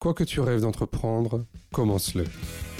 Quoi 0.00 0.14
que 0.14 0.22
tu 0.22 0.38
rêves 0.38 0.60
d'entreprendre, 0.60 1.44
commence-le. 1.72 2.22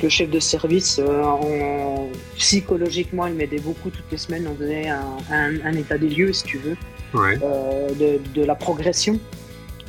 Le 0.01 0.09
chef 0.09 0.31
de 0.31 0.39
service, 0.39 1.01
euh, 1.01 2.07
psychologiquement, 2.37 3.27
il 3.27 3.35
m'aidait 3.35 3.59
beaucoup 3.59 3.91
toutes 3.91 4.09
les 4.13 4.19
semaines. 4.19 4.47
On 4.47 4.55
donnait 4.55 4.89
un, 4.89 5.73
état 5.73 5.99
des 5.99 6.11
lieux, 6.11 6.33
si 6.33 6.45
tu 6.45 6.59
veux, 6.59 6.77
euh, 7.17 8.21
de, 8.35 8.45
la 8.45 8.55
progression. 8.55 9.19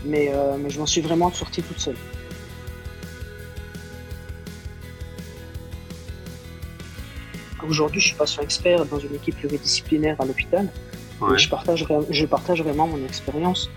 Mais, 0.05 0.31
euh, 0.33 0.57
mais 0.57 0.71
je 0.71 0.79
m'en 0.79 0.87
suis 0.87 1.01
vraiment 1.01 1.31
sortie 1.31 1.61
toute 1.61 1.77
seule. 1.77 1.97
Aujourd'hui, 7.61 8.01
je 8.01 8.07
suis 8.07 8.17
patient 8.17 8.41
expert 8.41 8.87
dans 8.87 8.97
une 8.97 9.13
équipe 9.13 9.35
pluridisciplinaire 9.35 10.19
à 10.19 10.25
l'hôpital. 10.25 10.67
Je, 11.37 11.47
partage, 11.47 11.85
je 12.09 12.25
partage 12.25 12.63
vraiment 12.63 12.87
mon 12.87 13.05
expérience. 13.05 13.69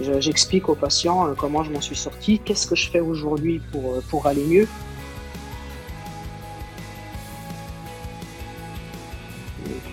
J'explique 0.00 0.68
aux 0.68 0.76
patients 0.76 1.26
euh, 1.26 1.34
comment 1.36 1.64
je 1.64 1.72
m'en 1.72 1.80
suis 1.80 1.96
sorti, 1.96 2.38
qu'est-ce 2.38 2.68
que 2.68 2.76
je 2.76 2.88
fais 2.88 3.00
aujourd'hui 3.00 3.60
pour, 3.72 3.94
euh, 3.94 4.04
pour 4.08 4.26
aller 4.26 4.44
mieux. 4.44 4.68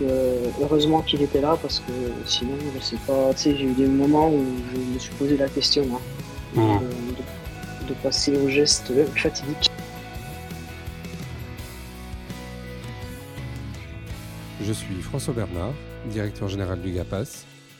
Euh, 0.02 0.49
heureusement 0.61 1.02
qu'il 1.02 1.21
était 1.21 1.41
là 1.41 1.57
parce 1.59 1.80
que 1.80 1.91
sinon, 2.25 2.53
je 2.75 2.83
sais 2.83 2.97
pas, 3.07 3.33
tu 3.33 3.41
sais, 3.41 3.57
j'ai 3.57 3.63
eu 3.63 3.73
des 3.73 3.88
moments 3.88 4.30
où 4.30 4.44
je 4.73 4.94
me 4.94 4.99
suis 4.99 5.13
posé 5.16 5.38
la 5.38 5.47
question 5.47 5.88
hein, 6.55 6.61
mmh. 6.61 7.88
de, 7.88 7.94
passer 8.03 8.38
au 8.38 8.49
geste 8.49 8.91
fatidique. 9.16 9.72
Je 14.61 14.73
suis 14.73 15.02
François 15.02 15.33
Bernard, 15.33 15.73
directeur 16.11 16.49
général 16.49 16.81
du 16.81 16.91
GAPAS, 16.91 17.45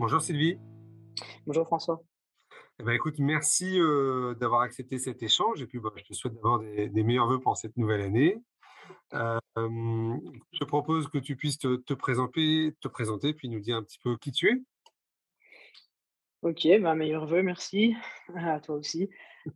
Bonjour 0.00 0.22
Sylvie. 0.22 0.58
Bonjour 1.46 1.66
François. 1.66 2.02
Eh 2.78 2.82
ben, 2.82 2.92
écoute, 2.92 3.18
merci 3.18 3.78
euh, 3.78 4.34
d'avoir 4.34 4.62
accepté 4.62 4.98
cet 4.98 5.22
échange 5.22 5.60
et 5.60 5.66
puis 5.66 5.78
bah, 5.78 5.90
je 5.94 6.04
te 6.04 6.14
souhaite 6.14 6.32
d'avoir 6.32 6.60
des, 6.60 7.02
meilleurs 7.02 7.28
voeux 7.28 7.38
pour 7.38 7.54
cette 7.58 7.76
nouvelle 7.76 8.00
année. 8.00 8.40
Euh, 9.12 9.38
je 9.58 10.64
propose 10.64 11.06
que 11.08 11.18
tu 11.18 11.36
puisses 11.36 11.58
te, 11.58 11.92
présenter, 11.92 12.74
te 12.80 12.88
présenter 12.88 13.34
puis 13.34 13.50
nous 13.50 13.60
dire 13.60 13.76
un 13.76 13.82
petit 13.82 13.98
peu 14.02 14.16
qui 14.16 14.32
tu 14.32 14.48
es. 14.48 14.62
Ok, 16.40 16.66
bah, 16.80 16.94
meilleurs 16.94 17.26
voeux, 17.26 17.42
merci 17.42 17.94
à 18.34 18.58
toi 18.58 18.76
aussi. 18.76 19.10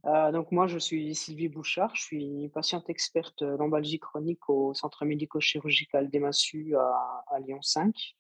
Euh, 0.05 0.31
donc 0.31 0.53
moi, 0.53 0.67
je 0.67 0.77
suis 0.77 1.15
Sylvie 1.15 1.49
Bouchard, 1.49 1.97
je 1.97 2.03
suis 2.03 2.51
patiente 2.51 2.91
experte 2.91 3.41
lombalgie 3.41 3.99
chronique 3.99 4.47
au 4.51 4.75
centre 4.75 5.07
médico-chirurgical 5.07 6.11
d'Emassu 6.11 6.77
à, 6.77 7.25
à 7.29 7.41
Lyon 7.41 7.63
5. 7.63 8.15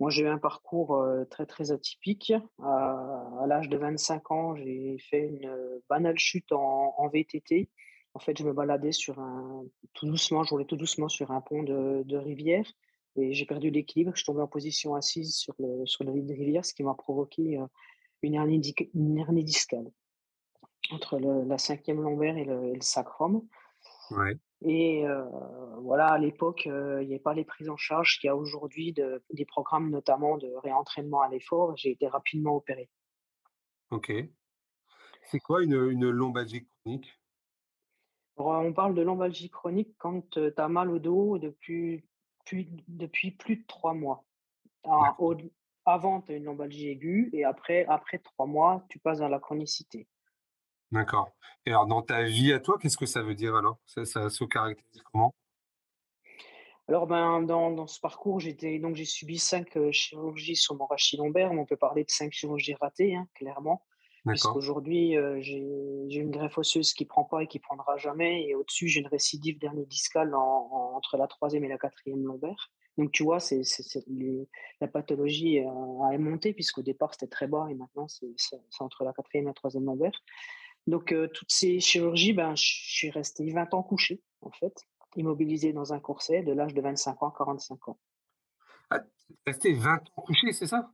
Moi, 0.00 0.08
j'ai 0.08 0.22
eu 0.22 0.28
un 0.28 0.38
parcours 0.38 1.06
très, 1.28 1.44
très 1.44 1.72
atypique. 1.72 2.32
à 2.62 3.44
l'âge 3.46 3.68
de 3.68 3.76
25 3.76 4.30
ans, 4.30 4.56
j'ai 4.56 4.96
fait 4.98 5.28
une 5.28 5.54
banale 5.90 6.18
chute 6.18 6.50
en, 6.52 7.08
VTT. 7.08 7.68
En 8.14 8.18
fait, 8.18 8.36
je 8.36 8.44
me 8.44 8.54
baladais 8.54 8.92
sur 8.92 9.20
un, 9.20 9.62
tout 9.92 10.06
doucement, 10.06 10.42
je 10.42 10.50
roulais 10.50 10.64
tout 10.64 10.76
doucement 10.76 11.08
sur 11.08 11.30
un 11.30 11.42
pont 11.42 11.62
de, 11.62 12.16
rivière 12.16 12.64
et 13.16 13.34
j'ai 13.34 13.44
perdu 13.44 13.70
l'équilibre. 13.70 14.12
Je 14.14 14.22
suis 14.22 14.26
tombé 14.26 14.40
en 14.40 14.48
position 14.48 14.94
assise 14.94 15.34
sur 15.36 15.54
le, 15.58 15.84
sur 15.84 16.02
le 16.04 16.12
de 16.12 16.32
rivière, 16.32 16.64
ce 16.64 16.72
qui 16.72 16.82
m'a 16.82 16.94
provoqué 16.94 17.60
une 18.22 18.34
hernie, 18.34 18.58
discale 18.58 19.90
entre 20.92 21.18
la 21.18 21.58
cinquième 21.58 22.00
lombaire 22.00 22.38
et 22.38 22.44
le, 22.44 22.70
et 22.70 22.74
le 22.74 22.80
sacrum. 22.80 23.42
Ouais. 24.10 24.36
Et 24.62 25.04
voilà, 25.78 26.08
à 26.08 26.18
l'époque, 26.18 26.66
il 26.66 27.06
n'y 27.06 27.14
avait 27.14 27.18
pas 27.18 27.34
les 27.34 27.44
prises 27.44 27.70
en 27.70 27.76
charge 27.76 28.18
qu'il 28.18 28.28
y 28.28 28.30
a 28.30 28.36
aujourd'hui, 28.36 28.92
de, 28.92 29.22
des 29.32 29.44
programmes 29.44 29.90
notamment 29.90 30.36
de 30.36 30.52
réentraînement 30.62 31.22
à 31.22 31.28
l'effort. 31.28 31.76
J'ai 31.76 31.90
été 31.90 32.06
rapidement 32.06 32.56
opéré. 32.56 32.90
Ok. 33.90 34.12
C'est 35.24 35.40
quoi 35.40 35.62
une, 35.62 35.90
une 35.90 36.10
lombalgie 36.10 36.66
chronique? 36.66 37.20
On 38.36 38.72
parle 38.72 38.94
de 38.94 39.02
lombalgie 39.02 39.50
chronique 39.50 39.94
quand 39.98 40.30
tu 40.30 40.52
as 40.56 40.68
mal 40.68 40.90
au 40.90 40.98
dos 40.98 41.38
depuis, 41.38 42.04
depuis 42.88 43.30
plus 43.32 43.56
de 43.56 43.66
trois 43.66 43.94
mois. 43.94 44.24
avant, 45.84 46.20
tu 46.22 46.32
as 46.32 46.36
une 46.36 46.44
lombalgie 46.44 46.88
aiguë 46.88 47.30
et 47.32 47.44
après, 47.44 47.84
après 47.86 48.18
trois 48.18 48.46
mois, 48.46 48.84
tu 48.88 48.98
passes 48.98 49.18
dans 49.18 49.28
la 49.28 49.40
chronicité. 49.40 50.06
D'accord. 50.92 51.30
Et 51.66 51.70
alors, 51.70 51.86
dans 51.86 52.02
ta 52.02 52.22
vie 52.22 52.52
à 52.52 52.60
toi, 52.60 52.78
qu'est-ce 52.80 52.96
que 52.96 53.06
ça 53.06 53.22
veut 53.22 53.34
dire 53.34 53.54
alors? 53.54 53.78
Ça, 53.86 54.04
ça 54.04 54.28
se 54.28 54.44
caractérise 54.44 55.02
comment? 55.12 55.34
Alors, 56.88 57.06
ben, 57.06 57.42
dans, 57.42 57.70
dans 57.70 57.86
ce 57.86 58.00
parcours, 58.00 58.40
j'étais 58.40 58.78
donc 58.80 58.96
j'ai 58.96 59.04
subi 59.04 59.38
cinq 59.38 59.78
chirurgies 59.92 60.56
sur 60.56 60.74
mon 60.74 60.86
rachis 60.86 61.16
lombaire, 61.16 61.52
mais 61.52 61.60
on 61.60 61.66
peut 61.66 61.76
parler 61.76 62.02
de 62.02 62.10
cinq 62.10 62.32
chirurgies 62.32 62.74
ratées, 62.74 63.14
hein, 63.14 63.28
clairement. 63.34 63.84
Puisqu'aujourd'hui, 64.26 65.16
j'ai 65.38 65.56
une 65.56 66.30
greffe 66.30 66.58
osseuse 66.58 66.92
qui 66.92 67.06
prend 67.06 67.24
pas 67.24 67.44
et 67.44 67.46
qui 67.46 67.58
prendra 67.58 67.96
jamais, 67.96 68.44
et 68.46 68.54
au-dessus, 68.54 68.86
j'ai 68.86 69.00
une 69.00 69.06
récidive 69.06 69.58
dernier 69.58 69.86
discale 69.86 70.34
entre 70.34 71.16
la 71.16 71.26
troisième 71.26 71.64
et 71.64 71.68
la 71.68 71.78
quatrième 71.78 72.24
lombaire. 72.24 72.70
Donc, 72.98 73.12
tu 73.12 73.22
vois, 73.22 73.40
c'est 73.40 73.62
la 74.80 74.88
pathologie 74.88 75.60
a 75.60 76.18
monté, 76.18 76.52
puisqu'au 76.52 76.82
départ, 76.82 77.14
c'était 77.14 77.28
très 77.28 77.46
bas, 77.46 77.68
et 77.70 77.74
maintenant, 77.74 78.08
c'est 78.08 78.34
entre 78.80 79.04
la 79.04 79.14
quatrième 79.14 79.46
et 79.46 79.50
la 79.50 79.54
troisième 79.54 79.86
lombaire. 79.86 80.22
Donc, 80.86 81.14
toutes 81.34 81.52
ces 81.52 81.80
chirurgies, 81.80 82.32
ben, 82.32 82.54
je 82.56 82.62
suis 82.62 83.10
resté 83.10 83.50
20 83.52 83.74
ans 83.74 83.82
couché, 83.82 84.22
en 84.40 84.50
fait, 84.50 84.86
immobilisé 85.16 85.72
dans 85.72 85.92
un 85.92 86.00
corset 86.00 86.42
de 86.42 86.52
l'âge 86.52 86.74
de 86.74 86.80
25 86.80 87.22
ans 87.22 87.28
à 87.28 87.34
45 87.36 87.88
ans. 87.88 87.98
Ah, 88.90 89.00
resté 89.46 89.72
20 89.72 89.96
ans 89.96 90.22
couché, 90.22 90.52
c'est 90.52 90.66
ça? 90.66 90.90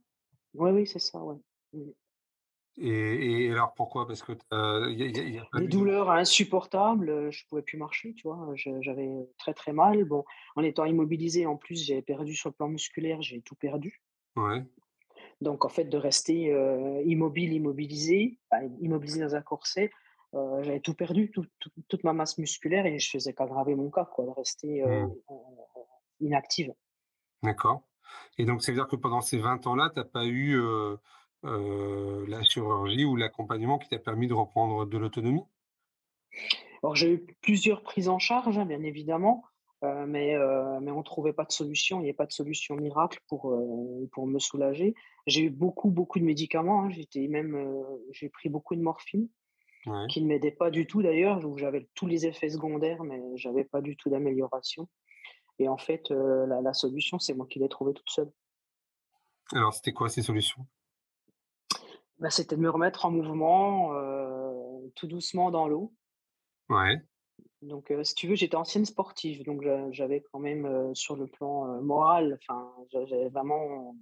Oui, 0.55 0.71
oui, 0.71 0.87
c'est 0.87 0.99
ça, 0.99 1.19
ouais. 1.19 1.37
Mmh. 1.73 1.91
Et, 2.79 3.51
alors 3.51 3.73
pourquoi? 3.75 4.07
Parce 4.07 4.23
que 4.23 4.33
y 4.93 5.39
a, 5.39 5.61
des 5.61 5.67
douleurs 5.67 6.11
insupportables, 6.11 7.31
je 7.31 7.47
pouvais 7.49 7.63
plus 7.63 7.79
marcher, 7.79 8.13
tu 8.13 8.29
vois, 8.29 8.53
j'avais 8.55 9.11
très 9.39 9.55
très 9.55 9.73
mal. 9.73 10.05
Bon, 10.05 10.25
en 10.57 10.63
étant 10.63 10.85
immobilisé, 10.85 11.47
en 11.47 11.57
plus, 11.57 11.87
j'avais 11.87 12.03
perdu 12.03 12.35
sur 12.35 12.51
le 12.51 12.55
plan 12.55 12.69
musculaire, 12.69 13.23
j'ai 13.23 13.41
tout 13.41 13.55
perdu. 13.55 14.03
Ouais. 14.37 14.63
Donc, 15.41 15.65
en 15.65 15.69
fait, 15.69 15.85
de 15.85 15.99
rester 15.99 16.55
immobile, 17.05 17.53
immobilisé, 17.53 18.39
immobilisé 18.81 19.21
dans 19.21 19.35
un 19.35 19.43
corset, 19.43 19.91
j'avais 20.33 20.81
tout 20.81 20.95
perdu, 20.95 21.31
toute 21.89 22.05
ma 22.05 22.13
masse 22.13 22.39
musculaire 22.39 22.87
et 22.87 22.99
je 22.99 23.11
faisais 23.11 23.33
qu'aggraver 23.33 23.75
mon 23.75 23.91
cas, 23.91 24.05
quoi, 24.05 24.25
de 24.25 24.31
rester 24.31 24.83
mmh. 24.85 25.11
inactive. 26.21 26.73
D'accord. 27.43 27.83
Et 28.39 28.45
donc, 28.45 28.63
ça 28.63 28.73
veut 28.73 28.79
dire 28.79 28.89
que 28.89 28.97
pendant 28.97 29.21
ces 29.21 29.39
20 29.39 29.67
ans-là, 29.67 29.91
tu 29.93 29.99
n'as 29.99 30.05
pas 30.05 30.25
eu 30.25 30.59
la 31.43 32.43
chirurgie 32.45 33.05
ou 33.05 33.17
l'accompagnement 33.17 33.79
qui 33.79 33.89
t'a 33.89 33.99
permis 33.99 34.27
de 34.27 34.35
reprendre 34.35 34.87
de 34.87 34.99
l'autonomie? 34.99 35.45
Alors, 36.83 36.97
j'ai 36.97 37.13
eu 37.13 37.27
plusieurs 37.41 37.83
prises 37.83 38.09
en 38.09 38.19
charge, 38.19 38.59
hein, 38.59 38.65
bien 38.65 38.83
évidemment. 38.83 39.45
Euh, 39.85 40.07
mais, 40.07 40.35
euh, 40.35 40.81
mais 40.81 40.91
on 40.91 40.99
ne 40.99 41.03
trouvait 41.03 41.35
pas 41.35 41.45
de 41.45 41.53
solution, 41.53 42.01
il 42.01 42.05
n'y 42.05 42.11
a 42.11 42.15
pas 42.15 42.27
de 42.27 42.33
solution 42.33 42.77
miracle 42.77 43.21
pour, 43.29 43.53
euh, 43.53 44.09
pour 44.13 44.27
me 44.27 44.39
soulager. 44.39 44.95
J'ai 45.27 45.43
eu 45.43 45.51
beaucoup, 45.51 45.91
beaucoup 45.91 46.19
de 46.19 46.25
médicaments. 46.25 46.85
Hein. 46.85 46.91
J'étais 46.91 47.29
même, 47.29 47.77
j'ai 48.11 48.29
pris 48.29 48.49
beaucoup 48.49 48.75
de 48.75 48.81
morphine, 48.81 49.29
qui 50.09 50.21
ne 50.23 50.27
m'aidait 50.27 50.51
pas 50.51 50.71
du 50.71 50.87
tout 50.87 51.03
d'ailleurs, 51.03 51.45
où 51.47 51.59
j'avais 51.59 51.89
tous 51.95 52.07
les 52.07 52.27
effets 52.27 52.49
secondaires, 52.49 53.05
mais 53.05 53.21
j'avais 53.37 53.65
pas 53.65 53.81
du 53.81 53.97
tout 53.97 54.11
d'amélioration. 54.11 54.89
Et 55.59 55.69
en 55.69 55.79
fait, 55.79 56.11
la, 56.11 56.61
la, 56.61 56.75
solution, 56.75 57.19
c'est 57.19 57.35
moi 57.35 57.47
qui 57.47 57.61
l'ai 57.61 57.69
trouvée 57.69 57.95
toute 57.95 58.11
seule. 58.11 58.31
Alors, 59.53 59.73
c'était 59.73 59.93
quoi 59.93 60.09
ces 60.09 60.23
solutions? 60.23 60.67
Bah, 62.19 62.31
C'était 62.31 62.57
de 62.57 62.61
me 62.61 62.71
remettre 62.71 63.07
en 63.07 63.11
mouvement 63.11 63.93
tout 64.97 65.07
doucement 65.07 65.51
dans 65.51 65.69
l'eau. 65.69 65.93
Ouais. 66.69 67.01
Donc, 67.63 67.93
si 68.03 68.15
tu 68.15 68.29
veux, 68.29 68.35
j'étais 68.35 68.57
ancienne 68.57 68.85
sportive, 68.85 69.43
donc 69.45 69.63
j'avais 69.91 70.23
quand 70.33 70.39
même 70.39 70.95
sur 70.95 71.17
le 71.17 71.27
plan 71.27 71.81
moral, 71.83 72.39
enfin, 72.41 72.73
j'avais 72.93 73.29
vraiment, 73.29 73.97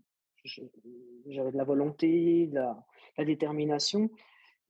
j'avais 0.44 1.52
de 1.52 1.56
la 1.56 1.64
volonté, 1.64 2.48
de 2.48 2.54
la, 2.54 3.24
détermination. 3.24 4.10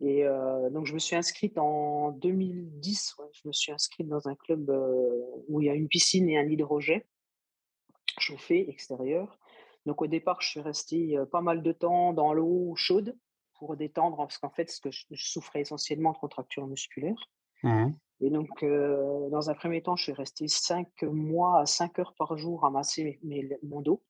Et 0.00 0.25
donc, 0.70 0.87
je 0.87 0.94
me 0.94 0.99
suis 0.99 1.16
inscrite 1.16 1.58
en 1.58 2.12
2010. 2.12 3.16
je 3.32 3.49
me 3.49 3.52
suis 3.52 3.72
inscrite 3.72 4.06
dans 4.06 4.28
un 4.28 4.34
club 4.34 4.70
où 5.49 5.60
il 5.60 5.67
y 5.67 5.70
a 5.70 5.75
une 5.75 5.88
piscine 5.88 6.28
et 6.28 6.38
un 6.38 6.49
hydrojet 6.49 7.06
chauffé 8.19 8.69
extérieur. 8.70 9.38
Donc 9.87 10.00
au 10.02 10.06
départ, 10.06 10.40
je 10.40 10.49
suis 10.49 10.60
restée 10.60 11.17
pas 11.31 11.40
mal 11.40 11.62
de 11.62 11.72
temps 11.72 12.12
dans 12.12 12.32
l'eau 12.32 12.75
chaude 12.76 13.17
pour 13.55 13.76
détendre, 13.76 14.17
parce 14.17 14.38
qu'en 14.38 14.50
fait, 14.50 14.70
ce 14.70 14.81
que 14.81 14.90
je, 14.90 15.05
souffrais 15.14 15.60
essentiellement 15.60 16.12
de 16.12 16.19
contractures 16.19 16.67
musculaires. 16.67 17.31
Mmh 17.62 17.93
et 18.24 18.30
donc, 18.30 18.64
dans 18.64 19.50
un 19.50 19.54
premier 19.54 19.82
temps, 19.82 19.96
je 19.96 20.04
suis 20.04 20.12
resté 20.12 20.48
5 20.48 21.02
mois 21.02 21.60
à 21.60 21.66
5 21.66 21.98
heures 21.98 22.14
par 22.16 22.38
jour 22.38 22.64
à 22.64 22.70
masser 22.70 23.18
mes, 23.22 23.46
mon 23.62 23.82
dos. 23.82 24.02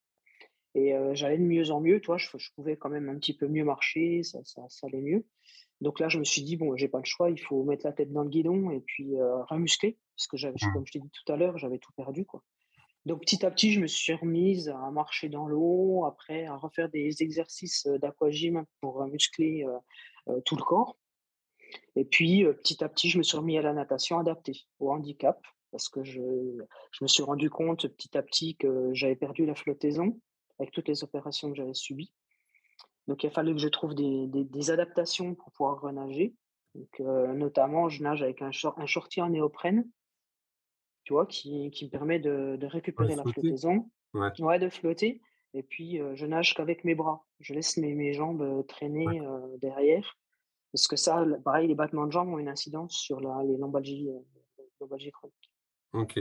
Et 0.76 0.94
j'allais 1.14 1.38
de 1.38 1.43
mieux 1.43 1.72
en 1.72 1.81
mieux, 1.81 2.00
toi, 2.00 2.16
je, 2.16 2.28
je, 2.37 2.50
pouvais 2.55 2.76
quand 2.76 2.90
même 2.90 3.08
un 3.08 3.16
petit 3.16 3.37
peu 3.37 3.49
mieux 3.49 3.64
marcher, 3.64 4.22
ça, 4.22 4.38
ça, 4.44 4.62
ça, 4.69 4.87
allait 4.87 5.00
mieux. 5.00 5.26
Donc 5.81 5.99
là, 5.99 6.08
je 6.08 6.20
me 6.20 6.25
suis 6.25 6.43
dit, 6.43 6.56
bon, 6.56 6.76
j'ai 6.76 6.87
pas 6.87 6.99
le 6.99 7.05
choix, 7.05 7.28
il 7.28 7.40
faut 7.40 7.64
mettre 7.64 7.84
la 7.84 7.93
tête 7.93 8.12
dans 8.12 8.22
le 8.22 8.28
guidon 8.28 8.70
et 8.70 8.78
puis 8.78 9.14
remuscler, 9.50 9.99
parce 10.16 10.28
que 10.28 10.37
j'avais, 10.37 10.55
mmh. 10.62 10.72
comme 10.72 10.87
je 10.87 10.93
t'ai 10.93 11.00
dit 11.00 11.11
tout 11.11 11.32
à 11.32 11.37
l'heure, 11.37 11.58
j'avais 11.58 11.78
tout 11.78 11.93
perdu, 11.96 12.25
quoi. 12.25 12.44
Donc 13.06 13.20
petit 13.20 13.44
à 13.44 13.50
petit, 13.50 13.72
je 13.72 13.81
me 13.81 13.88
suis 13.88 14.14
remise 14.14 14.69
à 14.69 14.90
marcher 14.93 15.28
dans 15.28 15.49
l'eau, 15.49 16.05
après 16.06 16.46
à 16.46 16.56
refaire 16.56 16.88
des 16.88 17.20
exercices 17.22 17.87
d'aquagym 18.00 18.64
pour 18.81 19.05
muscler 19.06 19.66
tout 20.44 20.56
le 20.56 20.62
corps. 20.62 20.96
Et 21.97 22.05
puis 22.05 22.44
petit 22.62 22.82
à 22.82 22.88
petit, 22.88 23.09
je 23.09 23.19
me 23.19 23.23
suis 23.23 23.37
remis 23.37 23.59
à 23.59 23.62
la 23.62 23.73
natation 23.73 24.19
adaptée 24.19 24.67
au 24.79 24.93
handicap 24.93 25.41
parce 25.71 25.88
que 25.88 26.05
je, 26.05 26.21
je 26.93 27.05
me 27.05 27.09
suis 27.09 27.23
rendu 27.23 27.50
compte 27.50 27.88
petit 27.88 28.17
à 28.17 28.23
petit 28.23 28.56
que 28.56 28.91
j'avais 28.93 29.17
perdu 29.17 29.44
la 29.47 29.55
flottaison 29.55 30.21
avec 30.59 30.71
toutes 30.73 30.88
les 30.88 31.03
opérations 31.03 31.50
que 31.50 31.56
j'avais 31.56 31.75
subies. 31.75 32.12
Donc 33.09 33.23
il 33.23 33.26
a 33.26 33.31
fallu 33.31 33.55
que 33.55 33.61
je 33.61 33.69
trouve 33.69 33.94
des, 33.94 34.26
des, 34.29 34.71
adaptations 34.71 35.35
pour 35.35 35.53
pouvoir 35.53 35.81
renager. 35.81 36.35
Donc, 36.75 37.00
notamment, 37.00 37.88
je 37.88 38.03
nage 38.03 38.23
avec 38.23 38.41
un, 38.43 38.50
un 38.76 38.87
shorty 38.87 39.21
en 39.21 39.31
néoprène 39.31 39.85
tu 41.05 41.12
vois, 41.12 41.26
qui, 41.26 41.71
qui 41.71 41.85
me 41.85 41.91
permet 41.91 42.19
de, 42.19 42.56
de 42.56 42.67
récupérer 42.67 43.15
la 43.15 43.23
flottaison, 43.23 43.91
ouais. 44.15 44.59
de 44.59 44.69
flotter. 44.69 45.21
Et 45.53 45.62
puis, 45.62 46.00
je 46.15 46.26
nage 46.26 46.55
qu'avec 46.55 46.85
mes 46.85 46.94
bras. 46.94 47.25
Je 47.41 47.55
laisse 47.55 47.76
mes, 47.76 47.94
mes 47.94 48.12
jambes 48.15 48.67
traîner 48.67 49.06
derrière. 49.61 50.17
Parce 50.75 50.88
que 50.88 50.97
ça, 50.97 51.25
pareil, 51.44 51.69
les 51.69 51.76
battements 51.76 52.05
de 52.05 52.11
jambes 52.11 52.31
ont 52.31 52.38
une 52.41 52.49
incidence 52.49 52.97
sur 52.97 53.21
la, 53.21 53.44
les 53.44 53.56
lombalgies, 53.56 54.09
lombalgies 54.81 55.12
chroniques. 55.12 55.53
Ok. 55.93 56.19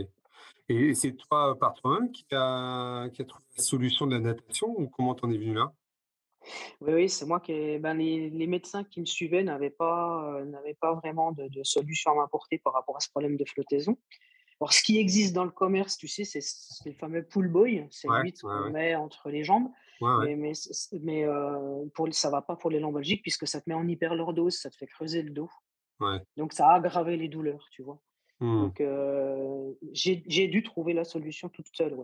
Et 0.69 0.94
c'est 0.94 1.13
toi, 1.13 1.57
par 1.57 1.73
toi-même, 1.73 2.11
qui 2.11 2.23
a, 2.33 3.09
qui 3.09 3.23
a 3.23 3.25
trouvé 3.25 3.44
la 3.57 3.63
solution 3.63 4.05
de 4.05 4.13
la 4.13 4.19
natation 4.19 4.67
ou 4.77 4.88
comment 4.89 5.15
t'en 5.15 5.31
es 5.31 5.38
venu 5.39 5.55
là? 5.55 5.73
Oui, 6.81 6.94
oui, 6.94 7.09
c'est 7.09 7.25
moi 7.25 7.39
qui. 7.39 7.79
Ben, 7.79 7.95
les, 7.95 8.29
les, 8.29 8.45
médecins 8.45 8.83
qui 8.83 9.00
me 9.00 9.07
suivaient 9.07 9.44
n'avaient 9.44 9.71
pas, 9.71 10.44
n'avaient 10.45 10.77
pas 10.79 10.94
vraiment 10.94 11.31
de, 11.31 11.47
de, 11.47 11.63
solution 11.63 12.11
à 12.11 12.15
m'apporter 12.15 12.59
par 12.59 12.73
rapport 12.73 12.95
à 12.95 13.00
ce 13.00 13.09
problème 13.09 13.38
de 13.38 13.45
flottaison. 13.45 13.97
Alors, 14.61 14.71
ce 14.71 14.83
qui 14.83 15.00
existe 15.00 15.33
dans 15.33 15.45
le 15.45 15.51
commerce, 15.51 15.97
tu 15.97 16.07
sais, 16.07 16.25
c'est 16.25 16.41
le 16.85 16.94
fameux 16.94 17.23
pull 17.23 17.47
boy, 17.47 17.88
c'est 17.89 18.07
ouais, 18.07 18.21
l'huître 18.21 18.41
qu'on 18.41 18.69
met 18.69 18.94
entre 18.94 19.31
les 19.31 19.44
jambes. 19.44 19.71
Mais, 20.23 20.35
mais, 20.35 20.53
mais 21.01 21.25
euh, 21.25 21.85
pour, 21.94 22.13
ça 22.13 22.29
va 22.29 22.41
pas 22.41 22.55
pour 22.55 22.69
les 22.69 22.79
lombalgiques 22.79 23.21
puisque 23.21 23.47
ça 23.47 23.61
te 23.61 23.69
met 23.69 23.75
en 23.75 23.88
hyperlordose, 23.88 24.57
ça 24.57 24.69
te 24.69 24.75
fait 24.77 24.88
creuser 24.88 25.21
le 25.21 25.31
dos. 25.31 25.50
Donc, 26.35 26.51
ça 26.51 26.67
a 26.67 26.75
aggravé 26.75 27.15
les 27.15 27.29
douleurs, 27.29 27.65
tu 27.71 27.81
vois. 27.81 28.00
Mmh. 28.41 28.61
Donc, 28.61 28.81
euh, 28.81 29.71
j'ai 29.94 30.47
dû 30.47 30.61
trouver 30.63 30.94
la 30.94 31.05
solution 31.05 31.47
toute 31.47 31.69
seule. 31.71 31.95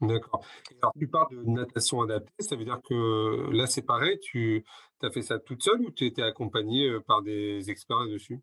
D'accord. 0.00 0.44
Alors, 0.80 0.92
tu 0.98 1.06
parles 1.06 1.36
de 1.36 1.42
natation 1.44 2.00
adaptée, 2.00 2.32
ça 2.38 2.56
veut 2.56 2.64
dire 2.64 2.80
que 2.88 3.50
là, 3.52 3.66
c'est 3.66 3.82
pareil, 3.82 4.18
tu 4.20 4.64
as 5.02 5.10
fait 5.10 5.22
ça 5.22 5.38
toute 5.38 5.62
seule 5.62 5.82
ou 5.82 5.90
tu 5.90 6.06
étais 6.06 6.22
accompagnée 6.22 6.98
par 7.06 7.22
des 7.22 7.70
experts 7.70 7.98
là-dessus? 7.98 8.40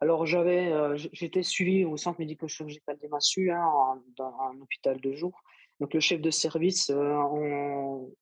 Alors, 0.00 0.26
j'avais, 0.26 0.72
j'étais 0.96 1.42
suivi 1.42 1.84
au 1.84 1.96
centre 1.96 2.20
médico-chirurgical 2.20 2.96
des 2.98 3.08
Massues, 3.08 3.50
hein, 3.50 4.00
dans 4.16 4.32
un 4.40 4.60
hôpital 4.60 5.00
de 5.00 5.12
jour. 5.12 5.42
Donc, 5.80 5.94
le 5.94 6.00
chef 6.00 6.20
de 6.20 6.30
service, 6.30 6.90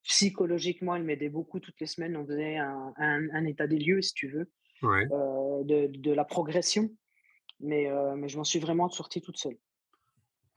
psychologiquement, 0.03 0.95
il 0.97 1.05
m'aidait 1.05 1.31
beaucoup 1.31 1.59
toutes 1.61 1.81
les 1.81 1.87
semaines. 1.87 2.17
On 2.17 2.27
faisait 2.27 2.57
un, 2.57 3.45
état 3.47 3.67
des 3.67 3.79
lieux, 3.79 4.03
si 4.03 4.13
tu 4.15 4.29
veux, 4.29 4.51
de, 4.83 5.87
de, 5.87 6.13
la 6.13 6.25
progression. 6.25 6.91
Mais, 7.61 7.89
mais 8.17 8.29
je 8.29 8.37
m'en 8.37 8.45
suis 8.45 8.59
vraiment 8.59 8.89
sortie 8.91 9.23
toute 9.23 9.39
seule. 9.39 9.57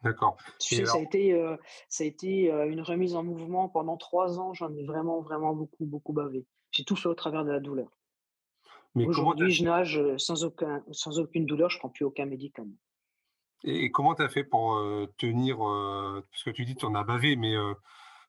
D'accord. 0.03 0.37
Tu 0.59 0.75
sais, 0.75 0.85
ça 0.85 0.97
a 0.97 1.01
été, 1.01 1.55
ça 1.87 2.03
a 2.03 2.07
été 2.07 2.51
une 2.51 2.81
remise 2.81 3.15
en 3.15 3.23
mouvement 3.23 3.69
pendant 3.69 3.95
trois 3.95 4.39
ans. 4.39 4.53
J'en 4.53 4.73
ai 4.75 4.83
vraiment, 4.83 5.21
vraiment 5.21 5.53
beaucoup, 5.53 5.85
beaucoup 5.85 6.13
bavé. 6.13 6.45
J'ai 6.71 6.83
tout 6.83 6.95
fait 6.95 7.09
au 7.09 7.15
travers 7.15 7.45
de 7.45 7.51
la 7.51 7.59
douleur. 7.59 7.89
Aujourd'hui, 8.95 9.51
je 9.51 9.63
nage 9.63 10.01
sans, 10.17 10.43
aucun, 10.43 10.83
sans 10.91 11.19
aucune 11.19 11.45
douleur, 11.45 11.69
je 11.69 11.77
ne 11.77 11.79
prends 11.79 11.89
plus 11.89 12.05
aucun 12.05 12.25
médicament. 12.25 12.73
Et 13.63 13.91
comment 13.91 14.15
tu 14.15 14.21
as 14.21 14.29
fait 14.29 14.43
pour 14.43 14.81
tenir, 15.17 15.57
parce 15.57 16.43
que 16.43 16.49
tu 16.49 16.65
dis 16.65 16.75
que 16.75 16.79
tu 16.79 16.85
en 16.85 16.95
as 16.95 17.03
bavé, 17.03 17.35
mais 17.35 17.55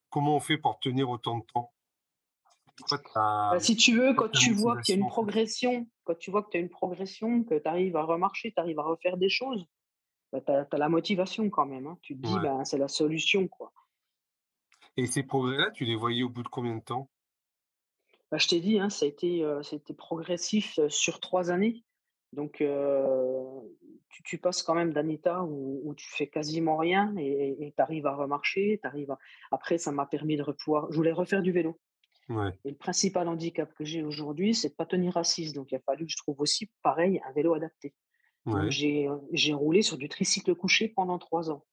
comment 0.09 0.37
on 0.37 0.41
fait 0.41 0.59
pour 0.59 0.79
tenir 0.81 1.09
autant 1.09 1.39
de 1.39 1.45
temps? 1.45 1.73
Bah, 3.15 3.61
Si 3.61 3.77
tu 3.77 3.97
veux, 3.97 4.15
quand 4.15 4.31
tu 4.31 4.53
vois 4.53 4.81
qu'il 4.81 4.95
y 4.95 4.99
a 4.99 5.01
une 5.01 5.09
progression, 5.09 5.87
quand 6.05 6.19
tu 6.19 6.31
vois 6.31 6.43
que 6.43 6.51
tu 6.51 6.57
as 6.57 6.61
une 6.61 6.69
progression, 6.69 7.45
que 7.45 7.59
tu 7.59 7.69
arrives 7.69 7.97
à 7.97 8.03
remarcher, 8.03 8.53
tu 8.53 8.61
arrives 8.61 8.79
à 8.79 8.83
refaire 8.83 9.17
des 9.17 9.29
choses, 9.29 9.67
bah, 10.33 10.41
tu 10.41 10.53
as, 10.53 10.79
la 10.79 10.89
motivation 10.89 11.49
quand 11.51 11.67
même. 11.67 11.87
Hein. 11.87 11.99
Tu 12.03 12.17
te 12.17 12.27
dis, 12.27 12.39
ben, 12.41 12.65
c'est 12.65 12.79
la 12.79 12.89
solution. 12.89 13.49
quoi. 13.49 13.73
Et 14.97 15.07
ces 15.07 15.23
progrès-là, 15.23 15.71
tu 15.71 15.85
les 15.85 15.97
voyais 15.97 16.23
au 16.23 16.29
bout 16.29 16.43
de 16.43 16.49
combien 16.49 16.77
de 16.77 16.83
temps? 16.83 17.11
Bah, 18.31 18.39
je 18.39 18.49
t'ai 18.49 18.61
dit, 18.61 18.79
hein, 18.79 18.91
ça, 18.91 19.07
a 19.07 19.09
été, 19.09 19.45
progressif 19.97 20.79
sur 20.89 21.21
trois 21.21 21.51
années. 21.51 21.85
Donc, 22.33 22.63
tu, 24.11 24.23
tu, 24.23 24.39
passes 24.39 24.63
quand 24.63 24.75
même 24.75 24.93
d'un 24.93 25.09
état 25.09 25.43
où, 25.43 25.81
où, 25.85 25.95
tu 25.95 26.09
fais 26.09 26.27
quasiment 26.27 26.77
rien 26.77 27.15
et 27.19 27.73
tu 27.75 27.83
arrives 27.83 28.07
à 28.07 28.15
remarcher. 28.15 28.79
Arrives 28.85 29.11
à... 29.11 29.19
Après, 29.51 29.79
ça 29.79 29.93
m'a 29.93 30.07
permis 30.07 30.37
de 30.37 30.45
pouvoir. 30.45 30.91
Je 30.91 30.97
voulais 30.97 31.13
refaire 31.13 31.43
du 31.43 31.53
vélo. 31.53 31.79
Et 32.65 32.71
le 32.71 32.77
principal 32.77 33.27
handicap 33.29 33.73
que 33.75 33.85
j'ai 33.85 34.03
aujourd'hui, 34.03 34.55
c'est 34.55 34.69
de 34.69 34.75
pas 34.75 34.87
tenir 34.87 35.17
assise. 35.17 35.53
Donc, 35.53 35.73
il 35.73 35.77
a 35.77 35.81
fallu 35.81 36.07
que 36.07 36.13
je 36.13 36.17
trouve 36.17 36.41
aussi, 36.41 36.71
pareil, 36.83 37.21
un 37.27 37.33
vélo 37.33 37.55
adapté. 37.55 37.95
J'ai 38.69 39.53
roulé 39.53 39.83
sur 39.83 39.99
du 39.99 40.09
tricycle 40.09 40.55
couché 40.55 40.89
pendant 40.89 41.19
trois 41.19 41.51
ans. 41.51 41.65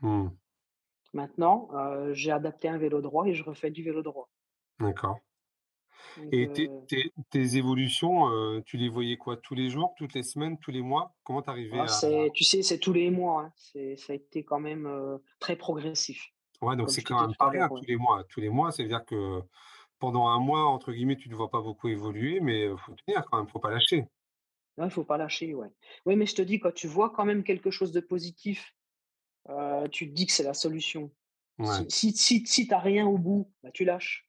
Mmh. 0.00 0.28
Maintenant, 1.12 1.68
j'ai 2.12 2.30
adapté 2.30 2.68
un 2.68 2.78
vélo 2.78 3.00
droit 3.00 3.26
et 3.26 3.34
je 3.34 3.44
refais 3.44 3.70
du 3.70 3.82
vélo 3.82 4.02
droit. 4.02 4.28
D'accord. 4.80 5.18
Et 6.32 6.48
tes, 7.30 7.56
évolutions, 7.56 8.62
tu 8.64 8.76
les 8.76 8.88
voyais 8.88 9.16
quoi? 9.16 9.36
Tous 9.36 9.54
les 9.54 9.68
jours, 9.68 9.94
toutes 9.96 10.14
les 10.14 10.22
semaines, 10.22 10.58
tous 10.58 10.70
les 10.70 10.82
mois? 10.82 11.14
Comment 11.24 11.42
tu 11.42 11.50
arrivais 11.50 11.78
ah, 11.78 11.84
à... 11.84 12.30
Tu 12.30 12.44
sais, 12.44 12.62
c'est 12.62 12.78
tous 12.78 12.92
les 12.92 13.10
mois. 13.10 13.52
Hein. 13.74 13.96
Ça 13.96 14.12
a 14.12 14.16
été 14.16 14.44
quand 14.44 14.60
même 14.60 14.88
très 15.40 15.56
progressif. 15.56 16.32
Ouais, 16.62 16.76
donc 16.76 16.90
c'est 16.90 17.02
quand 17.02 17.20
même 17.20 17.36
pas 17.36 17.50
rien 17.50 17.68
tous 17.68 17.84
les 17.86 17.96
mois. 17.96 18.24
Tous 18.28 18.40
les 18.40 18.48
mois, 18.48 18.72
c'est-à-dire 18.72 19.04
que 19.04 19.42
pendant 19.98 20.28
un 20.28 20.40
mois, 20.40 20.64
entre 20.64 20.92
guillemets, 20.92 21.16
tu 21.16 21.28
ne 21.28 21.34
vois 21.34 21.50
pas 21.50 21.60
beaucoup 21.60 21.88
évoluer, 21.88 22.40
mais 22.40 22.66
il 22.66 22.78
faut 22.78 22.94
tenir 23.06 23.24
quand 23.30 23.38
même, 23.38 23.48
faut 23.48 23.58
pas 23.58 23.70
lâcher. 23.70 24.06
Il 24.78 24.84
ne 24.84 24.90
faut 24.90 25.04
pas 25.04 25.16
lâcher, 25.16 25.54
ouais. 25.54 25.68
Oui, 26.04 26.16
mais 26.16 26.26
je 26.26 26.34
te 26.34 26.42
dis, 26.42 26.60
quand 26.60 26.74
tu 26.74 26.86
vois 26.86 27.10
quand 27.10 27.24
même 27.24 27.44
quelque 27.44 27.70
chose 27.70 27.92
de 27.92 28.00
positif, 28.00 28.74
tu 29.90 30.08
te 30.08 30.14
dis 30.14 30.26
que 30.26 30.32
c'est 30.32 30.42
la 30.42 30.54
solution. 30.54 31.10
Si, 31.88 32.12
si, 32.12 32.46
si, 32.46 32.66
tu 32.66 32.70
n'as 32.70 32.78
rien 32.78 33.06
au 33.06 33.16
bout, 33.16 33.50
bah, 33.62 33.70
tu 33.72 33.84
lâches. 33.84 34.25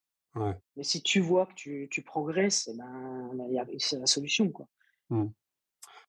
Mais 0.75 0.83
si 0.83 1.01
tu 1.01 1.19
vois 1.19 1.45
que 1.45 1.53
tu, 1.53 1.87
tu 1.89 2.01
progresses, 2.01 2.69
eh 2.71 2.77
ben, 2.77 3.31
ben 3.33 3.65
c'est 3.79 3.99
la 3.99 4.05
solution. 4.05 4.49
Quoi. 4.51 4.67
Mmh. 5.09 5.27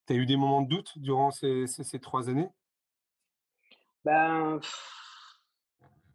Tu 0.07 0.13
as 0.13 0.17
eu 0.17 0.27
des 0.27 0.37
moments 0.37 0.63
de 0.63 0.69
doute 0.69 0.99
durant 0.99 1.31
ces, 1.31 1.67
ces, 1.67 1.99
trois 1.99 2.29
années? 2.29 2.49
Ben, 4.05 4.61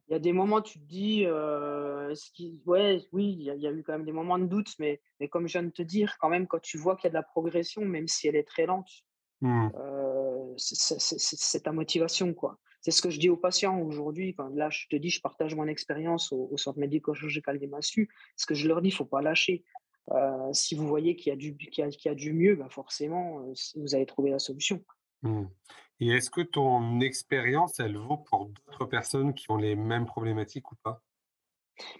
il 0.07 0.13
y 0.13 0.15
a 0.15 0.19
des 0.19 0.33
moments, 0.33 0.61
tu 0.61 0.79
te 0.79 0.85
dis, 0.85 1.25
euh, 1.25 2.13
qui, 2.33 2.61
ouais, 2.65 3.01
oui, 3.11 3.35
il 3.39 3.43
y, 3.43 3.67
a 3.67 3.71
eu 3.71 3.83
quand 3.83 3.93
même 3.93 4.05
des 4.05 4.11
moments 4.11 4.37
de 4.37 4.45
doute, 4.45 4.73
mais, 4.79 5.01
mais 5.19 5.27
comme 5.27 5.47
je 5.47 5.53
viens 5.53 5.63
de 5.63 5.71
te 5.71 5.81
dire, 5.81 6.17
quand 6.19 6.29
même, 6.29 6.47
quand 6.47 6.61
tu 6.61 6.77
vois 6.77 6.95
qu'il 6.95 7.05
y 7.05 7.07
a 7.07 7.09
de 7.11 7.15
la 7.15 7.23
progression, 7.23 7.83
même 7.83 8.07
si 8.07 8.27
elle 8.27 8.35
est 8.35 8.47
très 8.47 8.65
lente, 8.65 8.91
mmh. 9.41 9.69
euh, 9.75 10.53
c'est 10.57 11.63
ta 11.63 11.71
motivation, 11.71 12.33
quoi. 12.33 12.59
C'est 12.83 12.91
ce 12.91 13.01
que 13.01 13.09
je 13.09 13.17
dis 13.17 13.29
aux 13.29 13.37
patients 13.37 13.79
aujourd'hui. 13.79 14.35
là, 14.55 14.69
je 14.69 14.87
te 14.89 14.97
dis, 14.97 15.09
je 15.09 15.21
partage 15.21 15.55
mon 15.55 15.67
expérience 15.67 16.33
au, 16.33 16.55
centre 16.57 16.79
médico-chirurgical 16.79 17.57
des 17.57 17.67
Massues. 17.67 18.09
Ce 18.35 18.45
que 18.45 18.53
je 18.53 18.67
leur 18.67 18.81
dis, 18.81 18.89
il 18.89 18.91
ne 18.91 18.97
faut 18.97 19.05
pas 19.05 19.21
lâcher. 19.21 19.63
Euh, 20.11 20.51
si 20.51 20.75
vous 20.75 20.85
voyez 20.85 21.15
qu'il 21.15 21.29
y, 21.29 21.33
a 21.33 21.37
du, 21.37 21.55
y 21.57 22.09
a 22.09 22.13
du 22.13 22.33
mieux, 22.33 22.55
ben 22.55 22.67
forcément, 22.67 23.39
euh, 23.39 23.53
vous 23.77 23.95
allez 23.95 24.05
trouver 24.05 24.31
la 24.31 24.39
solution. 24.39 24.83
Mmh. 25.21 25.45
Et 26.01 26.09
est-ce 26.09 26.29
que 26.29 26.41
ton 26.41 26.99
expérience, 26.99 27.79
elle 27.79 27.95
vaut 27.95 28.17
pour 28.17 28.47
d'autres 28.47 28.85
personnes 28.85 29.33
qui 29.33 29.49
ont 29.49 29.55
les 29.55 29.75
mêmes 29.75 30.05
problématiques 30.05 30.69
ou 30.73 30.75
pas? 30.83 31.01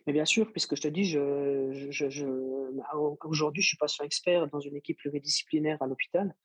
Mais 0.05 0.11
bien 0.11 0.25
sûr, 0.25 0.51
puisque 0.51 0.75
je 0.75 0.81
te 0.81 0.89
dis, 0.89 1.05
je, 1.05 1.87
je, 1.91 2.25
aujourd'hui, 3.23 3.63
je 3.63 3.69
suis 3.69 3.77
patient 3.77 4.03
expert 4.03 4.47
dans 4.47 4.59
une 4.59 4.75
équipe 4.75 4.97
pluridisciplinaire 4.97 5.81
à 5.81 5.87
l'hôpital. 5.87 6.35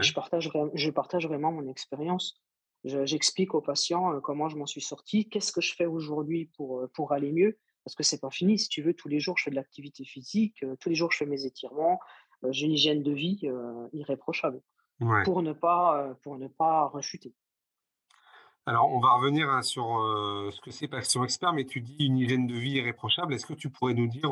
Je, 0.00 0.12
partage, 0.12 0.50
je 0.74 0.90
partage 0.90 1.28
vraiment 1.28 1.52
mon 1.52 1.68
expérience. 1.68 2.42
J'explique 2.86 3.54
aux 3.54 3.60
patients 3.60 4.20
comment 4.20 4.48
je 4.48 4.56
m'en 4.56 4.66
suis 4.66 4.80
sorti, 4.80 5.28
qu'est-ce 5.28 5.50
que 5.50 5.60
je 5.60 5.74
fais 5.74 5.86
aujourd'hui 5.86 6.50
pour, 6.56 6.88
pour 6.94 7.12
aller 7.12 7.32
mieux, 7.32 7.58
parce 7.84 7.96
que 7.96 8.04
c'est 8.04 8.20
pas 8.20 8.30
fini. 8.30 8.58
Si 8.58 8.68
tu 8.68 8.80
veux, 8.80 8.94
tous 8.94 9.08
les 9.08 9.18
jours, 9.18 9.36
je 9.38 9.42
fais 9.44 9.50
de 9.50 9.56
l'activité 9.56 10.04
physique, 10.04 10.64
tous 10.78 10.88
les 10.88 10.94
jours, 10.94 11.10
je 11.10 11.16
fais 11.16 11.26
mes 11.26 11.46
étirements, 11.46 11.98
j'ai 12.50 12.66
une 12.66 12.72
hygiène 12.72 13.02
de 13.02 13.12
vie 13.12 13.40
irréprochable 13.92 14.62
pour, 15.24 15.42
ne 15.42 15.52
pas, 15.52 16.16
pour 16.22 16.38
ne 16.38 16.46
pas 16.46 16.86
rechuter. 16.86 17.34
Alors, 18.66 18.92
on 18.92 19.00
va 19.00 19.14
revenir, 19.14 19.48
hein, 19.50 19.62
sur, 19.62 19.82
ce 20.52 20.60
que 20.60 20.70
c'est 20.70 20.86
Passion 20.86 21.24
Expert, 21.24 21.52
mais 21.52 21.64
tu 21.64 21.80
dis 21.80 22.06
une 22.06 22.18
hygiène 22.18 22.46
de 22.46 22.54
vie 22.54 22.72
irréprochable. 22.72 23.34
Est-ce 23.34 23.46
que 23.46 23.54
tu 23.54 23.68
pourrais 23.68 23.94
nous 23.94 24.06
dire, 24.06 24.30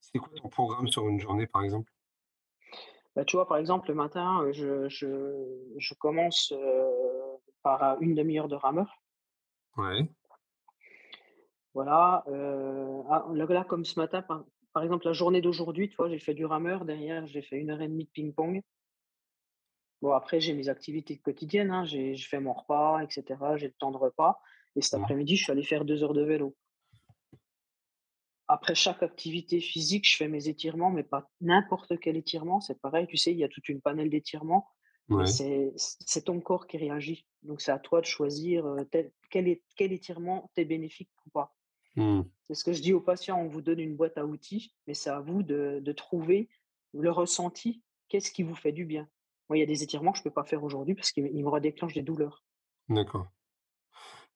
c'est 0.00 0.18
quoi 0.18 0.32
ton 0.40 0.48
programme 0.48 0.88
sur 0.88 1.08
une 1.08 1.20
journée, 1.20 1.46
par 1.46 1.62
exemple? 1.62 1.92
Bah, 3.16 3.24
tu 3.24 3.36
vois, 3.36 3.48
par 3.48 3.56
exemple, 3.56 3.88
le 3.88 3.94
matin, 3.94 4.46
je 4.52 4.88
je 4.88 5.08
je 5.78 5.94
commence, 5.94 6.52
par, 7.62 8.00
une 8.00 8.14
demi 8.14 8.38
heure 8.38 8.48
de 8.48 8.54
rameur. 8.54 9.02
Ouais, 9.76 10.08
Voilà, 11.74 12.24
ah, 13.10 13.26
là 13.34 13.64
comme 13.64 13.84
ce 13.84 13.98
matin, 13.98 14.22
par 14.22 14.44
par 14.72 14.82
exemple, 14.82 15.06
la 15.06 15.14
journée 15.14 15.40
d'aujourd'hui, 15.40 15.88
tu 15.88 15.96
vois, 15.96 16.10
j'ai 16.10 16.18
fait 16.18 16.34
du 16.34 16.44
rameur. 16.44 16.84
Derrière, 16.84 17.26
j'ai 17.26 17.40
fait 17.40 17.56
une 17.56 17.70
heure 17.70 17.80
et 17.80 17.88
demie 17.88 18.04
de 18.04 18.10
ping-pong. 18.10 18.60
Bon, 20.02 20.12
après, 20.12 20.38
j'ai 20.38 20.52
mes 20.52 20.68
activités 20.68 21.16
quotidiennes, 21.16 21.70
hein, 21.70 21.86
j'ai 21.86 22.14
je 22.14 22.28
fais 22.28 22.40
mon 22.40 22.52
repas 22.52 23.00
et 23.00 23.06
cetera, 23.08 23.56
j'ai 23.56 23.68
le 23.68 23.72
temps 23.72 23.90
de 23.90 23.96
repas 23.96 24.38
et 24.76 24.82
cet 24.82 25.00
après-midi, 25.00 25.36
je 25.36 25.44
suis 25.44 25.52
allé 25.52 25.62
faire 25.62 25.86
2 25.86 26.02
heures 26.04 26.12
de 26.12 26.22
vélo. 26.22 26.54
Après 28.48 28.74
chaque 28.74 29.02
activité 29.02 29.60
physique, 29.60 30.08
je 30.08 30.16
fais 30.16 30.28
mes 30.28 30.48
étirements, 30.48 30.90
mais 30.90 31.02
pas 31.04 31.30
n'importe 31.40 31.98
quel 32.00 32.16
étirement. 32.16 32.60
C'est 32.60 32.80
pareil, 32.80 33.06
tu 33.08 33.16
sais, 33.16 33.32
il 33.32 33.38
y 33.38 33.44
a 33.44 33.48
toute 33.48 33.68
une 33.68 33.80
panel 33.80 34.10
d'étirements, 34.10 34.68
ouais, 35.08 35.40
c'est 35.76 36.24
ton 36.24 36.40
corps 36.40 36.66
qui 36.66 36.76
réagit. 36.78 37.26
Donc 37.42 37.60
c'est 37.60 37.72
à 37.72 37.78
toi 37.78 38.00
de 38.00 38.06
choisir, 38.06 38.64
tel 38.90 39.12
quel 39.30 39.92
étirement 39.92 40.50
t'est 40.54 40.64
bénéfique 40.64 41.10
ou 41.26 41.30
pas. 41.30 41.56
mmh, 41.96 42.22
C'est 42.44 42.54
ce 42.54 42.64
que 42.64 42.72
je 42.72 42.82
dis 42.82 42.92
aux 42.94 43.00
patients, 43.00 43.38
on 43.40 43.48
vous 43.48 43.62
donne 43.62 43.80
une 43.80 43.96
boîte 43.96 44.18
à 44.18 44.26
outils, 44.26 44.74
mais 44.86 44.94
c'est 44.94 45.10
à 45.10 45.20
vous 45.20 45.42
de 45.42 45.80
de 45.82 45.92
trouver 45.92 46.48
le 46.94 47.10
ressenti. 47.10 47.82
Qu'est-ce 48.08 48.30
qui 48.32 48.42
vous 48.42 48.54
fait 48.56 48.72
du 48.72 48.84
bien? 48.86 49.08
Moi, 49.48 49.58
il 49.58 49.60
y 49.60 49.64
a 49.64 49.66
des 49.66 49.82
étirements 49.82 50.12
que 50.12 50.18
je 50.18 50.24
peux 50.24 50.32
pas 50.32 50.44
faire 50.44 50.64
aujourd'hui 50.64 50.94
parce 50.94 51.12
qu'ils 51.12 51.24
me 51.24 51.30
ils 51.34 51.44
me 51.44 51.50
redéclenchent 51.50 51.94
des 51.94 52.02
douleurs. 52.02 52.44
d'accord. 52.88 53.28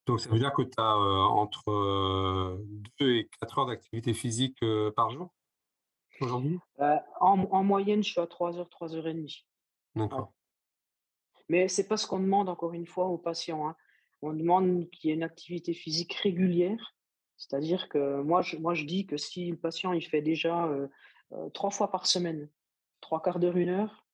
Donc 0.07 0.21
ça 0.21 0.29
veut 0.31 0.39
dire 0.39 0.53
que 0.53 0.63
tu 0.63 0.73
as, 0.79 0.97
entre, 0.97 1.71
heu, 1.71 2.67
2 2.99 3.15
et 3.17 3.29
4 3.41 3.59
heures 3.59 3.67
d'activité 3.67 4.15
physique, 4.15 4.63
heu, 4.63 4.93
par 4.97 5.11
jour, 5.11 5.35
aujourd'hui? 6.21 6.63
Heu, 6.81 6.99
en 7.21 7.45
en 7.53 7.63
moyenne, 7.63 8.03
je 8.03 8.11
suis 8.11 8.21
à 8.21 8.27
3 8.27 8.59
heures, 8.59 8.69
3 8.69 8.97
heures 8.97 9.07
et 9.07 9.15
demie. 9.15 9.47
Ouais. 9.95 10.09
D'accord. 10.09 10.31
Mais 11.49 11.69
c'est 11.69 11.89
pas 11.89 11.97
ce 11.97 12.07
qu'on 12.07 12.21
demande 12.21 12.49
encore 12.49 12.73
une 12.75 12.87
fois 12.87 13.07
aux 13.07 13.19
patients, 13.19 13.69
hein. 13.69 13.77
On 14.23 14.35
demande 14.35 14.91
qu'il 14.91 15.09
y 15.09 15.13
ait 15.13 15.17
une 15.17 15.23
activité 15.23 15.73
physique 15.73 16.13
régulière. 16.13 16.95
C'est-à-dire 17.39 17.89
que 17.89 18.21
moi 18.21 18.43
je 18.43 18.57
moi 18.59 18.75
je 18.75 18.85
dis 18.85 19.07
que 19.07 19.17
si 19.17 19.51
le 19.51 19.57
patient 19.57 19.93
il 19.95 20.05
fait 20.05 20.21
déjà, 20.21 20.69
3 21.55 21.71
fois 21.71 21.91
par 21.91 22.07
semaine, 22.07 22.51
trois 23.01 23.23
quarts 23.23 23.39
d'heure, 23.41 23.57
une 23.57 23.71
heure, 23.71 24.07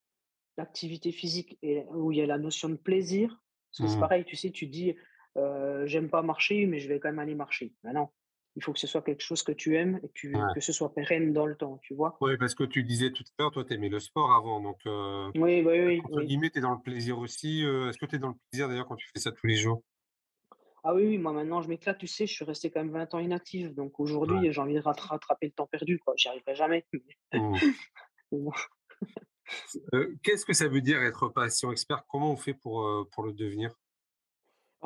l'activité 0.59 1.13
physique 1.13 1.59
et 1.63 1.85
où 1.91 2.13
il 2.13 2.19
y 2.19 2.23
a 2.23 2.27
la 2.27 2.39
notion 2.39 2.69
de 2.71 2.77
plaisir, 2.77 3.43
parce 3.73 3.81
que 3.83 3.89
c'est 3.89 3.99
Mmh 3.99 4.09
pareil, 4.09 4.25
tu 4.27 4.37
sais, 4.37 4.51
tu 4.53 4.67
dis, 4.69 4.97
heu: 5.37 5.87
«J'aime 5.87 6.11
pas 6.11 6.23
marcher, 6.23 6.67
mais 6.67 6.79
je 6.81 6.89
vais 6.89 7.01
quand 7.01 7.09
même 7.11 7.19
aller 7.21 7.35
marcher». 7.35 7.75
Ben 7.85 7.93
non, 7.95 8.09
il 8.57 8.63
faut 8.65 8.73
que 8.73 8.79
ce 8.81 8.87
soit 8.87 9.03
quelque 9.03 9.23
chose 9.23 9.43
que 9.43 9.53
tu 9.53 9.77
aimes 9.77 10.01
et 10.03 10.09
que 10.09 10.13
tu 10.15 10.31
Ouais. 10.35 10.55
que 10.55 10.61
ce 10.61 10.73
soit 10.73 10.95
pérenne 10.95 11.33
dans 11.33 11.47
le 11.47 11.57
temps, 11.57 11.79
tu 11.83 11.95
vois? 11.95 12.21
Ouais, 12.21 12.39
parce 12.39 12.55
que 12.55 12.65
tu 12.65 12.83
disais 12.83 13.13
tout 13.13 13.25
à 13.39 13.43
l'heure, 13.43 13.51
toi, 13.53 13.65
tu 13.65 13.75
aimais 13.75 13.89
le 13.91 14.01
sport 14.01 14.33
avant, 14.33 14.61
donc 14.61 14.81
heu, 14.87 15.33
Oui, 15.35 15.63
oui, 15.65 15.81
oui, 15.85 16.05
entre 16.05 16.23
oui. 16.23 16.25
guillemets, 16.25 16.51
«tu 16.51 16.59
es 16.59 16.63
dans 16.63 16.73
le 16.75 16.83
plaisir» 16.83 17.19
aussi, 17.19 17.63
est-ce 17.63 17.99
que 17.99 18.07
tu 18.07 18.17
es 18.17 18.19
dans 18.21 18.31
le 18.31 18.37
plaisir 18.51 18.69
d'ailleurs 18.69 18.87
quand 18.89 18.97
tu 18.97 19.09
fais 19.15 19.21
ça 19.21 19.33
tous 19.33 19.47
les 19.49 19.57
jours? 19.57 19.83
Ah 20.85 20.95
oui, 20.95 21.05
oui, 21.07 21.19
moi 21.19 21.33
maintenant 21.33 21.63
je 21.63 21.69
m'éclate, 21.69 21.99
tu 21.99 22.07
sais, 22.07 22.27
je 22.27 22.33
suis 22.35 22.45
resté 22.45 22.71
quand 22.71 22.81
même 22.81 22.93
20 22.93 23.13
ans 23.15 23.19
inactif, 23.19 23.75
donc 23.75 23.99
Ouais. 24.23 24.47
aujourd'hui 24.47 24.53
j'ai 24.53 24.61
envie 24.61 24.75
de 24.75 24.81
rat 24.81 24.93
rattraper 24.99 25.47
le 25.47 25.53
temps 25.53 25.67
perdu, 25.67 25.99
quoi. 25.99 26.15
J'y 26.17 26.29
arriverai 26.29 26.55
jamais, 26.55 26.87
Mmh. 27.33 27.61
bon. 28.33 28.53
Qu'est-ce 30.23 30.45
que 30.45 30.53
ça 30.53 30.69
veut 30.69 30.81
dire 30.81 31.03
être 31.03 31.29
patient 31.29 31.71
expert? 31.73 32.05
Comment 32.09 32.31
on 32.33 32.37
fait 32.37 32.55
pour, 32.55 33.09
pour 33.11 33.23
le 33.25 33.33
devenir? 33.33 33.75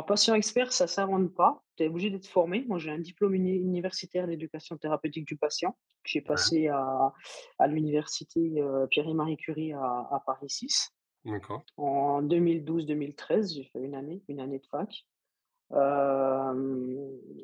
Alors 0.00 0.07
patient 0.07 0.35
expert, 0.35 0.73
ça 0.73 0.87
s'invente 0.87 1.35
pas, 1.35 1.62
tu 1.76 1.83
es 1.83 1.88
obligé 1.88 2.09
d'être 2.09 2.26
formé. 2.26 2.64
Moi 2.66 2.78
j'ai 2.78 2.90
un 2.90 2.99
diplôme 2.99 3.35
uni 3.35 3.54
universitaire 3.57 4.26
d'éducation 4.26 4.78
thérapeutique 4.78 5.26
du 5.26 5.37
patient, 5.37 5.73
que 5.73 6.11
j'ai 6.11 6.23
passé 6.23 6.69
à 6.69 7.12
à 7.59 7.66
l'université, 7.66 8.62
heu, 8.62 8.87
Pierre 8.88 9.07
et 9.09 9.12
Marie 9.12 9.37
Curie 9.37 9.75
à 9.75 9.83
à 9.83 10.23
Paris 10.25 10.49
6 10.49 10.88
d'accord. 11.26 11.66
en 11.76 12.23
2012-2013, 12.23 13.54
j'ai 13.57 13.64
fait 13.64 13.80
une 13.80 13.95
année, 13.95 14.23
une 14.28 14.40
année 14.40 14.61
de 14.61 14.66
fac. 14.69 15.07
Hem 15.71 16.97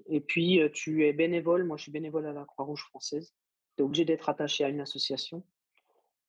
et 0.07 0.23
puis, 0.23 0.61
heu, 0.63 0.73
tu 0.73 1.05
es 1.05 1.13
bénévole, 1.13 1.65
moi 1.65 1.77
je 1.77 1.83
suis 1.83 1.93
bénévole 1.93 2.25
à 2.27 2.33
la 2.33 2.47
Croix-Rouge 2.47 2.85
française. 2.85 3.35
Tu 3.77 3.83
es 3.83 3.85
obligé 3.85 4.07
d'être 4.07 4.31
attaché 4.31 4.65
à 4.65 4.71
une 4.71 4.81
association, 4.81 5.45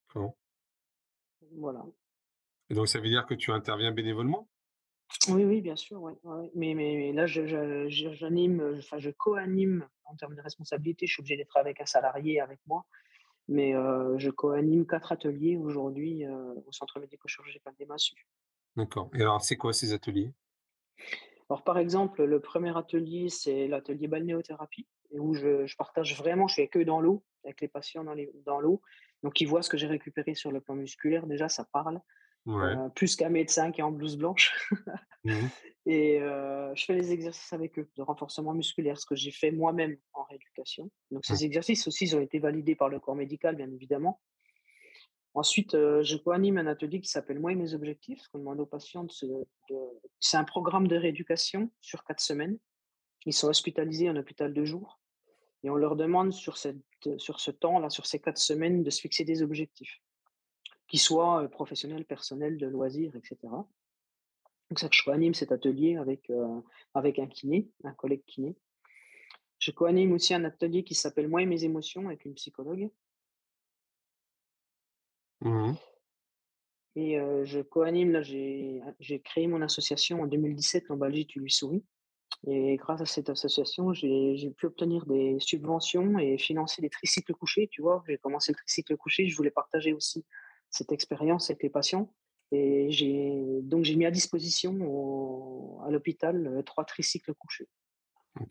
D'accord 0.09 0.35
voilà. 1.53 1.85
et 2.69 2.73
donc 2.75 2.87
ça 2.89 2.99
veut 2.99 3.07
dire 3.09 3.25
que 3.25 3.33
tu 3.33 3.51
interviens 3.51 3.93
bénévolement? 3.93 4.49
Oui, 5.29 5.43
oui, 5.45 5.61
bien 5.61 5.75
sûr, 5.75 6.01
ouais, 6.01 6.13
ouais, 6.23 6.35
ouais. 6.35 6.51
Mais 6.55 6.73
mais 6.73 6.95
mais 6.97 7.13
là, 7.13 7.25
je 7.27 7.45
je 7.47 7.87
je 7.89 8.11
j'anime, 8.13 8.75
enfin, 8.77 8.97
je 8.99 9.09
co-anime 9.09 9.87
en 10.05 10.15
termes 10.15 10.35
de 10.35 10.41
responsabilité. 10.41 11.07
Je 11.07 11.13
suis 11.13 11.21
obligé 11.21 11.37
d'être 11.37 11.57
avec 11.57 11.79
un 11.81 11.85
salarié 11.85 12.39
avec 12.41 12.59
moi, 12.67 12.85
mais 13.49 13.73
heu, 13.75 14.15
je 14.19 14.29
co-anime 14.31 14.87
4 14.87 15.11
ateliers 15.13 15.57
aujourd'hui, 15.57 16.25
heu, 16.25 16.55
au 16.67 16.71
centre 16.73 16.99
médico-chirurgical 16.99 17.75
des 17.79 17.85
Massues. 17.87 18.27
D'accord 18.77 19.09
et 19.13 19.19
alors 19.23 19.41
c'est 19.41 19.57
quoi 19.57 19.73
ces 19.73 19.91
ateliers? 19.91 20.33
Alors, 21.49 21.63
par 21.63 21.77
exemple, 21.77 22.23
le 22.23 22.39
premier 22.41 22.75
atelier, 22.77 23.29
c'est 23.29 23.67
l'atelier 23.67 24.07
balnéothérapie 24.07 24.87
où 25.11 25.33
je 25.33 25.65
je 25.65 25.75
partage 25.77 26.17
vraiment, 26.17 26.47
je 26.47 26.53
suis 26.55 26.69
que 26.69 26.79
dans 26.79 26.99
l'eau, 26.99 27.23
avec 27.45 27.61
les 27.61 27.67
patients 27.69 28.03
dans 28.45 28.59
l'eau. 28.59 28.81
Donc 29.23 29.39
ils 29.41 29.45
voient 29.47 29.61
ce 29.61 29.69
que 29.69 29.77
j'ai 29.77 29.87
récupéré 29.87 30.35
sur 30.35 30.51
le 30.51 30.59
plan 30.61 30.75
musculaire, 30.75 31.25
déjà 31.27 31.47
ça 31.49 31.65
parle, 31.71 32.01
Ouais. 32.47 32.75
plus 32.95 33.15
qu'un 33.15 33.29
médecin 33.29 33.71
qui 33.71 33.81
est 33.81 33.83
en 33.83 33.91
blouse 33.91 34.17
blanche. 34.17 34.51
Mmh 35.23 35.31
mh. 35.33 35.49
Et 35.89 36.19
je 36.19 36.83
fais 36.85 36.93
les 36.95 37.11
exercices 37.11 37.53
avec 37.53 37.77
eux 37.79 37.89
de 37.95 38.01
renforcement 38.01 38.53
musculaire, 38.53 38.99
ce 38.99 39.05
que 39.05 39.15
j'ai 39.15 39.31
fait 39.31 39.51
moi-même 39.51 39.97
en 40.13 40.23
rééducation. 40.23 40.89
Donc 41.11 41.23
Mmh. 41.29 41.35
ces 41.35 41.45
exercices 41.45 41.87
aussi, 41.87 42.05
ils 42.05 42.15
ont 42.15 42.21
été 42.21 42.39
validés 42.39 42.75
par 42.75 42.89
le 42.89 42.99
corps 42.99 43.15
médical, 43.15 43.55
bien 43.55 43.71
évidemment. 43.71 44.19
Ensuite, 45.33 45.73
je 45.73 46.17
co-anime 46.17 46.57
un 46.57 46.67
atelier 46.67 46.99
qui 46.99 47.09
s'appelle 47.09 47.39
«Moi 47.39 47.51
et 47.51 47.55
mes 47.55 47.73
objectifs», 47.73 48.27
qu'on 48.29 48.39
demande 48.39 48.59
aux 48.59 48.65
patients 48.65 49.03
de 49.03 49.11
se 49.11 49.25
de 49.27 49.75
c'est 50.19 50.37
un 50.37 50.43
programme 50.43 50.87
de 50.87 50.95
rééducation 50.95 51.71
sur 51.79 52.03
4 52.03 52.19
semaines. 52.19 52.57
Ils 53.25 53.33
sont 53.33 53.47
hospitalisés 53.47 54.09
en 54.09 54.15
hôpital 54.15 54.53
de 54.53 54.65
jour 54.65 54.99
et 55.63 55.69
on 55.69 55.75
leur 55.75 55.95
demande 55.95 56.33
sur 56.33 56.57
cette 56.57 56.77
sur 57.17 57.39
ce 57.39 57.51
temps-là, 57.51 57.89
sur 57.89 58.05
ces 58.07 58.19
4 58.19 58.37
semaines, 58.37 58.83
de 58.83 58.89
se 58.89 58.99
fixer 58.99 59.25
des 59.25 59.41
objectifs, 59.43 59.99
qu'ils 60.87 60.99
soient, 60.99 61.47
professionnels, 61.49 62.05
personnels, 62.05 62.57
de 62.57 62.67
loisirs 62.67 63.15
et 63.15 63.21
cetera. 63.23 63.67
Donc 64.69 64.79
ça, 64.79 64.89
je 64.91 65.03
co-anime 65.03 65.33
cet 65.33 65.51
atelier 65.51 65.95
avec, 65.97 66.31
avec 66.93 67.19
un 67.19 67.27
kiné, 67.27 67.69
un 67.83 67.93
collègue 67.93 68.23
kiné. 68.25 68.55
Je 69.59 69.71
co-anime 69.71 70.11
aussi 70.13 70.33
un 70.33 70.43
atelier 70.43 70.83
qui 70.83 70.95
s'appelle 70.95 71.27
«Moi 71.27 71.41
et 71.41 71.45
mes 71.45 71.63
émotions» 71.63 72.07
avec 72.07 72.25
une 72.25 72.33
psychologue 72.35 72.89
Mmh 75.41 75.75
et 76.95 77.19
heu, 77.19 77.45
je 77.45 77.59
co-anime 77.59 78.11
là, 78.11 78.23
j'ai 78.23 79.21
créé 79.23 79.45
mon 79.45 79.61
association 79.61 80.23
en 80.23 80.25
2017, 80.25 80.87
Lombalgie, 80.87 81.27
tu 81.27 81.39
lui 81.39 81.51
souris 81.51 81.83
et 82.45 82.75
grâce 82.75 83.01
à 83.01 83.05
cette 83.05 83.29
association, 83.29 83.93
j'ai 83.93 84.35
j'ai 84.35 84.51
pu 84.51 84.65
obtenir 84.65 85.05
des 85.05 85.37
subventions 85.39 86.19
et 86.19 86.37
financer 86.37 86.81
des 86.81 86.89
tricycles 86.89 87.33
couchés, 87.33 87.67
tu 87.71 87.81
vois? 87.81 88.03
J'ai 88.07 88.17
commencé 88.17 88.51
le 88.51 88.57
tricycle 88.57 88.97
couché, 88.97 89.27
je 89.27 89.35
voulais 89.35 89.51
partager 89.51 89.93
aussi 89.93 90.25
cette 90.71 90.91
expérience 90.91 91.49
avec 91.49 91.63
les 91.63 91.69
patients 91.69 92.13
et 92.51 92.91
j'ai 92.91 93.61
donc 93.63 93.83
j'ai 93.85 93.95
mis 93.95 94.05
à 94.05 94.11
disposition 94.11 94.75
au 94.81 95.81
à 95.85 95.91
l'hôpital, 95.91 96.47
heu, 96.47 96.63
3 96.63 96.85
tricycles 96.85 97.33
couchés 97.35 97.67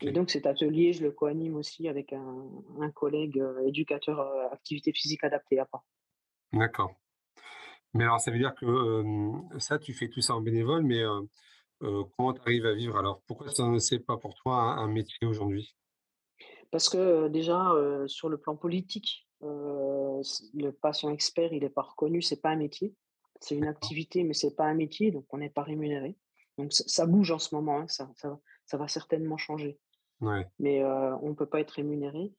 et 0.03 0.11
donc 0.11 0.29
cet 0.31 0.45
atelier, 0.47 0.93
je 0.93 1.03
le 1.03 1.11
co-anime 1.11 1.55
aussi 1.57 1.87
avec 1.89 2.13
un 2.13 2.49
un 2.81 2.91
collègue, 2.91 3.39
heu, 3.39 3.67
éducateur, 3.67 4.19
heu, 4.21 4.53
activité 4.53 4.93
physique 4.93 5.23
adaptée 5.25 5.59
à 5.59 5.65
Paris. 5.65 5.83
D'accord. 6.53 6.95
Mais 7.93 8.05
alors 8.05 8.19
ça 8.21 8.31
veut 8.31 8.39
dire 8.39 8.55
que, 8.55 9.03
ça 9.59 9.79
tu 9.79 9.93
fais 9.93 10.09
tout 10.09 10.21
ça 10.21 10.35
en 10.35 10.41
bénévole, 10.41 10.83
mais 10.83 11.03
comment 11.81 12.33
tu 12.33 12.41
arrives 12.41 12.65
à 12.67 12.73
vivre? 12.75 12.97
Alors? 12.97 13.23
Pourquoi 13.27 13.49
ça 13.51 13.67
ne 13.67 13.79
c'est 13.79 13.99
pas 13.99 14.17
pour 14.17 14.35
toi 14.35 14.55
un 14.61 14.79
un 14.85 14.87
métier 14.87 15.27
aujourd'hui? 15.27 15.73
Parce 16.71 16.89
que, 16.89 17.27
déjà, 17.29 17.71
sur 18.07 18.29
le 18.29 18.37
plan 18.37 18.55
politique, 18.55 19.26
heu, 19.43 20.19
s 20.21 20.49
le 20.53 20.71
patient 20.71 21.11
expert, 21.11 21.53
il 21.53 21.63
est 21.63 21.69
pas 21.69 21.81
reconnu, 21.83 22.21
c'est 22.21 22.41
pas 22.41 22.49
un 22.51 22.55
métier. 22.57 22.95
C'est 23.41 23.55
une 23.55 23.67
activité, 23.67 24.23
mais 24.23 24.33
c'est 24.33 24.55
pas 24.55 24.65
un 24.65 24.73
métier, 24.75 25.11
donc 25.11 25.25
on 25.33 25.37
n'est 25.37 25.49
pas 25.51 25.63
rémunéré. 25.63 26.17
Donc 26.57 26.73
ça 26.73 26.83
ça 26.87 27.05
bouge 27.05 27.31
en 27.31 27.39
ce 27.39 27.53
moment, 27.55 27.79
hein, 27.81 27.87
ça 27.87 28.11
ça 28.15 28.29
va 28.29 28.39
ça 28.65 28.77
va 28.77 28.87
certainement 28.87 29.37
changer, 29.37 29.79
Ouais, 30.19 30.51
mais 30.59 30.81
heu, 30.83 31.15
on 31.23 31.29
ne 31.29 31.35
peut 31.35 31.47
pas 31.47 31.61
être 31.61 31.71
rémunéré 31.71 32.33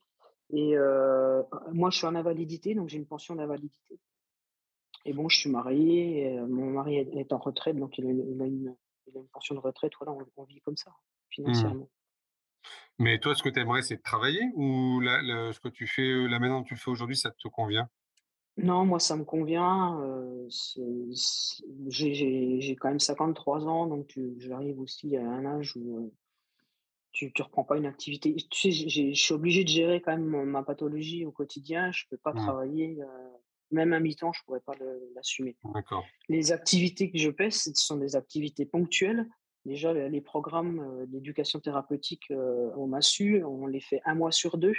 et 0.51 0.77
heu, 0.77 1.45
moi, 1.73 1.91
je 1.91 1.99
suis 1.99 2.07
en 2.07 2.15
invalidité, 2.17 2.75
donc 2.75 2.89
j'ai 2.91 2.99
une 2.99 3.07
pension 3.09 3.37
d'invalidité 3.37 4.01
et 5.05 5.13
bon, 5.13 5.29
je 5.29 5.39
suis 5.39 5.51
marié 5.51 6.23
et 6.35 6.41
mon 6.41 6.71
mari 6.71 6.97
est 6.99 7.33
en 7.33 7.39
retraite, 7.39 7.77
donc 7.77 7.99
il 7.99 8.07
a 8.07 8.11
une 8.11 8.29
il 8.31 8.43
a 8.43 8.47
une 8.47 8.77
il 9.07 9.17
a 9.17 9.21
une 9.21 9.29
pension 9.29 9.55
de 9.55 9.61
retraite, 9.61 9.93
voilà, 9.99 10.13
on 10.13 10.27
on 10.37 10.45
vit 10.45 10.61
comme 10.61 10.77
ça, 10.77 10.93
mmh. 11.45 11.75
financièrement. 11.75 11.89
Mais 12.99 13.19
toi, 13.19 13.35
ce 13.35 13.43
que 13.43 13.49
tu 13.49 13.61
aimerais, 13.61 13.83
c'est 13.83 13.97
de 13.97 14.03
travailler 14.03 14.43
ou 14.55 15.01
le 15.01 15.53
ce 15.53 15.61
que 15.61 15.69
tu 15.69 15.87
fais, 15.87 16.03
heu, 16.03 16.27
là, 16.27 16.39
maintenant, 16.39 16.63
tu 16.63 16.75
le 16.75 16.81
fais 16.81 16.91
aujourd'hui, 16.91 17.17
ça 17.17 17.31
te 17.31 17.49
convient? 17.49 17.89
Non, 18.59 18.85
moi, 18.85 18.99
ça 18.99 19.17
me 19.17 19.25
convient. 19.25 19.99
euh, 20.03 20.49
j'ai 21.89 22.77
quand 22.77 22.89
même 22.89 23.01
53 23.01 23.67
ans, 23.67 23.87
donc 23.87 24.19
j'arrive 24.39 24.81
aussi 24.81 25.17
à 25.17 25.23
un 25.27 25.47
âge 25.47 25.77
où 25.77 25.97
euh, 25.99 26.13
tu 27.13 27.33
ne 27.37 27.43
reprends 27.43 27.65
pas 27.65 27.77
une 27.79 27.87
activité. 27.87 28.35
Tu 28.51 28.73
sais, 28.73 28.89
je 28.89 29.13
suis 29.15 29.35
obligé 29.35 29.65
de 29.65 29.69
gérer 29.69 30.01
quand 30.01 30.17
même 30.17 30.45
ma 30.45 30.63
pathologie 30.63 31.25
au 31.25 31.33
quotidien. 31.33 31.91
Je 31.93 32.05
ne 32.05 32.11
peux 32.17 32.21
pas 32.21 32.33
Mmh, 32.33 32.53
travailler, 32.53 32.99
euh, 33.03 33.07
même 33.71 33.93
à 33.93 34.01
mi-temps, 34.01 34.33
je 34.33 34.41
ne 34.41 34.45
pourrais 34.45 34.61
pas 34.61 34.75
l'assumer. 35.15 35.57
Les 36.29 36.53
activités 36.53 37.11
que 37.11 37.19
je 37.19 37.31
fais, 37.33 37.51
ce 37.51 37.71
sont 37.75 37.97
des 37.99 38.17
activités 38.17 38.67
ponctuelles. 38.67 39.27
Déjà, 39.69 39.93
les 39.93 40.21
programmes 40.23 40.81
euh, 40.81 41.07
d'éducation 41.07 41.61
thérapeutique, 41.61 42.31
euh, 42.31 42.71
on 42.77 42.87
m'a 42.87 43.03
su, 43.03 43.45
on 43.45 43.67
les 43.67 43.81
fait 43.81 44.01
un 44.07 44.15
mois 44.15 44.33
sur 44.33 44.57
deux. 44.57 44.73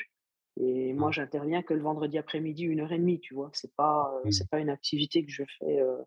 Et 0.58 0.94
moi, 0.94 1.10
Mmh, 1.10 1.14
j'interviens 1.14 1.62
que 1.62 1.76
le 1.76 1.82
vendredi 1.84 2.18
après-midi, 2.18 2.64
une 2.64 2.80
heure 2.80 2.92
et 2.92 2.98
demie, 2.98 3.20
tu 3.20 3.36
vois. 3.36 3.52
C'est 3.54 3.74
pas, 3.76 4.12
euh, 4.26 4.26
mmh, 4.26 4.32
c'est 4.32 4.50
pas 4.50 4.60
une 4.60 4.70
activité 4.72 5.24
que 5.24 5.32
je 5.32 5.44
fais. 5.60 5.80
euh, 5.80 5.98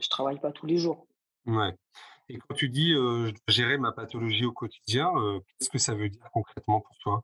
je 0.00 0.08
travaille 0.08 0.40
pas 0.40 0.52
tous 0.52 0.66
les 0.66 0.78
jours. 0.78 1.06
ouais. 1.46 1.76
Et 2.30 2.38
quand 2.38 2.54
tu 2.54 2.70
dis, 2.70 2.92
je 2.92 3.30
dois 3.30 3.38
gérer 3.48 3.76
ma 3.76 3.92
pathologie 3.92 4.46
au 4.46 4.52
quotidien, 4.52 5.10
qu'est-ce 5.58 5.68
que 5.70 5.78
ça 5.78 5.94
veut 5.94 6.08
dire 6.08 6.26
concrètement 6.32 6.80
pour 6.80 6.96
toi? 6.98 7.22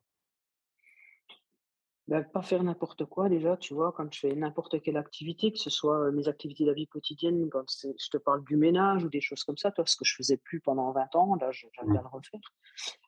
Bah, 2.11 2.25
pas 2.25 2.43
faire 2.43 2.65
n'importe 2.65 3.05
quoi 3.05 3.29
déjà, 3.29 3.57
tu 3.57 3.73
vois, 3.73 3.93
quand 3.93 4.13
je 4.13 4.19
fais 4.19 4.35
n'importe 4.35 4.83
quelle 4.83 4.97
activité, 4.97 5.53
que 5.53 5.59
ce 5.61 5.71
soit 5.71 6.11
mes 6.11 6.27
activités 6.27 6.65
de 6.65 6.69
la 6.71 6.75
vie 6.75 6.89
quotidienne, 6.89 7.49
quand 7.51 7.65
je 7.85 8.11
te 8.11 8.17
parle 8.17 8.45
du 8.45 8.57
ménage 8.57 9.05
ou 9.05 9.09
des 9.09 9.21
choses 9.21 9.45
comme 9.45 9.57
ça, 9.57 9.71
toi, 9.71 9.85
ce 9.87 9.95
que 9.95 10.05
je 10.05 10.17
faisais 10.17 10.37
plus 10.37 10.61
pendant 10.61 10.91
20 10.91 11.15
ans, 11.15 11.37
là, 11.37 11.53
j'arrive 11.53 11.93
Mmh, 11.93 11.97
à 11.97 12.03
le 12.03 12.09
refaire. 12.09 12.41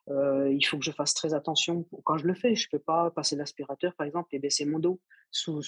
Euh, 0.07 0.53
il 0.53 0.63
faut 0.65 0.77
que 0.77 0.85
je 0.85 0.91
fasse 0.91 1.13
très 1.13 1.33
attention 1.33 1.85
quand 2.05 2.17
je 2.17 2.25
le 2.25 2.33
fais. 2.33 2.55
Je 2.55 2.69
peux 2.69 2.79
pas 2.79 3.11
passer 3.11 3.35
l'aspirateur, 3.35 3.93
par 3.95 4.07
exemple, 4.07 4.33
et 4.33 4.39
baisser 4.39 4.65
mon 4.65 4.79
dos 4.79 5.01
sous, 5.31 5.61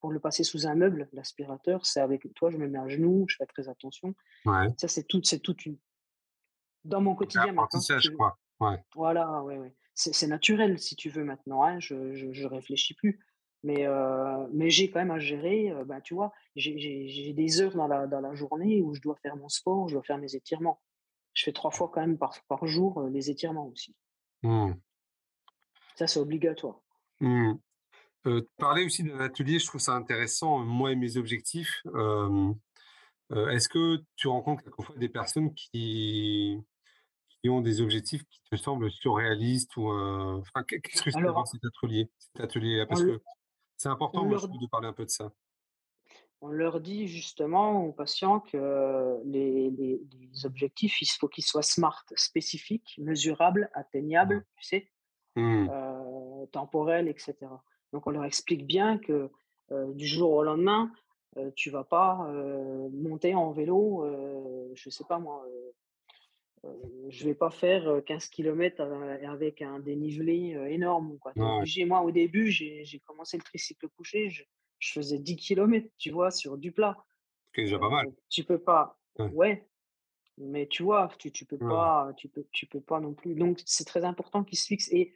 pour 0.00 0.10
le 0.10 0.18
passer 0.18 0.42
sous 0.42 0.66
un 0.66 0.74
meuble. 0.74 1.08
L'aspirateur, 1.12 1.86
c'est 1.86 2.00
avec 2.00 2.26
toi, 2.34 2.50
je 2.50 2.56
me 2.56 2.66
mets 2.66 2.78
à 2.80 2.88
genoux, 2.88 3.24
je 3.28 3.36
fais 3.36 3.46
très 3.46 3.68
attention. 3.68 4.14
ouais. 4.46 4.66
Ça, 4.78 4.88
c'est 4.88 5.04
tout, 5.04 5.20
c'est 5.22 5.38
toute 5.38 5.64
une. 5.64 5.78
Dans 6.84 7.00
mon 7.00 7.14
quotidien 7.14 7.52
maintenant, 7.52 7.80
quoi. 8.16 8.36
Ouais. 8.58 8.82
Voilà, 8.96 9.42
ouais, 9.44 9.58
ouais. 9.58 9.74
C'est 9.94 10.26
naturel, 10.26 10.78
si 10.78 10.96
tu 10.96 11.10
veux, 11.10 11.24
maintenant, 11.24 11.62
hein, 11.62 11.78
je, 11.78 12.14
je, 12.14 12.32
je 12.32 12.46
réfléchis 12.46 12.94
plus. 12.94 13.20
Mais, 13.62 13.86
euh, 13.86 14.46
mais 14.54 14.70
j'ai 14.70 14.90
quand 14.90 15.00
même 15.00 15.10
à 15.10 15.18
gérer, 15.18 15.70
euh, 15.70 15.84
bah, 15.84 16.00
tu 16.00 16.14
vois, 16.14 16.32
j'ai 16.56 17.34
des 17.34 17.60
heures 17.60 17.74
dans 17.74 17.86
la, 17.86 18.06
dans 18.06 18.20
la 18.22 18.34
journée 18.34 18.80
où 18.80 18.94
je 18.94 19.02
dois 19.02 19.16
faire 19.16 19.36
mon 19.36 19.50
sport, 19.50 19.88
je 19.88 19.94
dois 19.94 20.02
faire 20.02 20.16
mes 20.16 20.34
étirements. 20.34 20.80
Je 21.34 21.44
fais 21.44 21.52
trois 21.52 21.70
fois 21.70 21.90
quand 21.92 22.00
même 22.00 22.16
par, 22.16 22.34
par 22.48 22.66
jour 22.66 23.00
euh, 23.00 23.10
les 23.10 23.28
étirements 23.30 23.66
aussi. 23.66 23.94
Mmh, 24.42 24.72
Ça, 25.96 26.06
c'est 26.06 26.20
obligatoire. 26.20 26.80
mmh. 27.20 27.52
Heu, 28.26 28.42
tu 28.42 28.48
parlais 28.56 28.84
aussi 28.84 29.02
d'un 29.02 29.20
atelier, 29.20 29.58
je 29.58 29.66
trouve 29.66 29.80
ça 29.80 29.92
intéressant, 29.92 30.62
heu, 30.62 30.64
moi 30.64 30.92
et 30.92 30.96
mes 30.96 31.18
objectifs. 31.18 31.82
Est-ce 33.30 33.68
que 33.68 34.02
tu 34.16 34.26
rencontres 34.28 34.64
quelquefois 34.64 34.96
des 34.96 35.08
personnes 35.08 35.54
qui 35.54 36.58
qui 37.42 37.50
ont 37.50 37.60
des 37.62 37.80
objectifs 37.80 38.24
qui 38.24 38.40
te 38.50 38.56
semblent 38.56 38.90
surréalistes 38.90 39.76
ou, 39.76 39.90
enfin, 39.92 40.64
qu'est 40.68 40.80
qu'est-ce 40.80 41.02
que 41.02 41.10
c'est 41.12 41.18
Alors, 41.18 41.44
cet 41.46 41.62
atelier 41.64 42.10
cet 42.18 42.40
atelier-là? 42.40 42.86
on, 42.88 42.98
Parce 42.98 43.02
le- 43.02 43.16
que 43.18 43.20
c'est 43.78 43.88
important, 43.90 44.36
je 44.36 44.46
trouve, 44.46 44.60
de 44.62 44.68
parler 44.68 44.88
un 44.88 44.94
peu 44.94 45.04
de 45.06 45.10
ça. 45.10 45.32
on 46.40 46.48
leur 46.48 46.80
dit 46.80 47.06
justement 47.06 47.84
aux 47.84 47.92
patients 47.92 48.40
que 48.40 49.20
les, 49.24 49.70
les- 49.70 50.00
les 50.10 50.46
objectifs, 50.46 51.02
il 51.02 51.06
faut 51.18 51.28
qu'ils 51.28 51.44
soient 51.44 51.62
smart, 51.62 52.04
spécifiques, 52.16 52.94
mesurables, 52.98 53.70
Mmh. 54.22 54.40
atteignables, 54.40 54.46
tu 54.56 54.64
sais, 54.64 54.88
Mmh. 55.36 55.70
euh, 55.70 56.46
temporels, 56.52 57.08
etc. 57.08 57.64
Donc, 57.92 58.06
on 58.06 58.10
leur 58.10 58.24
explique 58.24 58.66
bien 58.66 58.98
que 58.98 59.30
euh, 59.72 59.92
du 59.94 60.06
jour 60.06 60.32
au 60.32 60.42
lendemain, 60.44 60.92
euh, 61.38 61.50
tu 61.56 61.70
vas 61.70 61.84
pas 61.84 62.26
euh, 62.30 62.88
monter 62.92 63.34
en 63.34 63.52
vélo, 63.52 64.04
euh, 64.06 64.70
je 64.74 64.90
sais 64.90 65.04
pas 65.04 65.18
moi, 65.18 65.44
euh, 65.48 65.50
euh, 65.50 65.72
je 67.08 67.24
vais 67.24 67.34
pas 67.34 67.50
faire 67.50 67.88
euh, 67.88 68.00
15 68.00 68.28
km 68.28 68.80
avec 69.24 69.62
un 69.62 69.78
dénivelé 69.80 70.54
euh, 70.54 70.66
énorme. 70.66 71.18
Obligé. 71.36 71.84
Moi, 71.84 72.02
au 72.02 72.10
début, 72.10 72.50
j'ai 72.50 73.02
commencé 73.06 73.36
le 73.36 73.42
tricycle 73.42 73.88
couché, 73.88 74.28
je, 74.28 74.44
je 74.78 74.92
faisais 74.92 75.18
10 75.18 75.36
km, 75.36 75.88
tu 75.98 76.10
vois, 76.10 76.30
sur 76.30 76.58
du 76.58 76.72
plat. 76.72 76.96
ce 77.48 77.52
qui 77.52 77.60
est 77.60 77.64
déjà 77.64 77.78
pas 77.78 77.90
mal. 77.90 78.06
Euh, 78.06 78.10
tu 78.28 78.44
peux 78.44 78.58
pas, 78.58 78.98
Ouais, 79.18 79.30
ouais, 79.32 79.68
mais 80.38 80.66
tu 80.66 80.82
vois, 80.82 81.08
tu, 81.18 81.32
tu 81.32 81.44
peux 81.44 81.56
ouais. 81.56 81.68
pas, 81.68 82.12
tu 82.16 82.28
peux, 82.28 82.46
tu 82.52 82.66
peux 82.66 82.80
pas 82.80 83.00
non 83.00 83.14
plus. 83.14 83.34
Donc, 83.34 83.60
c'est 83.64 83.84
très 83.86 84.04
important 84.04 84.44
qu'ils 84.44 84.58
se 84.58 84.66
fixent. 84.66 84.92
Et 84.92 85.14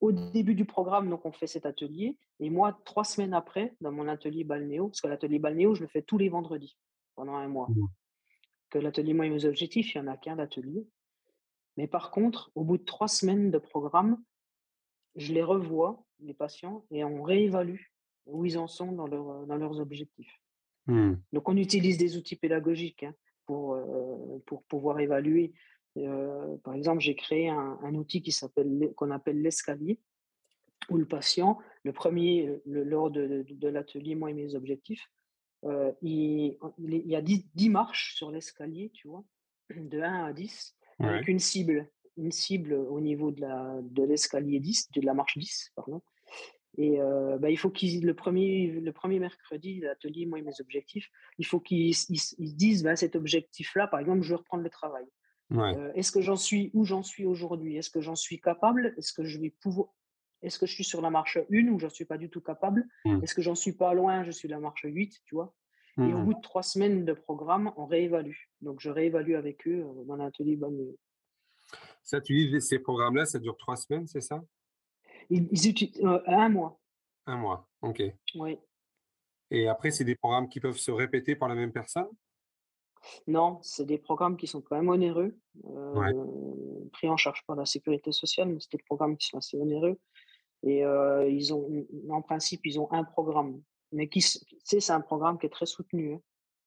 au 0.00 0.12
début 0.12 0.54
du 0.54 0.64
programme, 0.64 1.10
donc, 1.10 1.26
on 1.26 1.32
fait 1.32 1.46
cet 1.48 1.66
atelier. 1.66 2.16
Et 2.40 2.50
moi, 2.50 2.80
trois 2.84 3.04
semaines 3.04 3.34
après, 3.34 3.74
dans 3.80 3.90
mon 3.90 4.06
atelier 4.06 4.44
balnéo, 4.44 4.88
parce 4.88 5.00
que 5.00 5.08
l'atelier 5.08 5.40
balnéo, 5.40 5.74
je 5.74 5.82
le 5.82 5.88
fais 5.88 6.02
tous 6.02 6.18
les 6.18 6.28
vendredis 6.28 6.78
pendant 7.16 7.34
un 7.34 7.48
mois. 7.48 7.66
Mmh. 7.68 7.86
Que 8.70 8.78
l'atelier 8.78 9.14
Moi 9.14 9.26
et 9.26 9.30
mes 9.30 9.44
objectifs, 9.44 9.94
il 9.94 10.02
n'y 10.02 10.08
en 10.08 10.12
a 10.12 10.16
qu'un 10.16 10.36
d'atelier. 10.36 10.86
Mais 11.76 11.86
par 11.86 12.10
contre, 12.10 12.50
au 12.54 12.64
bout 12.64 12.76
de 12.78 12.84
trois 12.84 13.08
semaines 13.08 13.50
de 13.50 13.58
programme, 13.58 14.22
je 15.16 15.32
les 15.32 15.42
revois, 15.42 16.04
les 16.20 16.34
patients, 16.34 16.84
et 16.90 17.04
on 17.04 17.22
réévalue 17.22 17.80
où 18.26 18.44
ils 18.44 18.58
en 18.58 18.66
sont 18.68 18.92
dans, 18.92 19.06
leur, 19.06 19.46
dans 19.46 19.56
leurs 19.56 19.80
objectifs. 19.80 20.40
Mmh. 20.86 21.14
Donc, 21.32 21.48
on 21.48 21.56
utilise 21.56 21.96
des 21.98 22.16
outils 22.16 22.36
pédagogiques 22.36 23.04
hein, 23.04 23.14
pour, 23.46 23.74
euh, 23.74 24.38
pour 24.46 24.62
pouvoir 24.64 25.00
évaluer. 25.00 25.52
Euh, 25.96 26.56
par 26.58 26.74
exemple, 26.74 27.00
j'ai 27.00 27.14
créé 27.16 27.48
un, 27.48 27.78
un 27.82 27.94
outil 27.94 28.20
qui 28.22 28.32
s'appelle 28.32 28.92
qu'on 28.96 29.10
appelle 29.10 29.40
l'escalier, 29.40 29.98
où 30.90 30.96
le 30.96 31.06
patient, 31.06 31.58
le 31.84 31.92
premier, 31.92 32.60
le- 32.66 32.84
lors 32.84 33.10
de, 33.10 33.26
de- 33.26 33.54
de 33.54 33.68
l'atelier 33.68 34.14
Moi 34.14 34.30
et 34.30 34.34
mes 34.34 34.54
objectifs, 34.54 35.08
euh, 35.64 35.92
il, 36.02 36.56
y 36.78 37.16
a 37.16 37.22
10, 37.22 37.48
10 37.54 37.68
marches 37.70 38.14
sur 38.16 38.30
l'escalier, 38.30 38.90
tu 38.94 39.08
vois, 39.08 39.24
de 39.74 40.00
1 40.00 40.24
à 40.26 40.32
10, 40.32 40.74
Ouais, 41.00 41.06
avec 41.06 41.28
une 41.28 41.38
cible, 41.38 41.88
une 42.16 42.32
cible 42.32 42.74
au 42.74 43.00
niveau 43.00 43.30
de 43.30 43.40
la, 43.40 43.78
de 43.82 44.02
l'escalier 44.02 44.58
10, 44.58 44.90
de 44.90 45.00
la 45.02 45.14
marche 45.14 45.38
10, 45.38 45.70
pardon. 45.76 46.02
Et 46.76 47.00
euh, 47.00 47.38
bah, 47.38 47.50
il 47.50 47.56
faut 47.56 47.70
qu'ils, 47.70 48.04
le 48.04 48.14
premier, 48.14 48.66
le 48.66 48.92
premier 48.92 49.18
mercredi, 49.18 49.80
l'atelier, 49.80 50.26
moi 50.26 50.38
et 50.38 50.42
mes 50.42 50.60
objectifs, 50.60 51.08
il 51.38 51.46
faut 51.46 51.60
qu'ils 51.60 51.90
ils, 52.08 52.20
ils 52.38 52.50
se 52.50 52.54
disent, 52.56 52.82
bah, 52.82 52.96
cet 52.96 53.16
objectif-là, 53.16 53.86
par 53.86 54.00
exemple, 54.00 54.22
je 54.22 54.30
veux 54.30 54.36
reprendre 54.36 54.62
le 54.62 54.70
travail. 54.70 55.06
ouais. 55.50 55.76
Euh, 55.76 55.92
est-ce 55.94 56.12
que 56.12 56.20
j'en 56.20 56.36
suis 56.36 56.70
où 56.74 56.84
j'en 56.84 57.02
suis 57.02 57.26
aujourd'hui? 57.26 57.76
Est-ce 57.76 57.90
que 57.90 58.00
j'en 58.00 58.16
suis 58.16 58.40
capable? 58.40 58.94
Est-ce 58.96 59.12
que 59.12 59.24
je 59.24 59.38
vais 59.38 59.50
pouvoir 59.50 59.88
Est-ce 60.42 60.58
que 60.58 60.66
je 60.66 60.72
suis 60.74 60.84
sur 60.84 61.00
la 61.00 61.10
marche 61.10 61.38
1 61.50 61.68
ou 61.68 61.78
j'en 61.78 61.88
suis 61.90 62.04
pas 62.04 62.18
du 62.18 62.30
tout 62.30 62.40
capable? 62.40 62.86
Mmh. 63.04 63.20
Est-ce 63.22 63.34
que 63.34 63.42
j'en 63.42 63.54
suis 63.54 63.72
pas 63.72 63.92
loin 63.94 64.22
Je 64.24 64.30
suis 64.30 64.48
la 64.48 64.60
marche 64.60 64.82
8, 64.84 65.20
tu 65.24 65.34
vois? 65.34 65.54
Et 65.98 66.14
au 66.14 66.18
Mmh. 66.18 66.24
bout 66.26 66.34
de 66.34 66.40
trois 66.40 66.62
semaines 66.62 67.04
de 67.04 67.12
programme, 67.12 67.72
on 67.76 67.86
réévalue. 67.86 68.36
Donc, 68.60 68.78
je 68.80 68.88
réévalue 68.90 69.34
avec 69.34 69.66
eux 69.66 69.80
euh, 69.84 70.04
dans 70.04 70.14
l'atelier. 70.16 70.56
Ça, 72.04 72.20
tu 72.20 72.34
dis, 72.34 72.60
ces 72.60 72.78
programmes-là, 72.78 73.26
ça 73.26 73.38
dure 73.38 73.56
3 73.56 73.76
semaines, 73.76 74.06
c'est 74.06 74.20
ça? 74.20 74.40
Ils, 75.28 75.48
ils 75.50 75.68
utilisent 75.68 76.00
euh, 76.04 76.20
un 76.26 76.48
mois, 76.48 76.80
Un 77.26 77.36
mois, 77.36 77.68
OK. 77.82 78.02
oui. 78.36 78.58
Et 79.50 79.66
après, 79.66 79.90
c'est 79.90 80.04
des 80.04 80.14
programmes 80.14 80.48
qui 80.48 80.60
peuvent 80.60 80.76
se 80.78 80.90
répéter 80.90 81.34
par 81.34 81.48
la 81.48 81.54
même 81.54 81.72
personne? 81.72 82.08
Non, 83.26 83.60
c'est 83.62 83.86
des 83.86 83.98
programmes 83.98 84.36
qui 84.36 84.46
sont 84.46 84.60
quand 84.60 84.76
même 84.76 84.88
onéreux, 84.88 85.38
Ouais, 85.62 86.12
euh, 86.12 86.88
pris 86.92 87.08
en 87.08 87.16
charge 87.16 87.42
par 87.46 87.56
la 87.56 87.64
sécurité 87.64 88.12
sociale, 88.12 88.48
mais 88.48 88.58
c'est 88.60 88.72
des 88.76 88.82
programmes 88.84 89.16
qui 89.16 89.28
sont 89.28 89.38
assez 89.38 89.56
onéreux. 89.56 89.98
Et 90.62 90.84
euh, 90.84 91.28
ils 91.28 91.54
ont, 91.54 91.86
en 92.10 92.22
principe, 92.22 92.66
ils 92.66 92.80
ont 92.80 92.90
un 92.92 93.04
programme, 93.04 93.62
mais 93.92 94.08
qui, 94.08 94.20
c'est 94.20 94.90
un 94.90 95.00
programme 95.00 95.38
qui 95.38 95.46
est 95.46 95.50
très 95.50 95.66
soutenu. 95.66 96.14
hein. 96.14 96.20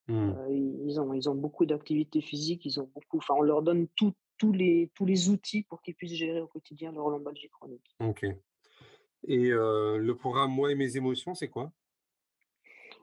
mmh, 0.07 0.29
Euh, 0.37 0.85
ils 0.87 0.99
ont, 0.99 1.13
ils 1.13 1.29
ont 1.29 1.35
beaucoup 1.35 1.65
d'activités 1.65 2.21
physiques, 2.21 2.65
ils 2.65 2.79
ont 2.79 2.89
beaucoup, 2.93 3.17
enfin, 3.17 3.35
on 3.37 3.41
leur 3.41 3.61
donne 3.61 3.87
tout- 3.95 4.15
tous 4.37 4.53
les, 4.53 4.91
tous 4.95 5.05
les 5.05 5.29
outils 5.29 5.63
pour 5.63 5.81
qu'ils 5.81 5.95
puissent 5.95 6.15
gérer 6.15 6.41
au 6.41 6.47
quotidien 6.47 6.91
leur 6.91 7.09
lombalgie 7.09 7.49
chronique. 7.49 7.95
OK. 7.99 8.25
Et 9.27 9.49
le 9.49 10.13
programme 10.13 10.51
Moi 10.51 10.71
et 10.71 10.75
mes 10.75 10.97
émotions, 10.97 11.35
c'est 11.35 11.49
quoi? 11.49 11.71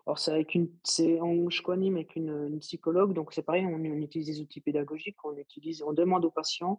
Alors, 0.07 0.19
c'est 0.19 0.33
avec 0.33 0.55
une, 0.55 0.71
c'est, 0.85 1.21
on, 1.21 1.51
je 1.51 1.61
coanime 1.63 1.97
avec 1.97 2.17
une, 2.17 2.31
une 2.49 2.59
psychologue, 2.61 3.13
donc 3.13 3.33
c'est 3.35 3.43
pareil, 3.43 3.67
on, 3.67 3.75
on 3.75 4.01
utilise 4.01 4.27
des 4.27 4.41
outils 4.41 4.63
pédagogiques, 4.63 5.23
on 5.23 5.37
utilise, 5.37 5.83
on 5.83 5.93
demande 5.93 6.25
aux 6.25 6.31
patients, 6.31 6.79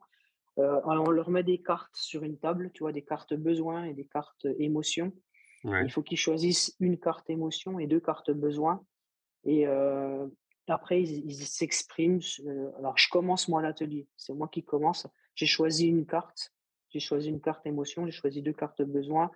euh, 0.58 0.82
alors 0.90 1.08
on 1.08 1.12
leur 1.12 1.30
met 1.30 1.44
des 1.44 1.62
cartes 1.62 1.96
sur 1.96 2.24
une 2.24 2.38
table, 2.38 2.72
tu 2.74 2.84
vois, 2.84 2.92
des 2.92 3.04
cartes 3.04 3.34
besoins 3.34 3.86
et 3.86 3.94
des 3.94 4.06
cartes 4.06 4.48
émotions. 4.58 5.14
Ouais, 5.64 5.84
Il 5.86 5.92
faut 5.92 6.02
qu'ils 6.02 6.18
choisissent 6.18 6.76
une 6.80 6.98
carte 6.98 7.30
émotion 7.30 7.80
et 7.80 7.88
deux 7.88 8.00
cartes 8.00 8.32
besoins. 8.32 8.84
Et 9.46 9.68
euh, 9.68 10.28
après, 10.68 11.02
ils 11.02 11.34
s'expriment. 11.34 12.20
euh, 12.46 12.72
alors, 12.78 12.98
je 12.98 13.10
commence 13.10 13.48
moi 13.48 13.62
l'atelier, 13.62 14.08
c'est 14.18 14.34
moi 14.34 14.48
qui 14.48 14.64
commence. 14.64 15.08
J'ai 15.36 15.46
choisi 15.46 15.88
une 15.88 16.06
carte, 16.06 16.54
j'ai 16.90 17.00
choisi 17.00 17.30
une 17.30 17.42
carte 17.42 17.66
émotion, 17.66 18.06
j'ai 18.06 18.12
choisi 18.12 18.42
deux 18.42 18.54
cartes 18.54 18.82
besoins 18.82 19.32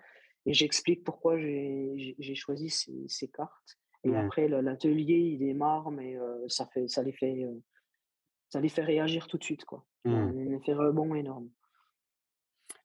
et 0.46 0.54
j'explique 0.54 1.04
pourquoi 1.04 1.38
j'ai 1.38 2.36
choisi 2.36 2.70
ces, 2.70 3.06
ces 3.08 3.30
cartes. 3.30 3.78
Et 4.04 4.10
mmh, 4.10 4.16
après, 4.16 4.48
l'atelier, 4.50 5.18
il 5.18 5.40
démarre, 5.40 5.90
mais 5.92 6.18
euh, 6.18 6.48
ça, 6.50 6.66
fait, 6.68 6.88
ça, 6.90 7.02
les 7.04 7.14
fait, 7.14 7.44
euh, 7.44 7.58
ça 8.54 8.62
les 8.62 8.70
fait 8.70 8.84
réagir 8.84 9.26
tout 9.28 9.40
de 9.40 9.44
suite. 9.44 9.66
Quoi. 9.66 9.84
Mmh. 10.06 10.12
un 10.12 10.52
effet 10.58 10.76
rebond 10.76 11.16
énorme. 11.16 11.50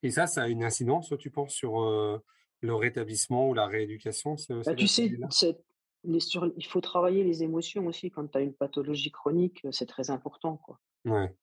Et 0.03 0.11
ça, 0.11 0.27
ça 0.27 0.45
a 0.45 0.49
une 0.49 0.65
incidence, 0.65 1.13
tu 1.19 1.31
penses, 1.31 1.53
sur, 1.53 1.83
le 2.61 2.75
rétablissement 2.75 3.51
ou 3.51 3.55
la 3.55 3.67
rééducation, 3.67 4.39
ce 4.39 4.65
Bah, 4.65 4.75
tu 4.75 4.87
sais, 4.87 5.11
les 6.05 6.21
sur 6.21 6.51
il 6.57 6.65
faut 6.65 6.81
travailler 6.81 7.23
les 7.23 7.43
émotions 7.43 7.87
aussi 7.87 8.11
quand 8.11 8.27
tu 8.29 8.39
as 8.39 8.41
une 8.41 8.55
pathologie 8.55 9.11
chronique, 9.11 9.67
c'est 9.73 9.87
très 9.87 10.11
important, 10.11 10.57
quoi. 10.57 10.81
Ouais. 11.05 11.35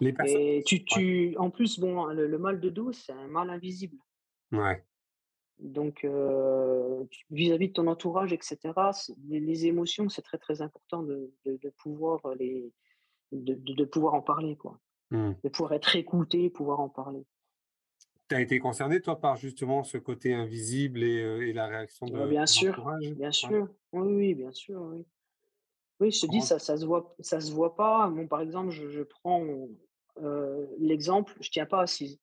Les 0.00 0.14
personnes 0.14 0.40
Et 0.40 0.62
tu 0.64 0.76
ouais, 0.76 0.84
tu 0.86 1.36
en 1.36 1.50
plus, 1.50 1.78
bon, 1.78 2.06
le 2.06 2.26
le 2.26 2.38
mal 2.38 2.60
de 2.60 2.70
dos, 2.70 2.92
c'est 2.92 3.12
un 3.12 3.28
mal 3.28 3.50
invisible. 3.50 3.98
ouais, 4.52 4.82
Donc, 5.58 6.06
vis-à-vis 7.30 7.68
de 7.68 7.74
ton 7.74 7.88
entourage 7.88 8.32
et 8.32 8.38
cetera, 8.40 8.94
c'est 8.94 9.14
les 9.28 9.40
les 9.40 9.66
émotions, 9.66 10.08
c'est 10.08 10.22
très, 10.22 10.38
très 10.38 10.62
important 10.62 11.02
de 11.02 11.30
de 11.44 11.58
de 11.62 11.68
pouvoir, 11.70 12.20
les 12.38 12.72
de 13.32 13.54
de 13.54 13.74
de 13.74 13.84
pouvoir 13.84 14.14
en 14.14 14.22
parler, 14.22 14.56
quoi. 14.56 14.80
mmh. 15.10 15.42
De 15.44 15.50
pouvoir 15.50 15.74
être 15.74 15.96
écouté, 15.96 16.50
pouvoir 16.50 16.80
en 16.80 16.90
parler. 16.90 17.26
Tu 18.28 18.34
as 18.34 18.40
été 18.40 18.58
concerné, 18.58 19.00
toi, 19.00 19.20
par 19.20 19.36
justement 19.36 19.84
ce 19.84 19.96
côté 19.98 20.34
invisible 20.34 21.02
et 21.04 21.48
et 21.48 21.52
la 21.52 21.66
réaction 21.68 22.08
Ouais, 22.08 22.26
de 22.26 22.26
bien 22.26 22.46
ton 22.46 22.46
sûr, 22.46 22.90
entourage? 22.96 23.14
bien 23.14 23.32
Ouais. 23.42 23.50
sûr. 23.50 23.68
Oui, 23.92 24.12
oui, 24.12 24.34
bien 24.34 24.52
sûr, 24.52 24.80
oui. 24.82 25.04
Oui, 26.00 26.10
je 26.12 26.20
te 26.22 26.26
dis, 26.26 26.42
ça 26.42 26.58
ça 26.58 26.76
se 26.76 26.86
voit 26.86 27.14
ça 27.20 27.40
se 27.40 27.52
voit 27.52 27.76
pas. 27.76 28.08
Bon, 28.10 28.28
par 28.28 28.40
exemple, 28.40 28.70
je 28.70 28.88
je 28.88 29.02
prends, 29.02 29.44
heu, 30.20 30.70
l'exemple, 30.78 31.34
je 31.40 31.50
tiens 31.50 31.66
pas 31.66 31.82
assise. 31.82 32.20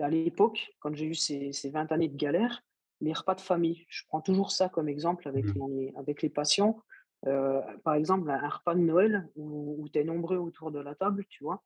À 0.00 0.10
l'époque, 0.10 0.72
quand 0.80 0.94
j'ai 0.94 1.06
eu 1.06 1.14
ces 1.14 1.52
ces 1.52 1.70
20 1.70 1.92
années 1.92 2.08
de 2.08 2.16
galère, 2.16 2.62
les 3.00 3.12
repas 3.14 3.34
de 3.36 3.40
famille, 3.42 3.86
je 3.90 4.04
prends 4.08 4.22
toujours 4.22 4.52
ça 4.52 4.68
comme 4.70 4.88
exemple 4.88 5.28
avec 5.28 5.46
mmh, 5.46 5.64
les 5.68 5.92
avec 5.96 6.22
les 6.22 6.30
patients. 6.30 6.80
Heu, 7.26 7.60
par 7.84 7.94
exemple, 7.94 8.30
un 8.30 8.48
repas 8.48 8.74
de 8.74 8.80
Noël 8.80 9.28
où 9.36 9.76
où 9.82 9.88
tu 9.88 9.98
es 10.00 10.04
nombreux 10.04 10.36
autour 10.38 10.70
de 10.72 10.80
la 10.80 10.94
table, 10.94 11.26
tu 11.28 11.44
vois? 11.44 11.64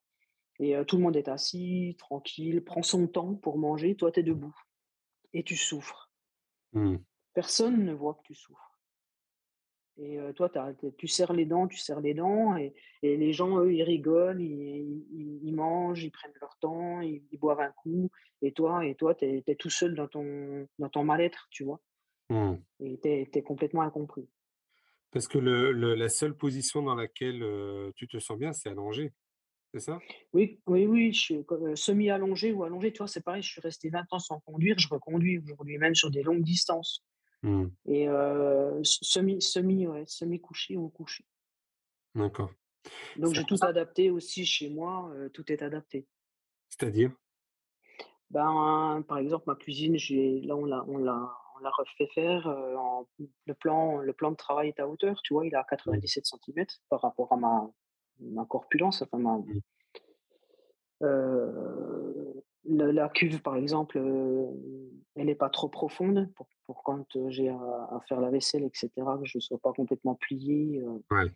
Et 0.60 0.76
heu, 0.76 0.84
tout 0.86 0.96
le 0.98 1.02
monde 1.04 1.16
est 1.16 1.28
assis, 1.28 1.96
tranquille, 1.98 2.64
prend 2.64 2.82
son 2.82 3.08
temps 3.08 3.34
pour 3.36 3.58
manger, 3.58 3.96
toi, 3.96 4.12
tu 4.12 4.20
es 4.20 4.24
debout 4.24 4.54
et 5.34 5.44
tu 5.44 5.56
souffres. 5.56 6.12
mmh, 6.72 7.04
Personne 7.32 7.84
ne 7.84 7.92
voit 7.92 8.14
que 8.14 8.22
tu 8.24 8.34
souffres. 8.34 8.80
Et 9.96 10.18
heu, 10.18 10.32
toi, 10.34 10.50
tu 10.98 11.06
serres 11.06 11.32
les 11.32 11.46
dents, 11.46 11.68
tu 11.68 11.76
serres 11.78 12.00
les 12.00 12.14
dents 12.14 12.56
et 12.56 12.74
et 13.02 13.16
les 13.16 13.32
gens, 13.32 13.58
eux, 13.60 13.72
ils 13.72 13.82
rigolent, 13.84 14.40
ils 14.42 15.06
ils 15.12 15.40
ils 15.44 15.54
mangent, 15.54 16.02
ils 16.04 16.10
prennent 16.10 16.32
leur 16.40 16.56
temps, 16.58 17.00
ils 17.00 17.22
ils 17.30 17.38
boivent 17.38 17.60
un 17.60 17.70
coup 17.72 18.10
et 18.42 18.52
toi 18.52 18.84
et 18.86 18.96
toi, 18.96 19.14
tu 19.14 19.24
es 19.46 19.54
tout 19.56 19.70
seul 19.70 19.94
dans 19.94 20.08
ton 20.08 20.66
dans 20.80 20.88
ton 20.88 21.04
mal-être, 21.04 21.46
tu 21.50 21.62
vois? 21.64 21.80
mmh. 22.30 22.64
Et 22.80 23.00
tu 23.00 23.08
es 23.08 23.28
tu 23.32 23.38
es 23.40 23.42
complètement 23.42 23.82
incompris. 23.82 24.28
Parce 25.14 25.28
que 25.28 25.38
le 25.38 25.72
le 25.72 25.94
la 25.94 26.10
seule 26.10 26.36
position 26.36 26.82
dans 26.82 26.94
laquelle, 26.94 27.42
tu 27.96 28.06
te 28.08 28.18
sens 28.18 28.38
bien, 28.38 28.52
c'est 28.52 28.68
allongé, 28.70 29.14
c'est 29.74 29.80
ça? 29.80 30.04
Oui, 30.32 30.60
oui, 30.66 30.86
oui, 30.86 31.12
je 31.12 31.20
suis 31.20 31.46
semi-allongé 31.76 32.52
ou 32.52 32.64
allongé, 32.64 32.92
tu 32.92 32.98
vois? 32.98 33.08
C'est 33.08 33.22
pareil, 33.22 33.42
je 33.42 33.50
suis 33.52 33.60
resté 33.60 33.88
20 33.90 34.06
ans 34.12 34.18
sans 34.18 34.40
conduire, 34.40 34.78
je 34.78 34.88
reconduis 34.88 35.38
aujourd'hui, 35.38 35.78
même 35.78 35.94
sur 35.94 36.10
des 36.10 36.22
longues 36.22 36.42
distances 36.42 37.04
Mmh, 37.42 37.70
et 37.86 38.06
semi 38.84 39.42
semi, 39.42 39.86
ouais, 39.86 40.04
semi-couché 40.06 40.76
ou 40.76 40.88
couché. 40.90 41.26
d'accord. 42.14 42.54
Donc 43.16 43.34
j'ai 43.34 43.44
tout 43.44 43.58
adapté 43.62 44.08
aussi 44.12 44.46
chez 44.46 44.68
moi, 44.68 45.12
tout 45.32 45.50
est 45.50 45.62
adapté. 45.62 46.06
C'est-à-dire? 46.68 47.16
Ben, 48.30 49.02
par 49.08 49.18
exemple, 49.18 49.44
ma 49.46 49.54
cuisine, 49.56 49.96
j'ai 49.96 50.40
là, 50.42 50.56
on 50.56 50.64
l'a 50.64 50.84
on 50.88 50.98
l'a 50.98 51.32
l'a 51.64 51.70
refait 51.70 52.08
faire, 52.14 52.46
en 52.48 53.06
le 53.46 53.54
plan 53.54 53.98
le 53.98 54.12
plan 54.14 54.30
de 54.32 54.36
travail 54.36 54.68
est 54.68 54.80
à 54.80 54.88
hauteur, 54.88 55.20
tu 55.24 55.34
vois? 55.34 55.46
Il 55.46 55.54
est 55.54 55.56
à 55.56 55.64
Mmh, 55.86 56.00
97 56.00 56.26
centimètres 56.26 56.80
par 56.90 57.02
rapport 57.02 57.32
à 57.32 57.36
ma 57.36 57.70
ma 58.20 58.44
corpulence, 58.46 59.02
enfin 59.02 59.18
ma 59.18 59.38
le 62.66 62.90
la 62.90 63.08
cuve, 63.08 63.42
par 63.42 63.56
exemple, 63.56 63.98
heu, 63.98 64.48
elle 65.16 65.28
est 65.28 65.34
pas 65.34 65.50
trop 65.50 65.68
profonde 65.68 66.32
pour 66.34 66.48
pour 66.66 66.82
quand, 66.82 67.06
j'ai 67.28 67.48
à 67.50 67.54
à 67.56 68.00
faire 68.08 68.20
la 68.20 68.30
vaisselle 68.30 68.64
et 68.64 68.70
cetera, 68.72 69.18
que 69.18 69.26
je 69.26 69.38
sois 69.38 69.58
pas 69.58 69.72
complètement 69.72 70.14
plié, 70.14 70.82
ouais. 71.10 71.34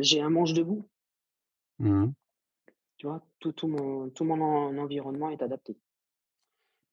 j'ai 0.00 0.20
un 0.22 0.30
manche 0.30 0.54
debout, 0.54 0.88
Mmh 1.78 2.14
tu 2.96 3.06
vois? 3.06 3.24
Tout 3.38 3.52
tout 3.52 3.68
mon 3.68 4.10
tout 4.10 4.24
mon 4.24 4.40
en 4.40 4.76
environnement 4.78 5.30
est 5.30 5.42
adapté. 5.42 5.78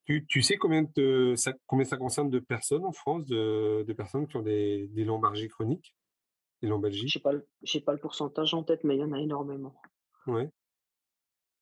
Tu 0.04 0.26
tu 0.26 0.42
sais 0.42 0.56
combien 0.56 0.84
de 0.96 1.34
ça 1.36 1.52
combien 1.66 1.84
ça 1.84 1.96
concerne 1.96 2.30
de 2.30 2.38
personnes 2.40 2.84
en 2.84 2.92
France, 2.92 3.24
de 3.26 3.84
de 3.86 3.92
personnes 3.92 4.26
qui 4.28 4.36
ont 4.36 4.42
des 4.42 4.88
des 4.88 5.04
lombalgies 5.04 5.48
chroniques? 5.48 5.96
Des 6.62 6.68
lombalgies? 6.68 7.12
J'ai 7.12 7.20
pas 7.20 7.30
le 7.30 7.48
j'ai 7.62 7.80
pas 7.80 7.92
le 7.92 8.00
pourcentage 8.00 8.54
en 8.54 8.64
tête, 8.64 8.82
mais 8.82 8.96
il 8.96 9.00
y 9.00 9.04
en 9.04 9.12
a 9.12 9.20
énormément. 9.20 9.74
Ouais. 10.26 10.50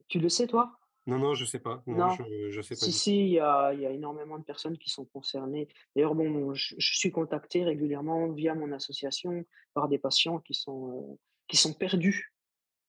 Tu 0.08 0.18
le 0.18 0.28
sais, 0.28 0.46
toi? 0.46 0.78
Non, 1.06 1.18
non, 1.18 1.34
je 1.34 1.44
sais 1.44 1.58
pas. 1.60 1.82
Non, 1.86 2.08
Non? 2.08 2.08
je 2.08 2.22
je 2.50 2.62
sais 2.62 2.76
pas 2.76 2.86
Si, 2.86 2.92
si, 2.92 3.18
il 3.26 3.28
y 3.30 3.40
a 3.40 3.72
il 3.74 3.80
y 3.80 3.86
a 3.86 3.90
énormément 3.90 4.38
de 4.38 4.44
personnes 4.44 4.78
qui 4.78 4.90
sont 4.90 5.04
concernées. 5.06 5.68
D'ailleurs, 5.96 6.14
bon, 6.14 6.54
je 6.54 6.74
je 6.78 6.98
suis 6.98 7.10
contacté 7.12 7.64
régulièrement 7.64 8.30
via 8.32 8.54
mon 8.54 8.72
association 8.72 9.44
par 9.74 9.88
des 9.88 9.98
patients 9.98 10.38
qui 10.40 10.54
sont, 10.54 11.12
heu, 11.14 11.18
qui 11.48 11.56
sont 11.56 11.74
perdus 11.74 12.34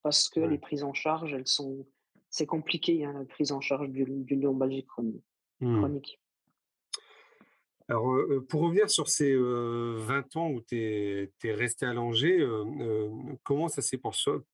parce 0.03 0.29
que 0.29 0.39
les 0.41 0.59
prises 0.59 0.83
en 0.83 0.93
charge, 0.93 1.33
elles 1.33 1.47
sont 1.47 1.87
c'est 2.31 2.47
compliqué, 2.47 3.05
hein, 3.05 3.13
la 3.13 3.25
prise 3.25 3.51
en 3.53 3.61
charge 3.61 3.89
du 3.91 4.05
d'une 4.07 4.43
lombalgie 4.43 4.85
chroni 4.85 5.23
Mmh. 5.23 5.30
Chronique. 5.61 6.19
Alors, 7.87 8.15
pour 8.47 8.61
revenir 8.61 8.89
sur 8.89 9.09
ces, 9.09 9.31
heu, 9.33 9.95
20 9.97 10.35
ans 10.37 10.49
où 10.49 10.61
tu 10.61 10.77
es 10.77 11.31
resté 11.43 11.85
allongé, 11.85 12.39
comment 13.43 13.67
ça 13.67 13.81
s'est 13.81 13.99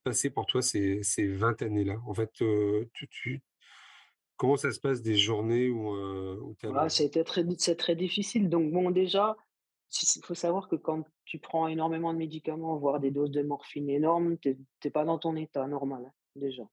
passé 0.04 0.30
pour 0.30 0.46
toi 0.48 0.62
ces 0.62 1.04
ces 1.04 1.28
20 1.28 1.62
années-là? 1.62 2.02
En 2.08 2.14
fait, 2.14 2.32
heu, 2.42 2.90
tu 2.94 3.08
tu 3.08 3.42
comment 4.38 4.58
ça 4.58 4.72
se 4.72 4.80
passe 4.80 5.02
des 5.02 5.16
journées 5.16 5.70
où, 5.70 5.90
où 5.90 6.56
tu 6.60 6.68
Voilà, 6.68 6.90
c'était 6.90 7.24
très 7.24 7.46
c'est 7.58 7.76
très 7.76 7.96
difficile. 7.96 8.50
Donc 8.50 8.72
bon, 8.72 8.92
déjà, 8.92 9.36
il 10.18 10.24
faut 10.24 10.36
savoir 10.36 10.68
que 10.68 10.76
quand 10.76 11.04
tu 11.26 11.40
prends 11.40 11.68
énormément 11.68 12.14
de 12.14 12.18
médicaments, 12.18 12.78
voire 12.78 13.00
des 13.00 13.12
doses 13.12 13.32
de 13.32 13.42
morphine 13.44 13.90
énormes, 13.90 14.38
tu 14.40 14.58
es 14.84 14.90
pas 14.90 15.06
dans 15.06 15.20
ton 15.20 15.36
état 15.36 15.68
normal, 15.68 16.06
hein, 16.08 16.14
déjà. 16.36 16.64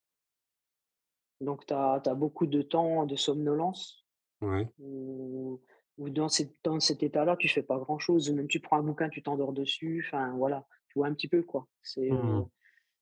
Donc 1.40 1.66
tu 1.66 1.74
as 1.74 2.14
beaucoup 2.14 2.46
de 2.46 2.62
temps 2.62 3.06
de 3.06 3.16
somnolence 3.16 4.03
Ouais. 4.44 4.68
où 4.78 5.60
dans 6.10 6.28
cet 6.28 6.52
dans 6.64 6.80
cet 6.80 7.02
état-là, 7.02 7.36
tu 7.36 7.48
fais 7.48 7.62
pas 7.62 7.78
grand-chose. 7.78 8.30
Même 8.30 8.48
tu 8.48 8.60
prends 8.60 8.78
un 8.78 8.82
bouquin, 8.82 9.08
tu 9.08 9.22
t'endors 9.22 9.52
dessus, 9.52 10.04
enfin 10.06 10.32
voilà, 10.36 10.66
tu 10.88 10.98
vois 10.98 11.08
un 11.08 11.14
petit 11.14 11.28
peu 11.28 11.42
quoi. 11.42 11.68
C'est, 11.82 12.10
Mmh 12.10 12.48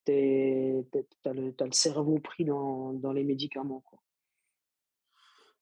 es 0.07 0.87
tu 0.93 1.31
le 1.65 1.73
cerveau 1.73 2.19
pris 2.21 2.45
dans 2.45 2.93
dans 2.95 3.13
les 3.13 3.25
médicaments, 3.25 3.81
quoi. 3.83 4.01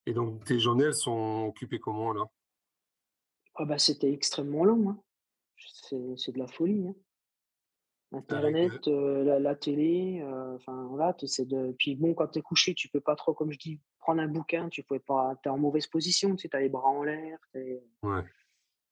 et 0.06 0.12
donc 0.12 0.44
tes 0.44 0.58
journées, 0.58 0.84
elles 0.84 0.94
sont 0.94 1.46
occupées 1.48 1.78
comment 1.80 2.10
alors? 2.10 2.30
Ah 3.54 3.64
bah, 3.64 3.78
c'était 3.78 4.12
extrêmement 4.12 4.64
long, 4.64 4.90
hein. 4.90 5.02
C'est 5.58 6.16
c'est 6.16 6.32
de 6.32 6.38
la 6.38 6.48
folie, 6.48 6.86
hein. 6.88 6.96
Internet, 8.12 8.86
heu, 8.86 9.24
la 9.24 9.40
la 9.40 9.56
télé, 9.56 10.20
heu, 10.22 10.54
enfin 10.54 10.86
voilà, 10.88 11.12
tu 11.14 11.24
essaies 11.24 11.44
de 11.44 11.72
puis 11.78 11.96
bon, 11.96 12.14
quand 12.14 12.28
tu 12.28 12.38
es 12.38 12.42
couché, 12.42 12.74
tu 12.74 12.88
peux 12.88 13.00
pas 13.00 13.16
trop, 13.16 13.34
comme 13.34 13.50
je 13.52 13.58
dis, 13.58 13.80
prendre 14.10 14.22
un 14.22 14.28
bouquin, 14.28 14.68
tu 14.68 14.82
pouvais 14.82 15.00
pas 15.00 15.36
tu 15.42 15.48
es 15.48 15.52
en 15.52 15.58
mauvaise 15.58 15.86
position, 15.86 16.34
tu 16.34 16.48
sais, 16.48 16.56
as 16.56 16.60
les 16.60 16.68
bras 16.68 16.88
en 16.88 17.04
l'air, 17.04 17.38
ouais. 18.02 18.24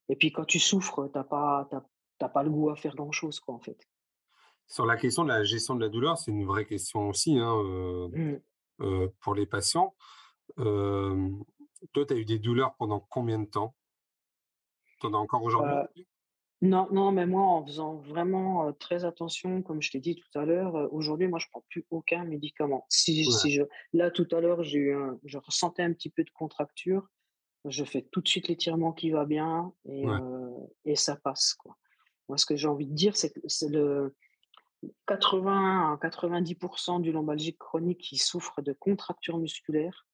et 0.08 0.16
puis 0.16 0.30
quand 0.30 0.44
tu 0.44 0.60
souffres, 0.60 1.10
tu 1.12 1.18
as 1.18 1.24
pas 1.24 1.66
tu 1.70 1.76
as 1.76 1.80
tu 2.20 2.24
as 2.24 2.28
pas 2.28 2.42
le 2.42 2.50
goût 2.50 2.70
à 2.70 2.76
faire 2.76 2.94
grand 2.94 3.12
chose, 3.12 3.40
quoi, 3.40 3.54
en 3.54 3.60
fait. 3.60 3.78
Sur 4.66 4.86
la 4.86 4.96
question 4.96 5.24
de 5.24 5.28
la 5.28 5.44
gestion 5.44 5.74
de 5.74 5.80
la 5.80 5.88
douleur, 5.88 6.18
c'est 6.18 6.30
une 6.30 6.44
vraie 6.44 6.66
question 6.66 7.08
aussi, 7.08 7.38
hein, 7.38 7.54
heu 7.64 8.08
Mmh. 8.08 8.40
heu, 8.80 9.12
pour 9.20 9.34
les 9.34 9.46
patients. 9.46 9.94
Toi, 10.56 12.06
tu 12.06 12.14
as 12.14 12.16
eu 12.16 12.24
des 12.24 12.38
douleurs 12.38 12.74
pendant 12.76 13.00
combien 13.00 13.38
de 13.38 13.46
temps? 13.46 13.74
Tu 15.00 15.06
en 15.06 15.14
as 15.14 15.18
encore 15.18 15.42
aujourd'hui? 15.42 15.74
Non, 16.60 16.88
non, 16.90 17.12
mais 17.12 17.24
moi, 17.24 17.42
en 17.42 17.64
faisant 17.64 17.96
vraiment, 17.96 18.72
très 18.72 19.04
attention, 19.04 19.62
comme 19.62 19.80
je 19.80 19.92
t'ai 19.92 20.00
dit 20.00 20.16
tout 20.16 20.38
à 20.38 20.44
l'heure, 20.44 20.76
heu, 20.76 20.88
aujourd'hui, 20.90 21.28
moi, 21.28 21.38
je 21.38 21.46
prends 21.50 21.64
plus 21.68 21.86
aucun 21.90 22.24
médicament. 22.24 22.84
Si 22.88 23.24
Ouais, 23.26 23.32
si 23.32 23.52
je 23.52 23.62
là, 23.92 24.10
tout 24.10 24.26
à 24.32 24.40
l'heure, 24.40 24.64
j'ai 24.64 24.78
eu 24.78 24.94
un 24.94 25.18
je 25.24 25.38
ressentais 25.38 25.82
un 25.82 25.92
petit 25.92 26.10
peu 26.10 26.24
de 26.24 26.30
contracture, 26.30 27.08
je 27.64 27.84
fais 27.84 28.02
tout 28.10 28.20
de 28.20 28.28
suite 28.28 28.48
l'étirement 28.48 28.92
qui 28.92 29.10
va 29.10 29.24
bien 29.24 29.72
et 29.84 30.06
ouais. 30.06 30.18
et 30.84 30.96
ça 30.96 31.16
passe, 31.16 31.54
quoi. 31.54 31.76
Moi, 32.28 32.38
ce 32.38 32.44
que 32.44 32.56
j'ai 32.56 32.68
envie 32.68 32.86
de 32.86 32.94
dire, 32.94 33.16
c'est 33.16 33.30
que 33.30 33.40
c'est 33.46 33.68
le 33.68 34.14
80 35.06 35.92
à 35.92 35.96
90% 36.06 37.00
du 37.00 37.12
lombalgique 37.12 37.58
chronique 37.58 38.00
qui 38.00 38.18
souffre 38.18 38.62
de 38.62 38.72
contractures 38.72 39.38
musculaires. 39.38 40.07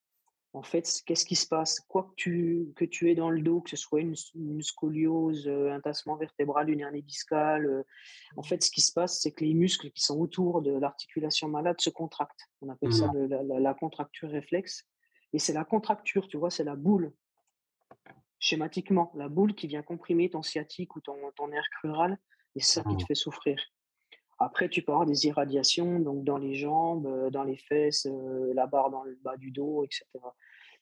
En 0.54 0.62
fait, 0.62 1.02
qu'est-ce 1.04 1.24
qui 1.26 1.34
se 1.36 1.48
passe? 1.48 1.80
Quoi 1.80 2.04
que 2.04 2.14
tu 2.16 2.72
que 2.76 2.84
tu 2.84 3.10
aies 3.10 3.16
dans 3.16 3.28
le 3.30 3.42
dos, 3.42 3.60
que 3.60 3.70
ce 3.70 3.76
soit 3.76 4.00
une 4.00 4.14
scoliose, 4.62 5.48
un 5.48 5.80
tassement 5.80 6.16
vertébral, 6.16 6.70
une 6.70 6.80
hernie 6.80 7.02
discale, 7.02 7.84
en 8.36 8.42
fait, 8.44 8.62
ce 8.62 8.70
qui 8.70 8.80
se 8.80 8.92
passe, 8.92 9.20
c'est 9.20 9.32
que 9.32 9.44
les 9.44 9.54
muscles 9.54 9.90
qui 9.90 10.02
sont 10.02 10.18
autour 10.20 10.62
de 10.62 10.70
l'articulation 10.72 11.48
malade 11.48 11.80
se 11.80 11.90
contractent. 11.90 12.48
On 12.62 12.68
appelle 12.70 12.92
ça 12.92 13.08
Mmh. 13.08 13.12
le 13.14 13.26
la 13.26 13.42
la 13.42 13.60
la 13.60 13.74
contracture 13.74 14.30
réflexe 14.30 14.84
et 15.32 15.40
c'est 15.40 15.52
la 15.54 15.64
contracture, 15.64 16.28
tu 16.28 16.36
vois? 16.38 16.50
C'est 16.50 16.64
la 16.64 16.76
boule, 16.76 17.12
schématiquement, 18.38 19.10
la 19.16 19.28
boule 19.28 19.54
qui 19.54 19.66
vient 19.66 19.82
comprimer 19.82 20.30
ton 20.30 20.42
sciatique 20.42 20.94
ou 20.96 21.00
ton 21.00 21.16
ton 21.36 21.48
nerf 21.48 21.66
crural 21.78 22.18
et 22.56 22.60
c'est 22.60 22.74
ça 22.80 22.84
qui 22.84 22.96
te 22.96 23.02
Mmh. 23.02 23.06
fait 23.08 23.14
souffrir. 23.16 23.58
Après, 24.38 24.68
tu 24.68 24.82
peux 24.82 24.92
avoir 24.92 25.06
des 25.06 25.26
irradiations 25.26 26.00
donc 26.00 26.24
dans 26.24 26.38
les 26.38 26.54
jambes, 26.54 27.06
heu, 27.06 27.30
dans 27.30 27.44
les 27.44 27.56
fesses, 27.56 28.06
heu, 28.06 28.52
la 28.54 28.66
barre 28.66 28.90
dans 28.90 29.02
le 29.02 29.14
bas 29.22 29.36
du 29.36 29.50
dos 29.50 29.84
et 29.84 29.88
cetera. 29.90 30.34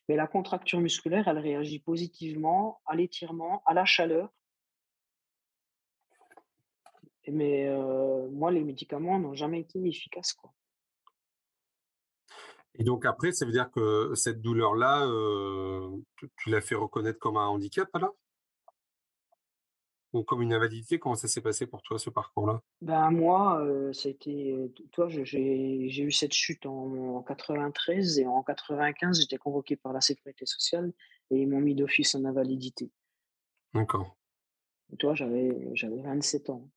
Mais 0.09 0.15
la 0.15 0.27
contracture 0.27 0.79
musculaire, 0.79 1.27
elle 1.27 1.39
réagit 1.39 1.79
positivement 1.79 2.81
à 2.85 2.95
l'étirement, 2.95 3.61
à 3.65 3.73
la 3.73 3.85
chaleur. 3.85 4.29
Mais 7.27 7.67
heu, 7.67 8.29
moi, 8.31 8.51
les 8.51 8.63
médicaments 8.63 9.19
n'ont 9.19 9.33
jamais 9.33 9.61
été 9.61 9.79
efficaces, 9.87 10.33
quoi. 10.33 10.51
Et 12.75 12.83
donc 12.83 13.05
après, 13.05 13.31
ça 13.31 13.45
veut 13.45 13.51
dire 13.51 13.69
que 13.69 14.15
cette 14.15 14.41
douleur-là, 14.41 15.07
tu 16.37 16.49
l'as 16.49 16.59
fait 16.59 16.75
reconnaître 16.75 17.19
comme 17.19 17.37
un 17.37 17.47
handicap 17.47 17.87
alors? 17.93 18.15
Ou 20.13 20.23
comme 20.23 20.41
une 20.41 20.53
invalidité? 20.53 20.99
Comment 20.99 21.15
ça 21.15 21.27
s'est 21.27 21.41
passé 21.41 21.67
pour 21.67 21.81
toi, 21.81 21.99
ce 21.99 22.09
parcours-là? 22.09 22.61
Ben, 22.81 23.11
moi, 23.11 23.61
heu, 23.63 23.93
ça 23.93 24.09
a 24.09 24.11
été, 24.11 24.53
toi, 24.91 25.07
j'ai 25.09 26.01
eu 26.03 26.11
cette 26.11 26.33
chute 26.33 26.65
en 26.65 27.15
en 27.15 27.23
93 27.23 28.19
et 28.19 28.25
en 28.27 28.43
95, 28.43 29.21
j'étais 29.21 29.37
convoqué 29.37 29.75
par 29.77 29.93
la 29.93 30.01
sécurité 30.01 30.45
sociale 30.45 30.91
et 31.31 31.37
ils 31.37 31.47
m'ont 31.49 31.61
mis 31.61 31.75
d'office 31.75 32.13
en 32.15 32.25
invalidité. 32.25 32.91
D'accord. 33.75 34.13
Toi, 34.97 35.13
j'avais 35.13 35.69
j'avais 35.75 36.01
27 36.01 36.49
ans. 36.49 36.67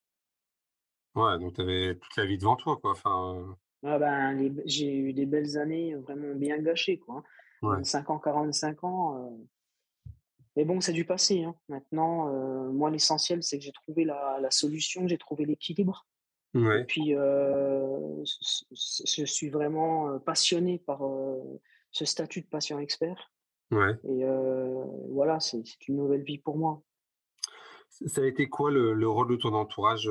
Ouais, 1.17 1.37
donc 1.41 1.55
tu 1.55 1.63
avais 1.63 1.99
toute 1.99 2.15
la 2.17 2.27
vie 2.27 2.39
devant 2.39 2.55
toi, 2.55 2.77
quoi, 2.77 2.93
enfin, 2.93 3.35
heu, 3.35 3.57
Ah 3.83 3.99
ben, 3.99 4.55
j'ai 4.67 4.97
eu 4.99 5.13
des 5.13 5.27
belles 5.27 5.57
années, 5.59 5.95
vraiment 5.95 6.35
bien 6.35 6.59
gâchées, 6.59 6.99
quoi, 6.99 7.23
hein. 7.63 7.69
ouais, 7.69 7.79
25 7.79 8.11
ans, 8.11 8.19
45 8.19 8.85
ans, 8.85 9.17
heu, 9.33 9.47
mais 10.57 10.65
bon, 10.65 10.81
c'est 10.81 10.93
du 10.93 11.05
passé, 11.05 11.45
hein. 11.45 11.55
Maintenant, 11.69 12.29
heu, 12.33 12.71
moi, 12.73 12.91
l'essentiel, 12.91 13.43
c'est 13.43 13.59
que 13.59 13.65
j'ai 13.65 13.73
trouvé 13.73 14.05
la 14.05 14.39
la 14.41 14.51
solution, 14.51 15.07
j'ai 15.09 15.19
trouvé 15.19 15.45
l'équilibre 15.47 16.07
et 16.73 16.85
ouais, 16.85 16.87
puis, 16.87 17.15
c 18.25 18.65
c 18.75 19.05
c 19.07 19.27
je 19.27 19.33
suis 19.33 19.51
vraiment, 19.51 20.11
heu, 20.15 20.21
passionné 20.21 20.79
par, 20.79 21.03
ce 21.93 22.05
statut 22.05 22.43
de 22.43 22.49
patient 22.49 22.79
expert 22.81 23.33
ouais. 23.71 23.97
et 24.09 24.25
voilà, 25.11 25.41
c'est 25.41 25.63
une 25.89 25.97
nouvelle 25.97 26.23
vie 26.25 26.39
pour 26.39 26.59
moi. 26.59 26.83
Ça 28.07 28.21
a 28.21 28.27
été 28.27 28.49
quoi 28.49 28.71
le 28.71 28.93
le 28.95 29.09
rôle 29.09 29.29
de 29.31 29.37
ton 29.37 29.55
entourage, 29.55 30.09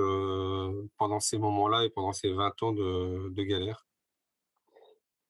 pendant 0.98 1.20
ces 1.20 1.38
moments-là 1.38 1.84
et 1.86 1.90
pendant 1.90 2.14
ces 2.14 2.32
20 2.32 2.62
ans 2.64 2.72
de 2.74 3.30
de 3.30 3.44
galère? 3.44 3.85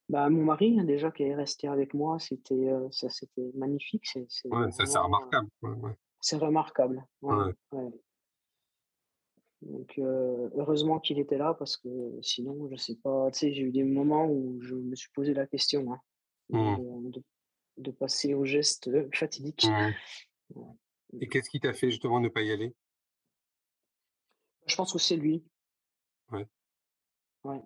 Bah, 0.10 0.30
mon 0.30 0.44
mari, 0.44 0.80
hein, 0.80 0.84
déjà, 0.84 1.12
qui 1.12 1.24
est 1.24 1.36
resté 1.36 1.68
avec 1.68 1.94
moi, 1.94 2.20
c'était, 2.20 2.54
heu, 2.70 2.88
ça, 2.92 3.10
c'était 3.10 3.52
magnifique, 3.56 4.06
c'est 4.06 4.26
c'est 4.30 4.50
Ouais, 4.50 4.72
ça 4.72 4.86
c'est 4.86 4.98
vraiment, 4.98 5.04
heu, 5.04 5.06
remarquable. 5.06 5.50
Ouais, 5.62 5.70
ouais, 5.72 5.98
c'est 6.22 6.38
remarquable. 6.38 7.06
Ouais. 7.22 7.54
Donc, 9.62 9.98
heu, 9.98 10.52
heureusement 10.56 11.00
qu'il 11.00 11.20
était 11.20 11.38
là 11.38 11.54
parce 11.58 11.78
que 11.78 11.90
sinon, 12.22 12.70
je 12.70 12.76
sais 12.76 12.96
pas, 13.04 13.32
tu 13.32 13.40
sais, 13.40 13.54
j'ai 13.54 13.64
eu 13.64 13.72
des 13.72 13.84
moments 13.84 14.28
où 14.28 14.60
je 14.62 14.76
me 14.76 14.96
suis 14.96 15.10
posé 15.14 15.34
la 15.34 15.48
question, 15.48 15.92
hein, 15.94 16.00
Mmh. 16.50 16.78
de 17.78 17.92
passer 17.92 18.34
au 18.34 18.46
geste, 18.46 18.90
fatidique. 19.16 19.66
Mmh 19.66 19.92
et 21.20 21.28
qu'est-ce 21.28 21.50
qui 21.50 21.60
t'a 21.60 21.74
fait 21.74 21.90
justement 21.90 22.20
ne 22.22 22.30
pas 22.30 22.42
y 22.42 22.52
aller? 22.52 22.74
Je 24.68 24.76
pense 24.76 24.94
que 24.94 25.00
c'est 25.00 25.16
lui. 25.18 25.44
Ouais 26.32 26.48
Ouais, 27.44 27.62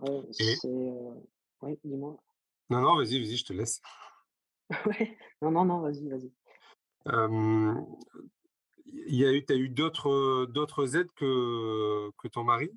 ouais, 0.00 0.22
et 0.38 0.54
c'est, 0.56 0.68
heu 0.68 1.14
ouais, 1.62 1.78
dis-moi? 1.84 2.16
non, 2.70 2.80
non, 2.80 2.96
vas-y, 2.96 3.18
vas-y, 3.20 3.36
je 3.36 3.44
te 3.44 3.52
laisse. 3.52 3.80
Ouais. 4.86 5.16
Non, 5.42 5.50
non, 5.50 5.64
non, 5.64 5.80
vas-y, 5.80 6.08
vas-y. 6.08 6.30
Y 8.86 9.24
a 9.24 9.32
eu 9.32 9.44
tu 9.44 9.52
as 9.52 9.56
eu 9.56 9.68
d'autres, 9.68 10.46
d'autres 10.46 10.96
aides 10.96 11.10
que 11.16 12.10
que 12.18 12.28
ton 12.28 12.44
mari? 12.44 12.70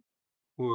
Ou, 0.58 0.72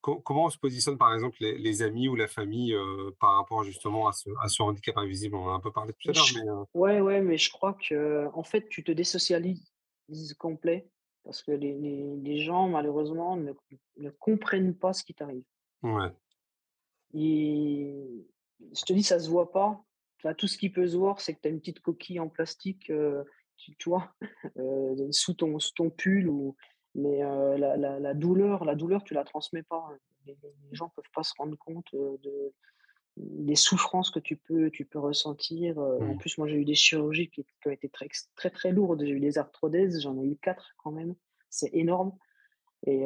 co 0.00 0.20
comment 0.20 0.44
on 0.44 0.50
se 0.50 0.58
positionne, 0.58 0.98
par 0.98 1.14
exemple, 1.14 1.36
les 1.40 1.58
les 1.58 1.82
amis 1.82 2.08
ou 2.08 2.16
la 2.16 2.28
famille, 2.28 2.76
par 3.20 3.34
rapport 3.36 3.64
justement 3.64 4.08
à 4.08 4.12
ce 4.12 4.30
à 4.40 4.48
ce 4.48 4.62
handicap 4.62 4.96
invisible? 4.98 5.36
On 5.36 5.46
en 5.46 5.50
a 5.50 5.54
un 5.54 5.60
peu 5.60 5.72
parlé 5.72 5.92
tout 5.92 6.10
à 6.10 6.12
l'heure, 6.12 6.24
mais, 6.34 6.80
ouais, 6.80 7.00
ouais, 7.00 7.20
mais 7.22 7.38
je 7.38 7.50
crois 7.50 7.74
que 7.74 8.28
en 8.32 8.42
fait, 8.42 8.68
tu 8.68 8.84
te 8.84 8.92
désocialises 8.92 9.64
complet 10.38 10.88
parce 11.24 11.42
que 11.42 11.52
les 11.52 11.74
les 11.74 12.16
les 12.16 12.38
gens 12.38 12.68
malheureusement 12.68 13.36
ne 13.36 13.52
ne 13.96 14.10
comprennent 14.10 14.76
pas 14.76 14.92
ce 14.92 15.02
qui 15.04 15.14
t'arrive. 15.14 15.44
Ouais. 15.82 16.16
Et 17.14 18.26
je 18.74 18.82
te 18.84 18.92
dis, 18.92 19.02
ça 19.02 19.18
se 19.20 19.28
voit 19.30 19.52
pas. 19.52 19.84
Enfin, 20.18 20.34
tout 20.34 20.46
ce 20.48 20.58
qui 20.58 20.70
peut 20.70 20.86
se 20.88 20.96
voir, 20.96 21.20
c'est 21.20 21.34
que 21.34 21.40
tu 21.42 21.48
as 21.48 21.50
une 21.50 21.60
petite 21.60 21.80
coquille 21.80 22.20
en 22.20 22.28
plastique, 22.28 22.90
heu, 22.90 23.24
tu 23.56 23.76
tu 23.76 23.88
vois? 23.88 24.14
Heu, 24.58 24.96
sous 25.12 25.34
ton 25.34 25.58
sous 25.58 25.74
ton 25.74 25.90
pull 25.90 26.28
ou 26.28 26.56
mais 26.94 27.22
heu, 27.22 27.56
la 27.56 27.76
la 27.76 28.00
la 28.00 28.14
douleur 28.14 28.64
la 28.64 28.74
douleur, 28.74 29.04
tu 29.04 29.14
la 29.14 29.24
transmets 29.24 29.62
pas. 29.62 29.88
Les 30.26 30.36
les 30.42 30.74
gens 30.74 30.88
peuvent 30.90 31.04
pas 31.14 31.22
se 31.22 31.32
rendre 31.38 31.56
compte, 31.58 31.86
de 31.94 32.52
des 33.16 33.56
souffrances 33.56 34.10
que 34.10 34.20
tu 34.20 34.36
peux 34.36 34.70
tu 34.70 34.84
peux 34.86 34.98
ressentir, 34.98 35.78
en 35.78 36.14
Mmh. 36.14 36.16
plus, 36.16 36.38
moi, 36.38 36.48
j'ai 36.48 36.56
eu 36.56 36.64
des 36.66 36.74
chirurgies 36.74 37.30
qui 37.30 37.44
qui 37.44 37.68
ont 37.68 37.70
été 37.72 37.88
très 37.88 38.08
très, 38.36 38.50
très 38.50 38.72
lourdes. 38.72 39.04
J'ai 39.04 39.12
eu 39.12 39.20
des 39.20 39.38
arthrodèses, 39.38 40.02
j'en 40.02 40.18
ai 40.20 40.26
eu 40.26 40.36
4 40.36 40.72
quand 40.78 40.92
même, 40.92 41.14
c'est 41.50 41.70
énorme 41.74 42.12
et 42.86 43.04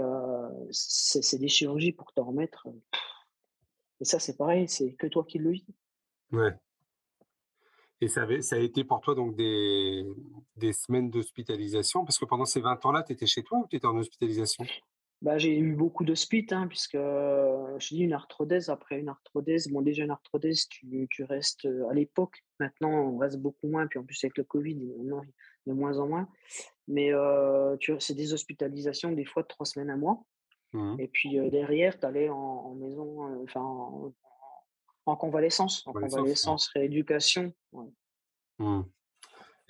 c'est 0.70 1.38
des 1.38 1.48
chirurgies 1.48 1.92
pour 1.92 2.12
t'en 2.12 2.24
remettre, 2.24 2.68
et 4.00 4.04
ça, 4.04 4.18
c'est 4.18 4.36
pareil, 4.36 4.68
c'est 4.68 4.94
que 4.94 5.06
toi 5.06 5.24
qui 5.24 5.38
le 5.38 5.50
vis. 5.50 5.66
Ouais 6.32 6.54
et 8.00 8.08
ça 8.08 8.22
avait 8.22 8.40
ça 8.40 8.56
a 8.56 8.58
été 8.58 8.84
pour 8.84 9.00
toi 9.00 9.14
donc 9.14 9.36
des 9.36 10.06
des 10.56 10.72
semaines 10.72 11.10
d'hospitalisation? 11.10 12.04
Parce 12.04 12.18
que 12.18 12.24
pendant 12.24 12.44
ces 12.44 12.60
20 12.60 12.84
ans-là, 12.86 13.02
tu 13.02 13.12
étais 13.12 13.26
chez 13.26 13.42
toi 13.42 13.58
ou 13.58 13.66
tu 13.68 13.76
étais 13.76 13.86
en 13.86 13.96
hospitalisation? 13.96 14.64
Bah, 15.22 15.36
j'ai 15.36 15.58
eu 15.58 15.74
beaucoup 15.74 16.02
de 16.04 16.08
d'hospites, 16.08 16.50
hein, 16.52 16.66
puisque, 16.66 16.94
heu, 16.94 17.76
je 17.78 17.88
dis 17.94 18.00
une 18.04 18.14
arthrodèse 18.14 18.70
après 18.70 18.98
une 18.98 19.10
arthrodèse, 19.10 19.68
bon, 19.68 19.82
déjà 19.82 20.02
une 20.02 20.10
arthrodèse, 20.10 20.66
tu 20.68 21.06
tu 21.10 21.24
restes, 21.24 21.66
heu, 21.66 21.86
à 21.90 21.94
l'époque, 21.94 22.38
maintenant 22.58 22.88
on 22.90 23.18
reste 23.18 23.36
beaucoup 23.38 23.68
moins, 23.68 23.86
puis 23.86 23.98
en 23.98 24.04
plus 24.04 24.22
avec 24.24 24.38
le 24.38 24.44
covid, 24.44 24.76
maintenant 24.76 25.20
de 25.66 25.72
moins 25.74 25.98
en 25.98 26.08
moins, 26.08 26.28
mais 26.88 27.12
tu 27.80 27.94
c'est 28.00 28.14
des 28.14 28.32
hospitalisations 28.34 29.12
des 29.12 29.24
fois 29.26 29.42
de 29.42 29.48
3 29.48 29.66
semaines, 29.66 29.90
un 29.90 29.98
mois 29.98 30.24
Mmh 30.72 30.94
mh. 30.94 31.00
et 31.00 31.08
puis, 31.08 31.38
heu, 31.38 31.50
derrière 31.50 31.98
tu 32.00 32.06
allais 32.06 32.28
en 32.30 32.36
en 32.38 32.74
maison, 32.76 33.42
enfin 33.44 33.62
en 33.62 34.14
en 35.06 35.16
convalescence 35.16 35.86
en 35.86 35.94
ouais. 35.94 36.02
convalescence, 36.02 36.68
rééducation, 36.74 37.54
ouais. 37.72 37.88
Mmh. 38.58 38.90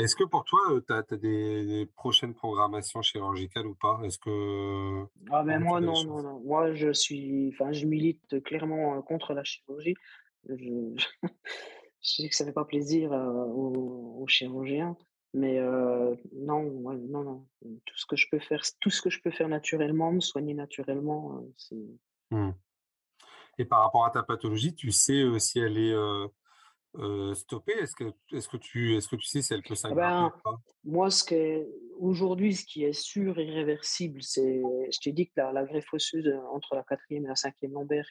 Est-ce 0.01 0.17
que 0.17 0.25
pour 0.25 0.45
toi, 0.45 0.61
heu, 0.71 0.85
tu 0.87 0.93
as 0.93 1.03
des 1.17 1.67
des 1.67 1.87
prochaines 1.87 2.35
programmations 2.35 3.03
chirurgicales 3.03 3.67
ou 3.67 3.75
pas? 3.75 4.01
Est-ce 4.05 4.19
que 4.19 5.07
Ah 5.31 5.43
ben 5.43 5.59
moi 5.61 5.81
non, 5.81 6.05
non, 6.05 6.23
non, 6.23 6.41
moi 6.41 6.73
je 6.75 6.93
suis 6.93 7.51
enfin 7.53 7.73
je 7.73 7.87
milite 7.87 8.43
clairement, 8.43 8.97
heu, 8.97 9.03
contre 9.03 9.35
la 9.35 9.45
chirurgie. 9.45 9.95
Je 10.49 10.95
je 12.03 12.23
sais 12.23 12.29
que 12.29 12.35
ça 12.35 12.47
fait 12.47 12.53
pas 12.53 12.65
plaisir, 12.65 13.13
heu, 13.13 13.17
aux 13.19 14.23
aux 14.23 14.27
chirurgiens, 14.27 14.97
mais 15.35 15.61
non, 16.33 16.63
ouais, 16.85 16.97
non, 16.97 17.23
non, 17.23 17.47
tout 17.63 17.97
ce 17.97 18.07
que 18.07 18.17
je 18.17 18.27
peux 18.31 18.41
faire 18.41 18.63
tout 18.81 18.91
ce 18.91 19.03
que 19.03 19.11
je 19.11 19.21
peux 19.21 19.31
faire 19.31 19.49
naturellement, 19.49 20.13
me 20.13 20.21
soigner 20.21 20.55
naturellement, 20.55 21.45
c'est 21.57 21.77
Mmh 22.31 22.55
et 23.59 23.65
par 23.65 23.83
rapport 23.83 24.07
à 24.07 24.11
ta 24.11 24.23
pathologie, 24.23 24.75
tu 24.75 24.91
sais, 24.91 25.23
si 25.39 25.59
elle 25.59 25.79
est, 25.79 25.95
heu, 26.97 27.35
stoppée? 27.35 27.73
Est-ce 27.79 27.95
que 27.97 28.13
est-ce 28.33 28.49
que 28.49 28.57
tu 28.57 28.97
est-ce 28.97 29.09
que 29.09 29.17
tu 29.17 29.27
sais 29.27 29.43
si 29.43 29.53
elle 29.55 29.65
peut 29.65 29.75
ah 29.91 29.95
s'aggraver 29.95 30.25
ou 30.25 30.31
ben, 30.31 30.43
pas? 30.45 30.57
moi 30.85 31.11
ce 31.11 31.25
que 31.25 31.67
aujourd'hui 31.99 32.55
ce 32.55 32.65
qui 32.65 32.85
est 32.85 32.93
sûr 32.93 33.39
et 33.39 33.45
irréversible, 33.47 34.23
c'est 34.23 34.63
je 34.93 34.99
t'ai 35.01 35.13
dit 35.13 35.27
que 35.29 35.33
la 35.37 35.53
la 35.53 35.65
greffe 35.65 35.93
osseuse, 35.93 36.27
heu, 36.27 36.39
entre 36.53 36.75
la 36.75 36.83
quatrième 36.85 37.25
et 37.27 37.29
la 37.29 37.35
cinquième 37.37 37.73
lombaire 37.73 38.07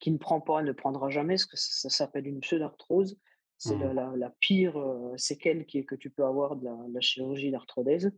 qui 0.00 0.10
ne 0.12 0.18
prend 0.18 0.40
pas, 0.40 0.62
ne 0.62 0.72
prendra 0.72 1.10
jamais, 1.10 1.34
parce 1.34 1.46
que 1.46 1.56
ça 1.56 1.88
ça 1.88 1.96
s'appelle 1.96 2.26
une 2.26 2.40
pseudarthrose. 2.40 3.18
C'est 3.58 3.76
Mmh. 3.76 3.90
la 3.92 3.92
la 3.94 4.12
la 4.16 4.30
pire, 4.40 4.78
heu, 4.78 5.16
séquelle 5.16 5.66
qui 5.66 5.78
est 5.78 5.84
que 5.84 5.94
tu 5.96 6.10
peux 6.10 6.24
avoir 6.24 6.56
de 6.56 6.64
la 6.66 6.76
de 6.88 7.00
chirurgie 7.00 7.50
d'arthrodèse. 7.50 8.12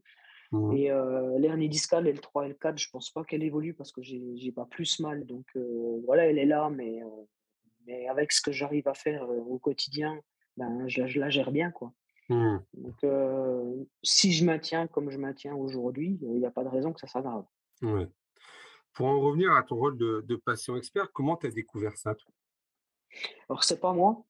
Mmh 0.52 0.78
Et 0.78 0.90
heu, 0.90 1.38
l'hernie 1.38 1.68
discale 1.68 2.08
L3, 2.08 2.46
L4, 2.46 2.78
je 2.78 2.90
pense 2.90 3.10
pas 3.12 3.24
qu'elle 3.24 3.42
évolue 3.44 3.74
parce 3.74 3.92
que 3.92 4.02
j'ai 4.02 4.52
pas 4.52 4.66
plus 4.66 5.00
mal 5.00 5.24
donc 5.26 5.46
heu, 5.56 6.02
voilà, 6.06 6.26
elle 6.28 6.38
est 6.38 6.46
là 6.46 6.70
mais 6.70 7.00
mais 7.86 8.08
avec 8.08 8.32
ce 8.32 8.40
que 8.40 8.52
j'arrive 8.52 8.88
à 8.88 8.94
faire, 8.94 9.24
heu, 9.24 9.38
au 9.38 9.58
quotidien, 9.58 10.20
ben, 10.56 10.88
je 10.88 11.00
la 11.00 11.06
je 11.06 11.20
la 11.20 11.30
gère 11.30 11.52
bien, 11.52 11.70
quoi. 11.70 11.92
Mmh. 12.28 12.58
Donc 12.74 13.04
si 14.02 14.32
je 14.32 14.44
maintiens 14.44 14.88
comme 14.88 15.10
je 15.10 15.18
maintiens 15.18 15.54
aujourd'hui, 15.54 16.18
il 16.22 16.38
y 16.38 16.46
a 16.46 16.50
pas 16.50 16.64
de 16.64 16.68
raison 16.68 16.92
que 16.92 16.98
ça 16.98 17.06
s'aggrave. 17.06 17.44
Ouais. 17.82 18.08
Pour 18.94 19.06
en 19.06 19.20
revenir 19.20 19.52
à 19.52 19.62
ton 19.62 19.76
rôle 19.76 19.96
de 19.96 20.24
de 20.26 20.36
patient 20.36 20.76
expert, 20.76 21.12
comment 21.12 21.36
tu 21.36 21.46
as 21.46 21.50
découvert 21.50 21.96
ça, 21.96 22.14
toi? 22.14 22.32
Alors 23.48 23.62
c'est 23.62 23.78
pas 23.78 23.92
moi, 23.92 24.24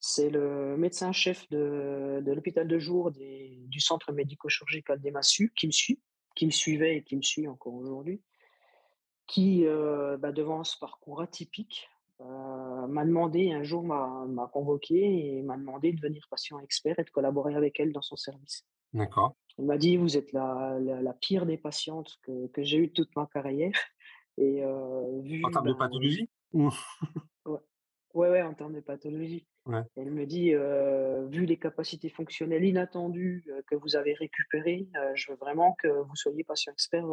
c'est 0.00 0.28
le 0.28 0.76
médecin-chef 0.76 1.48
de 1.48 2.20
de 2.22 2.32
l'hôpital 2.32 2.68
de 2.68 2.78
jour 2.78 3.10
des 3.10 3.56
du 3.68 3.80
centre 3.80 4.12
médico-chirurgical 4.12 5.00
des 5.00 5.10
Massus 5.10 5.50
qui 5.56 5.66
me 5.66 5.72
suit, 5.72 6.00
qui 6.34 6.44
me 6.44 6.50
suivait 6.50 6.98
et 6.98 7.02
qui 7.02 7.16
me 7.16 7.22
suit 7.22 7.48
encore 7.48 7.74
aujourd'hui. 7.74 8.20
Qui, 9.26 9.64
bah, 10.18 10.32
devant 10.32 10.64
ce 10.64 10.76
parcours 10.76 11.20
atypique, 11.22 11.88
heu, 12.20 12.86
m'a 12.88 13.04
demandé 13.04 13.52
un 13.52 13.62
jour 13.62 13.82
m'a 13.84 14.48
convoqué 14.52 15.38
et 15.38 15.42
m'a 15.42 15.56
demandé 15.58 15.92
de 15.92 15.96
devenir 15.98 16.26
patient 16.30 16.58
expert 16.60 16.98
et 16.98 17.04
de 17.04 17.10
collaborer 17.10 17.54
avec 17.54 17.80
elle 17.80 17.92
dans 17.92 18.02
son 18.02 18.16
service. 18.16 18.64
D'accord. 18.92 19.34
Elle 19.58 19.66
m'a 19.66 19.78
dit: 19.78 19.96
«Vous 19.98 20.16
êtes 20.16 20.32
la 20.32 20.78
la 20.80 21.02
la 21.02 21.14
pire 21.14 21.46
des 21.46 21.58
patientes 21.58 22.18
que 22.22 22.48
que 22.48 22.62
j'ai 22.64 22.78
eues 22.78 22.92
toute 22.92 23.14
ma 23.16 23.26
carrière 23.32 23.72
et 24.38 24.62
En 25.42 25.50
vu, 25.50 25.50
termes 25.50 25.66
de 25.68 25.74
ben, 25.74 25.74
pathologie? 25.74 26.28
Ou? 26.52 26.70
Ouais, 27.46 27.58
Ouais, 28.14 28.28
ouais, 28.30 28.42
en 28.42 28.54
termes 28.54 28.74
de 28.74 28.80
pathologie. 28.80 29.46
Ouais. 29.66 29.84
Elle 29.96 30.10
me 30.12 30.26
dit, 30.26 30.52
heu: 30.54 31.26
«Vu 31.30 31.46
les 31.46 31.58
capacités 31.58 32.08
fonctionnelles 32.10 32.64
inattendues, 32.64 33.44
que 33.68 33.74
vous 33.76 33.96
avez 33.96 34.14
récupérées, 34.14 34.88
je 35.14 35.32
veux 35.32 35.38
vraiment 35.38 35.74
que 35.74 35.88
vous 35.88 36.16
soyez 36.16 36.44
patient 36.44 36.72
expert, 36.72 37.06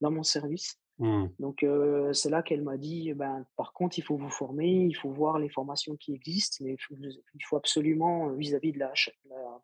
dans 0.00 0.10
mon 0.10 0.22
service». 0.24 0.81
Mmh. 0.98 1.26
Donc 1.38 1.64
c'est 2.12 2.30
là 2.30 2.42
qu'elle 2.42 2.62
m'a 2.62 2.76
dit: 2.76 3.12
«Ben, 3.14 3.46
par 3.56 3.72
contre, 3.72 3.98
il 3.98 4.02
faut 4.02 4.16
vous 4.16 4.28
former, 4.30 4.68
il 4.84 4.94
faut 4.94 5.10
voir 5.10 5.38
les 5.38 5.48
formations 5.48 5.96
qui 5.96 6.12
existent, 6.14 6.64
mais 6.64 6.72
il 6.74 6.78
faut 6.80 6.94
il 7.34 7.44
faut 7.44 7.56
absolument, 7.56 8.28
vis-à-vis 8.34 8.72
de 8.72 8.78
la 8.78 8.92
H 8.92 9.10
la 9.28 9.62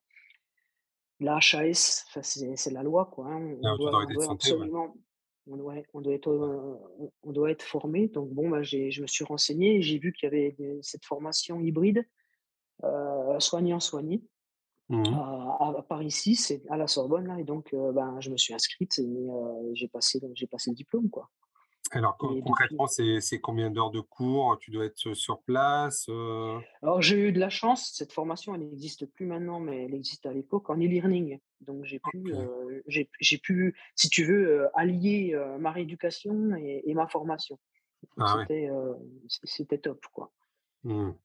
la 1.21 1.37
HAS, 1.39 2.07
c'est 2.23 2.71
la 2.71 2.83
loi, 2.85 3.07
quoi, 3.13 3.27
hein, 3.27 3.57
on 3.61 3.73
doit 3.77 3.91
on 4.05 4.07
Autorité 4.07 4.15
de 4.15 4.15
doit 4.15 4.25
Santé, 4.25 4.53
ouais. 4.53 4.71
absolument 4.71 4.97
on 5.51 5.57
doit 5.57 5.75
on 5.95 6.01
doit 6.01 6.15
être, 6.15 6.31
on 7.23 7.33
doit 7.33 7.51
être 7.51 7.63
formé». 7.63 8.09
Donc 8.09 8.31
bon, 8.31 8.63
j'ai 8.63 8.91
je 8.91 9.03
me 9.03 9.07
suis 9.07 9.25
renseigné 9.25 9.77
et 9.77 9.83
j'ai 9.83 9.99
vu 9.99 10.13
qu'il 10.13 10.27
y 10.27 10.33
avait 10.33 10.53
des 10.53 10.79
cette 10.83 11.05
formation 11.05 11.61
hybride, 11.61 12.05
heu, 12.85 13.41
soignant-soigné 13.41 14.23
Mmh 14.89 15.11
mh. 15.11 15.19
à 15.19 15.79
à 15.79 15.83
par 15.89 16.03
ici, 16.03 16.35
c'est 16.37 16.63
à 16.71 16.77
la 16.77 16.87
Sorbonne, 16.87 17.27
là 17.29 17.39
et 17.41 17.45
donc 17.45 17.73
heu, 17.75 17.93
ben, 17.93 18.21
je 18.21 18.31
me 18.31 18.37
suis 18.37 18.55
inscrite 18.55 18.99
et 18.99 19.05
heu, 19.05 19.71
j'ai 19.75 19.89
passé 19.89 20.21
le 20.23 20.31
j'ai 20.35 20.47
passé 20.47 20.71
le 20.71 20.77
diplôme, 20.77 21.11
quoi 21.11 21.31
Alors 21.93 22.17
con 22.19 22.37
et 22.37 22.43
depuis 22.43 22.77
concrètement, 22.77 22.87
c'est 22.87 23.21
c'est 23.21 23.41
combien 23.41 23.71
d'heures 23.71 23.91
de 23.91 24.01
cours? 24.01 24.59
Tu 24.59 24.71
dois 24.71 24.85
être, 24.87 25.15
sur 25.15 25.41
place? 25.43 26.09
Alors 26.83 27.03
j'ai 27.03 27.19
eu 27.29 27.33
de 27.33 27.41
la 27.41 27.49
chance, 27.51 27.91
cette 27.95 28.13
formation 28.13 28.55
elle 28.55 28.61
n'existe 28.69 29.07
plus 29.07 29.27
maintenant, 29.27 29.59
mais 29.61 29.85
elle 29.87 29.95
existait 29.95 30.29
à 30.29 30.33
l'époque 30.33 30.71
en 30.71 30.77
e-learning. 30.77 31.41
Donc 31.61 31.85
j'ai 31.85 31.99
pu, 31.99 32.33
j'ai 32.87 33.11
j'ai 33.21 33.39
pu, 33.39 33.77
si 33.97 34.09
tu 34.09 34.25
veux, 34.25 34.69
allier, 34.79 35.37
ma 35.59 35.73
rééducation 35.73 36.55
et 36.57 36.83
et 36.87 36.95
ma 36.95 37.07
formation. 37.09 37.59
Ah 38.19 38.49
c'était 39.45 39.79
top, 39.79 40.05
quoi. 40.13 40.33
Mmh. 40.85 41.19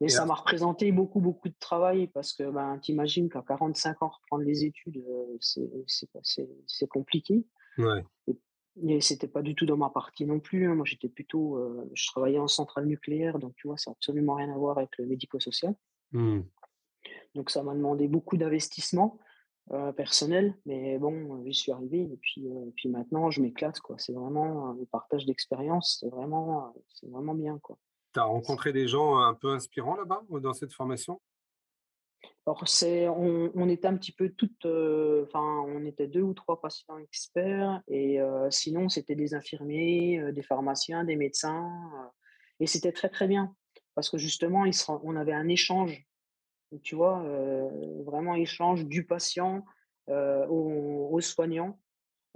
Et 0.00 0.08
ça 0.08 0.26
m'a 0.26 0.34
représenté 0.34 0.92
beaucoup, 0.92 1.20
beaucoup 1.20 1.48
de 1.48 1.54
travail 1.58 2.06
parce 2.08 2.32
que, 2.32 2.50
ben, 2.50 2.78
tu 2.78 2.92
imagines 2.92 3.28
qu'à 3.28 3.42
45 3.42 4.02
ans, 4.02 4.08
reprendre 4.08 4.44
les 4.44 4.64
études, 4.64 4.98
heu, 4.98 5.38
c'est 5.40 6.88
compliqué 6.88 7.46
ouais. 7.78 8.04
et 8.26 8.36
et 8.82 9.00
c'était 9.00 9.28
pas 9.28 9.40
du 9.40 9.54
tout 9.54 9.64
dans 9.64 9.78
ma 9.78 9.88
partie 9.88 10.26
non 10.26 10.38
plus, 10.38 10.68
hein. 10.68 10.74
Moi 10.74 10.84
j'étais 10.84 11.08
plutôt, 11.08 11.56
heu, 11.56 11.90
je 11.94 12.06
travaillais 12.08 12.38
en 12.38 12.46
centrale 12.46 12.84
nucléaire, 12.84 13.38
donc 13.38 13.54
tu 13.56 13.68
vois, 13.68 13.78
ça 13.78 13.90
a 13.90 13.92
absolument 13.92 14.34
rien 14.34 14.52
à 14.52 14.58
voir 14.58 14.76
avec 14.76 14.98
le 14.98 15.06
médico-social. 15.06 15.74
Mmh. 16.12 16.40
Donc 17.34 17.48
ça 17.48 17.62
m'a 17.62 17.74
demandé 17.74 18.06
beaucoup 18.06 18.36
d'investissement, 18.36 19.18
heu, 19.72 19.92
personnel, 19.94 20.54
mais 20.66 20.98
bon, 20.98 21.42
j'y 21.46 21.54
suis 21.54 21.72
arrivé 21.72 22.02
et 22.02 22.18
puis, 22.20 22.46
puis 22.76 22.90
maintenant 22.90 23.30
je 23.30 23.40
m'éclate 23.40 23.80
quoi. 23.80 23.96
C'est 23.98 24.12
vraiment, 24.12 24.72
le 24.72 24.84
partage 24.84 25.24
d'expérience, 25.24 25.96
c'est 26.00 26.10
vraiment, 26.10 26.74
c'est 26.88 27.08
vraiment 27.08 27.34
bien 27.34 27.58
quoi. 27.60 27.78
Tu 28.16 28.20
as 28.20 28.24
rencontré 28.24 28.72
des 28.72 28.88
gens, 28.88 29.18
un 29.18 29.34
peu 29.34 29.50
inspirants 29.50 29.94
là-bas, 29.94 30.22
dans 30.40 30.54
cette 30.54 30.72
formation? 30.72 31.20
Alors 32.46 32.66
c'est 32.66 33.06
on 33.08 33.50
on 33.54 33.68
était 33.68 33.88
un 33.88 33.96
petit 33.98 34.12
peu 34.12 34.30
toutes, 34.30 34.64
enfin 34.64 35.62
on 35.66 35.84
était 35.84 36.06
2 36.06 36.22
ou 36.22 36.32
3 36.32 36.62
patients 36.62 36.96
experts 36.96 37.82
et 37.88 38.18
sinon 38.48 38.88
c'était 38.88 39.16
des 39.16 39.34
infirmiers, 39.34 40.32
des 40.32 40.42
pharmaciens, 40.42 41.04
des 41.04 41.16
médecins, 41.16 41.70
et 42.58 42.66
c'était 42.66 42.92
très, 42.92 43.10
très 43.10 43.28
bien 43.28 43.54
parce 43.94 44.08
que 44.08 44.16
justement 44.16 44.64
ils 44.64 44.72
se 44.72 44.90
on 44.90 45.14
avait 45.14 45.34
un 45.34 45.48
échange, 45.48 46.06
tu 46.82 46.94
vois? 46.94 47.22
Vraiment 48.06 48.34
échange 48.34 48.86
du 48.86 49.04
patient, 49.04 49.62
au 50.08 51.10
au 51.12 51.20
soignant. 51.20 51.78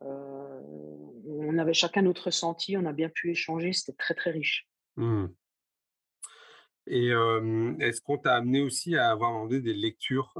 On 0.02 1.56
avait 1.56 1.72
chacun 1.72 2.02
notre 2.02 2.26
ressenti, 2.26 2.76
on 2.76 2.84
a 2.84 2.92
bien 2.92 3.08
pu 3.08 3.30
échanger, 3.30 3.72
c'était 3.72 3.96
très, 3.96 4.12
très 4.12 4.30
riche. 4.30 4.68
Mmh. 4.96 5.28
Et 6.92 7.10
est-ce 7.78 8.00
qu'on 8.00 8.18
t'a 8.18 8.34
amené 8.34 8.62
aussi 8.62 8.96
à 8.96 9.12
avoir 9.12 9.30
demandé 9.30 9.60
des 9.60 9.74
lectures, 9.74 10.34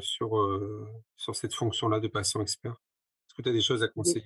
sur, 0.00 0.80
sur 1.16 1.36
cette 1.36 1.52
fonction-là 1.52 2.00
de 2.00 2.08
patient 2.08 2.40
expert? 2.40 2.72
Est-ce 2.72 3.34
que 3.34 3.42
tu 3.42 3.50
as 3.50 3.52
des 3.52 3.60
choses 3.60 3.82
à 3.82 3.88
conseiller? 3.88 4.24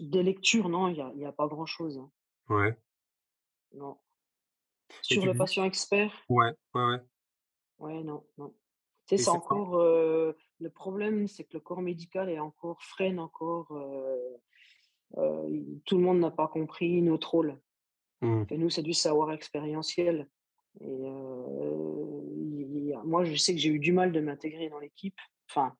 des 0.00 0.22
lectures, 0.22 0.68
non, 0.68 0.88
il 0.88 0.96
y 0.98 1.00
a 1.00 1.10
il 1.14 1.20
y 1.20 1.24
a 1.24 1.32
pas 1.32 1.48
grand-chose, 1.48 1.98
hein, 1.98 2.10
Ouais. 2.50 2.78
non. 3.72 3.96
Et 5.10 5.14
Sur 5.14 5.24
le 5.24 5.34
patient 5.34 5.64
expert, 5.64 6.12
ouais, 6.28 6.52
ouais, 6.74 6.84
ouais. 6.84 7.00
ouais, 7.78 8.02
non, 8.02 8.24
non. 8.36 8.54
Tu 9.06 9.16
sais, 9.16 9.22
Et 9.22 9.24
c'est 9.24 9.30
encore, 9.30 9.76
le 9.78 10.70
problème, 10.70 11.26
c'est 11.28 11.44
que 11.44 11.54
le 11.54 11.60
corps 11.60 11.80
médical 11.80 12.28
est 12.28 12.38
encore 12.38 12.82
freine 12.82 13.18
encore, 13.18 13.68
tout 15.14 15.96
le 15.96 16.02
monde 16.02 16.20
n'a 16.20 16.30
pas 16.30 16.46
compris 16.46 17.00
notre 17.00 17.30
rôle. 17.30 17.58
Mmh, 18.20 18.44
Et 18.50 18.58
nous, 18.58 18.70
c'est 18.70 18.82
du 18.82 18.94
savoir 18.94 19.32
expérientiel 19.32 20.28
et 20.80 20.86
il 20.86 22.94
moi, 23.04 23.24
je 23.24 23.34
sais 23.34 23.54
que 23.54 23.60
j'ai 23.60 23.70
eu 23.70 23.78
du 23.78 23.92
mal 23.92 24.12
de 24.12 24.20
m'intégrer 24.20 24.68
dans 24.68 24.78
l'équipe, 24.78 25.18
enfin 25.48 25.74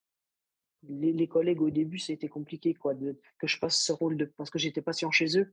Les 0.83 1.13
les 1.13 1.29
collègues 1.29 1.63
au 1.63 1.71
début, 1.71 1.99
c'était 1.99 2.29
compliqué 2.29 2.75
quoi 2.75 2.95
de 2.95 3.19
que 3.39 3.47
je 3.47 3.59
passe 3.59 3.83
ce 3.83 3.93
rôle 3.93 4.17
de 4.17 4.25
parce 4.37 4.51
que 4.51 4.59
j'étais 4.59 4.83
patient 4.83 5.11
chez 5.11 5.39
eux 5.39 5.53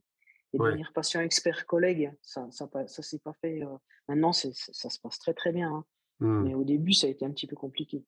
et 0.52 0.58
ouais. 0.58 0.70
devenir 0.70 0.92
patient 0.94 1.20
expert 1.20 1.66
collègue, 1.66 2.12
ça 2.22 2.48
ça 2.50 3.02
s'est 3.02 3.18
pas 3.20 3.34
fait, 3.42 3.60
maintenant 4.08 4.32
ça 4.32 4.50
se 4.52 4.98
passe 5.00 5.18
très, 5.18 5.34
très 5.34 5.52
bien, 5.52 5.70
hein, 5.72 5.84
Mmh. 6.20 6.42
mais 6.42 6.54
au 6.54 6.64
début, 6.64 6.92
ça 6.92 7.06
a 7.06 7.10
été 7.10 7.24
un 7.24 7.30
petit 7.30 7.46
peu 7.46 7.56
compliqué. 7.56 8.04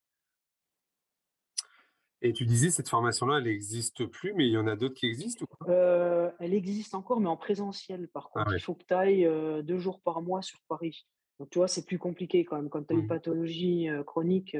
Et 2.22 2.32
tu 2.34 2.44
disais 2.44 2.70
cette 2.70 2.88
formation-là, 2.88 3.38
elle 3.38 3.46
existe 3.46 4.06
plus, 4.06 4.32
mais 4.34 4.46
il 4.46 4.52
y 4.52 4.58
en 4.58 4.66
a 4.66 4.76
d'autres 4.76 4.94
qui 4.94 5.06
existent 5.06 5.44
ou 5.44 5.56
pas? 5.58 5.66
Heu, 5.66 6.32
elle 6.38 6.54
existe 6.54 6.94
encore, 6.94 7.20
mais 7.20 7.28
en 7.28 7.36
présentiel 7.36 8.08
par 8.08 8.30
Ah 8.34 8.44
contre. 8.44 8.56
Il 8.56 8.60
faut 8.60 8.74
que 8.74 8.84
tu 8.84 8.94
ailles, 8.94 9.24
heu, 9.26 9.62
2 9.62 9.78
jours 9.78 10.00
par 10.02 10.22
mois 10.22 10.42
sur 10.42 10.60
Paris. 10.68 11.06
Donc 11.38 11.50
tu 11.50 11.58
vois, 11.58 11.68
c'est 11.68 11.84
plus 11.86 11.98
compliqué 11.98 12.44
quand 12.44 12.56
même. 12.56 12.70
Quand 12.70 12.82
tu 12.84 12.92
as 12.92 12.96
une 12.96 13.04
Mmh. 13.04 13.06
pathologie, 13.06 13.88
heu, 13.88 14.02
chronique, 14.04 14.56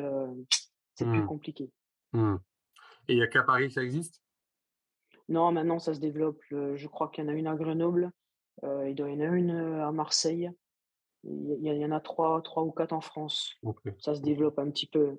c'est 0.94 1.08
plus 1.10 1.22
Mmh. 1.22 1.26
compliqué. 1.26 1.72
Mmh. 2.14 2.36
Et 3.08 3.14
il 3.14 3.18
y 3.18 3.22
a 3.22 3.28
qu'à 3.28 3.42
Paris 3.44 3.68
que 3.68 3.74
ça 3.74 3.82
existe? 3.84 4.20
Non, 5.28 5.52
maintenant 5.52 5.78
ça 5.78 5.94
se 5.94 6.00
développe, 6.00 6.42
je 6.50 6.86
crois 6.86 7.08
qu'il 7.08 7.24
y 7.24 7.26
en 7.26 7.30
a 7.30 7.34
une 7.34 7.46
à 7.46 7.54
Grenoble, 7.54 8.10
il 8.64 8.94
doit 8.94 9.10
y 9.10 9.14
en 9.14 9.20
avoir 9.20 9.34
une, 9.34 9.50
à 9.50 9.92
Marseille. 9.92 10.50
Il 11.24 11.60
y 11.64 11.86
en 11.86 11.92
a 11.92 12.00
trois, 12.00 12.42
3 12.42 12.64
ou 12.64 12.72
4 12.72 12.92
en 12.94 13.00
France. 13.02 13.54
Ça 13.98 14.14
se 14.16 14.22
développe 14.22 14.58
un 14.60 14.70
petit 14.70 14.86
peu. 14.88 15.18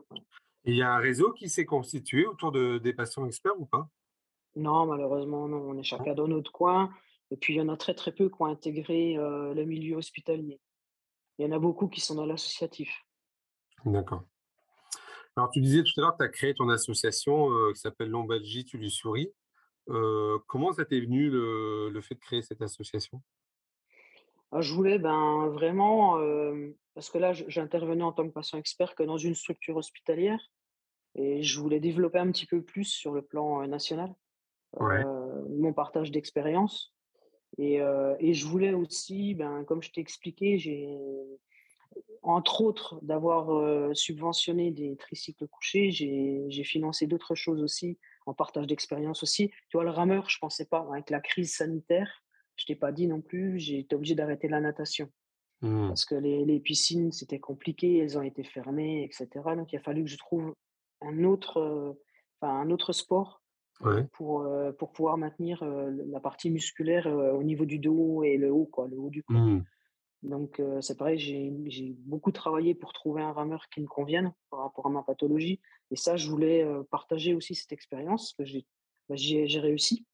Et 0.66 0.72
il 0.72 0.78
y 0.78 0.82
a 0.82 0.92
un 0.92 0.98
réseau 0.98 1.34
qui 1.34 1.50
s'est 1.50 1.66
constitué 1.66 2.26
autour 2.26 2.52
de 2.52 2.80
des 2.80 2.94
patients 2.94 3.28
experts 3.28 3.60
ou 3.60 3.68
pas? 3.68 3.90
Non, 4.56 4.86
malheureusement, 4.86 5.48
non, 5.50 5.58
on 5.58 5.78
est 5.78 5.84
Non? 5.98 6.08
chacun 6.08 6.14
dans 6.14 6.28
notre 6.28 6.52
coin 6.54 6.94
et 7.32 7.38
puis 7.38 7.54
il 7.54 7.58
y 7.58 7.62
en 7.62 7.68
a 7.70 7.76
très, 7.78 7.94
très 7.94 8.12
peu 8.14 8.30
qui 8.30 8.36
ont 8.42 8.46
intégré, 8.46 9.16
heu, 9.18 9.54
le 9.54 9.66
milieu 9.66 9.96
hospitalier. 9.98 10.60
Il 11.40 11.46
y 11.46 11.50
en 11.50 11.54
a 11.56 11.60
beaucoup 11.60 11.88
qui 11.90 12.02
sont 12.02 12.16
dans 12.16 12.26
l'associatif. 12.28 12.92
D'accord. 13.86 14.26
Alors 15.36 15.50
tu 15.50 15.62
disais 15.62 15.84
tout 15.84 15.92
à 16.00 16.02
l'heure 16.02 16.12
que 16.18 16.24
tu 16.24 16.26
as 16.26 16.30
créé 16.30 16.54
ton 16.54 16.70
association, 16.70 17.50
heu, 17.52 17.74
qui 17.74 17.80
s'appelle 17.80 18.10
Lombalgie, 18.10 18.66
tu 18.66 18.78
lui 18.78 18.92
souris. 18.92 19.34
Heu, 19.90 20.40
comment 20.48 20.74
ça 20.74 20.86
t'est 20.86 21.02
venu 21.02 21.30
le 21.32 21.90
le 21.92 22.02
fait 22.02 22.16
de 22.16 22.22
créer 22.22 22.42
cette 22.44 22.62
association? 22.64 23.22
Ah, 24.52 24.62
je 24.62 24.74
voulais, 24.74 25.00
ben, 25.00 25.48
vraiment, 25.50 26.20
hem, 26.22 26.76
parce 26.94 27.10
que 27.10 27.18
là, 27.18 27.34
j'intervenais 27.34 28.04
en 28.04 28.12
tant 28.14 28.28
que 28.28 28.34
patient 28.34 28.58
expert 28.60 28.96
que 28.96 29.04
dans 29.04 29.18
une 29.18 29.36
structure 29.36 29.78
hospitalière 29.78 30.40
et 31.16 31.44
je 31.44 31.60
voulais 31.60 31.80
développer 31.82 32.20
un 32.20 32.32
petit 32.32 32.46
peu 32.48 32.64
plus 32.64 32.86
sur 32.86 33.14
le 33.14 33.24
plan, 33.24 33.64
heu, 33.64 33.68
national, 33.68 34.14
Ouais. 34.80 35.06
heu, 35.06 35.48
mon 35.50 35.74
partage 35.74 36.12
d'expérience 36.12 36.96
et 37.60 37.80
et 38.20 38.34
je 38.36 38.48
voulais 38.48 38.74
aussi, 38.74 39.36
ben, 39.36 39.66
comme 39.66 39.84
je 39.84 39.92
t'ai 39.92 40.02
expliqué, 40.02 40.58
j'ai 40.60 40.88
Entre 42.24 42.62
autres, 42.62 43.00
d'avoir, 43.02 43.96
subventionné 43.96 44.72
des 44.72 44.96
tricycles 44.98 45.48
couchés, 45.48 45.92
j'ai 45.92 46.44
j'ai 46.50 46.64
financé 46.64 47.08
d'autres 47.08 47.36
choses 47.36 47.64
aussi, 47.64 47.98
en 48.26 48.34
partage 48.34 48.68
d'expérience 48.68 49.24
aussi. 49.24 49.50
Tu 49.70 49.78
vois, 49.78 49.84
le 49.84 49.90
rameur, 49.90 50.30
je 50.30 50.38
pensais 50.40 50.66
pas, 50.66 50.88
avec 50.92 51.10
la 51.10 51.20
crise 51.20 51.56
sanitaire, 51.56 52.24
je 52.58 52.66
t'ai 52.66 52.76
pas 52.76 52.92
dit 52.92 53.08
non 53.08 53.22
plus, 53.22 53.60
j'ai 53.60 53.80
été 53.80 53.96
obligé 53.96 54.14
d'arrêter 54.16 54.48
la 54.48 54.62
natation 54.62 55.12
Mmh. 55.62 55.90
parce 55.90 56.06
que 56.06 56.16
les 56.16 56.44
les 56.46 56.60
piscines, 56.60 57.12
c'était 57.12 57.40
compliqué, 57.40 57.98
elles 58.00 58.18
ont 58.18 58.24
été 58.24 58.44
fermées 58.44 59.04
et 59.04 59.12
cetera. 59.12 59.56
Donc 59.56 59.72
il 59.74 59.78
a 59.78 59.82
fallu 59.82 60.04
que 60.04 60.10
je 60.10 60.18
trouve 60.18 60.56
un 61.02 61.24
autre, 61.24 61.96
enfin 62.40 62.54
un 62.62 62.70
autre 62.72 62.94
sport, 62.94 63.40
Ouais. 63.84 64.06
pour, 64.14 64.48
pour 64.78 64.92
pouvoir 64.92 65.18
maintenir, 65.18 65.64
la 65.66 66.20
partie 66.20 66.52
musculaire, 66.52 67.08
au 67.08 67.42
niveau 67.42 67.66
du 67.66 67.80
dos 67.80 68.22
et 68.22 68.38
le 68.38 68.52
haut 68.52 68.68
quoi, 68.68 68.88
le 68.88 69.00
haut 69.00 69.10
du 69.10 69.24
corps. 69.24 69.38
Mmh. 69.38 69.64
Donc, 70.22 70.62
c'est 70.82 71.00
pareil, 71.00 71.18
j'ai 71.18 71.96
beaucoup 72.06 72.32
travaillé 72.32 72.76
pour 72.76 72.94
trouver 72.94 73.24
un 73.24 73.32
rameur 73.32 73.70
qui 73.70 73.82
me 73.82 73.88
convienne 73.88 74.34
par 74.52 74.60
rapport 74.60 74.86
à 74.86 74.92
ma 74.92 75.02
pathologie 75.02 75.60
et 75.90 75.96
ça, 75.96 76.16
je 76.16 76.30
voulais, 76.30 76.64
partager 76.92 77.34
aussi 77.34 77.56
cette 77.56 77.72
expérience 77.72 78.34
que 78.34 78.46
j'ai 78.46 78.68
bah, 79.10 79.16
réussi. 79.16 80.06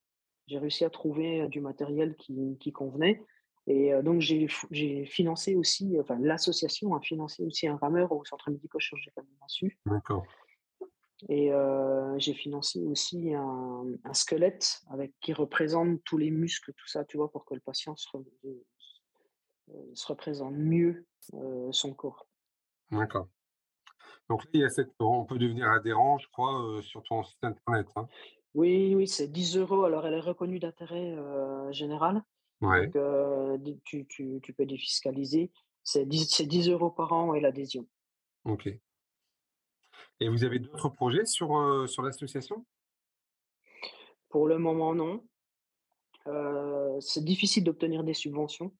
J'ai 0.46 0.58
réussi 0.58 0.86
à 0.86 0.90
trouver, 0.90 1.46
du 1.48 1.60
matériel 1.60 2.16
qui 2.16 2.56
qui 2.58 2.72
convenait 2.72 3.22
et 3.68 3.92
heu, 3.92 4.02
donc 4.02 4.20
j'ai 4.22 5.04
financé 5.04 5.54
aussi, 5.54 5.96
enfin 6.00 6.18
l'association 6.18 6.94
a 6.94 7.00
financé 7.00 7.44
aussi 7.44 7.68
un 7.68 7.76
rameur 7.76 8.10
au 8.12 8.24
centre 8.24 8.50
médico-chirurgical 8.50 9.24
de 9.24 9.30
Massu 9.40 9.78
D'accord. 9.86 10.26
et 11.28 11.52
heu, 11.52 12.14
j'ai 12.18 12.34
financé 12.34 12.82
aussi 12.84 13.34
un 13.34 13.84
un 14.04 14.14
squelette 14.14 14.80
avec 14.90 15.12
qui 15.20 15.32
représente 15.32 16.02
tous 16.04 16.16
les 16.18 16.30
muscles, 16.30 16.72
tout 16.72 16.88
ça, 16.88 17.04
tu 17.04 17.18
vois? 17.18 17.30
Pour 17.30 17.44
que 17.44 17.54
le 17.54 17.60
patient 17.60 17.94
se 17.96 18.08
re 18.12 18.22
se 19.94 20.06
représente 20.06 20.54
mieux, 20.54 21.06
son 21.72 21.92
corps. 21.92 22.26
D'accord. 22.90 23.28
Donc 24.30 24.44
là, 24.44 24.50
il 24.54 24.60
y 24.60 24.64
a 24.64 24.70
cette 24.70 24.92
on 24.98 25.24
peut 25.24 25.38
devenir 25.38 25.70
adhérent, 25.70 26.18
je 26.18 26.28
crois, 26.28 26.80
sur 26.82 27.02
ton 27.02 27.22
site 27.22 27.42
internet, 27.42 27.86
hein? 27.96 28.08
Oui, 28.54 28.94
oui, 28.94 29.06
c'est 29.06 29.28
10 29.28 29.56
euros. 29.56 29.84
Alors 29.84 30.06
elle 30.06 30.14
est 30.14 30.20
reconnue 30.20 30.58
d'intérêt, 30.58 31.14
général, 31.70 32.22
Ouais, 32.60 32.88
donc 32.88 33.78
tu 33.84 34.06
tu 34.06 34.40
tu 34.42 34.52
peux 34.52 34.66
défiscaliser. 34.66 35.50
C'est 35.84 36.06
10 36.06 36.28
c'est 36.28 36.46
10 36.46 36.68
euros 36.70 36.90
par 36.90 37.12
an, 37.12 37.34
et 37.34 37.40
l'adhésion. 37.40 37.86
OK. 38.44 38.68
Et 40.20 40.28
vous 40.28 40.44
avez 40.44 40.58
d'autres 40.58 40.88
projets 40.88 41.24
sur, 41.24 41.52
l'association? 42.02 42.66
Pour 44.28 44.48
le 44.48 44.58
moment, 44.58 44.94
non. 44.94 45.24
C'est 47.00 47.24
difficile 47.24 47.64
d'obtenir 47.64 48.04
des 48.04 48.14
subventions. 48.14 48.74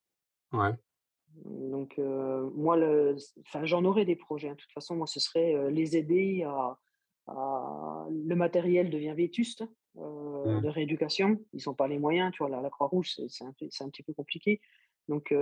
Ouais, 0.52 0.74
Donc 1.44 1.98
moi 1.98 2.76
le 2.76 3.16
enfin 3.46 3.64
j'en 3.64 3.84
aurais 3.84 4.04
des 4.04 4.16
projets, 4.16 4.48
hein. 4.48 4.54
De 4.54 4.60
toute 4.60 4.72
façon, 4.72 4.96
moi 4.96 5.06
ce 5.06 5.20
serait, 5.20 5.70
les 5.70 5.96
aider 5.96 6.42
à 6.42 6.78
à 7.28 8.06
le 8.10 8.34
matériel 8.34 8.90
devient 8.90 9.14
vétuste, 9.14 9.64
mmh, 10.44 10.62
de 10.62 10.68
rééducation. 10.68 11.40
Ils 11.52 11.68
ont 11.70 11.74
pas 11.74 11.88
les 11.88 11.98
moyens, 11.98 12.32
tu 12.32 12.38
vois? 12.42 12.50
La 12.50 12.60
la 12.62 12.70
Croix-Rouge, 12.70 13.16
c'est 13.28 13.44
un 13.44 13.52
un 13.80 13.88
petit 13.90 14.02
peu 14.02 14.12
compliqué. 14.14 14.60
Donc 15.08 15.32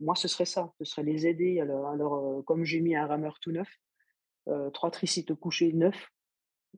moi 0.00 0.14
ce 0.16 0.28
serait 0.28 0.44
ça, 0.44 0.72
ce 0.78 0.84
serait 0.84 1.02
les 1.04 1.26
aider 1.26 1.60
leur, 1.64 2.14
heu 2.14 2.42
comme 2.42 2.64
j'ai 2.64 2.80
mis 2.80 2.94
un 2.96 3.06
rameur 3.06 3.38
tout 3.40 3.52
neuf, 3.52 3.68
3 4.74 4.90
tricycles 4.90 5.36
couchés 5.36 5.72
neufs, 5.72 6.08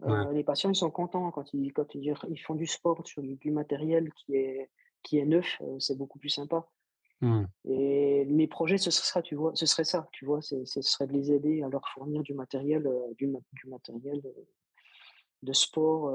ouais, 0.07 0.25
les 0.35 0.45
patients 0.45 0.71
ils 0.71 0.77
sont 0.77 0.91
contents 0.91 1.31
quand 1.33 1.55
ils 1.55 1.73
quand 1.73 1.95
ils 1.95 2.15
ils 2.31 2.39
font 2.39 2.55
du 2.57 2.67
sport 2.67 3.07
sur 3.07 3.23
du 3.23 3.37
du 3.37 3.51
matériel 3.53 4.13
qui 4.15 4.37
est 4.37 4.71
qui 5.05 5.19
est 5.19 5.27
neuf, 5.27 5.61
c'est 5.81 5.99
beaucoup 5.99 6.19
plus 6.19 6.31
sympa. 6.31 6.69
mmh, 7.21 7.49
Et 7.65 8.25
mes 8.27 8.47
projets, 8.49 8.79
ce 8.79 8.91
serait 8.91 9.07
ça, 9.07 9.23
tu 9.23 9.35
vois? 9.35 9.53
Ce 9.55 9.67
serait 9.67 9.85
ça, 9.85 10.09
tu 10.13 10.25
vois? 10.25 10.41
Ce 10.43 10.65
serait 10.83 11.07
de 11.07 11.13
les 11.13 11.33
aider 11.33 11.63
à 11.63 11.69
leur 11.69 11.87
fournir 11.89 12.23
du 12.23 12.35
matériel, 12.35 12.89
du 13.17 13.27
ma 13.29 13.39
du 13.53 13.69
matériel, 13.69 14.23
de 15.43 15.53
sport, 15.53 16.11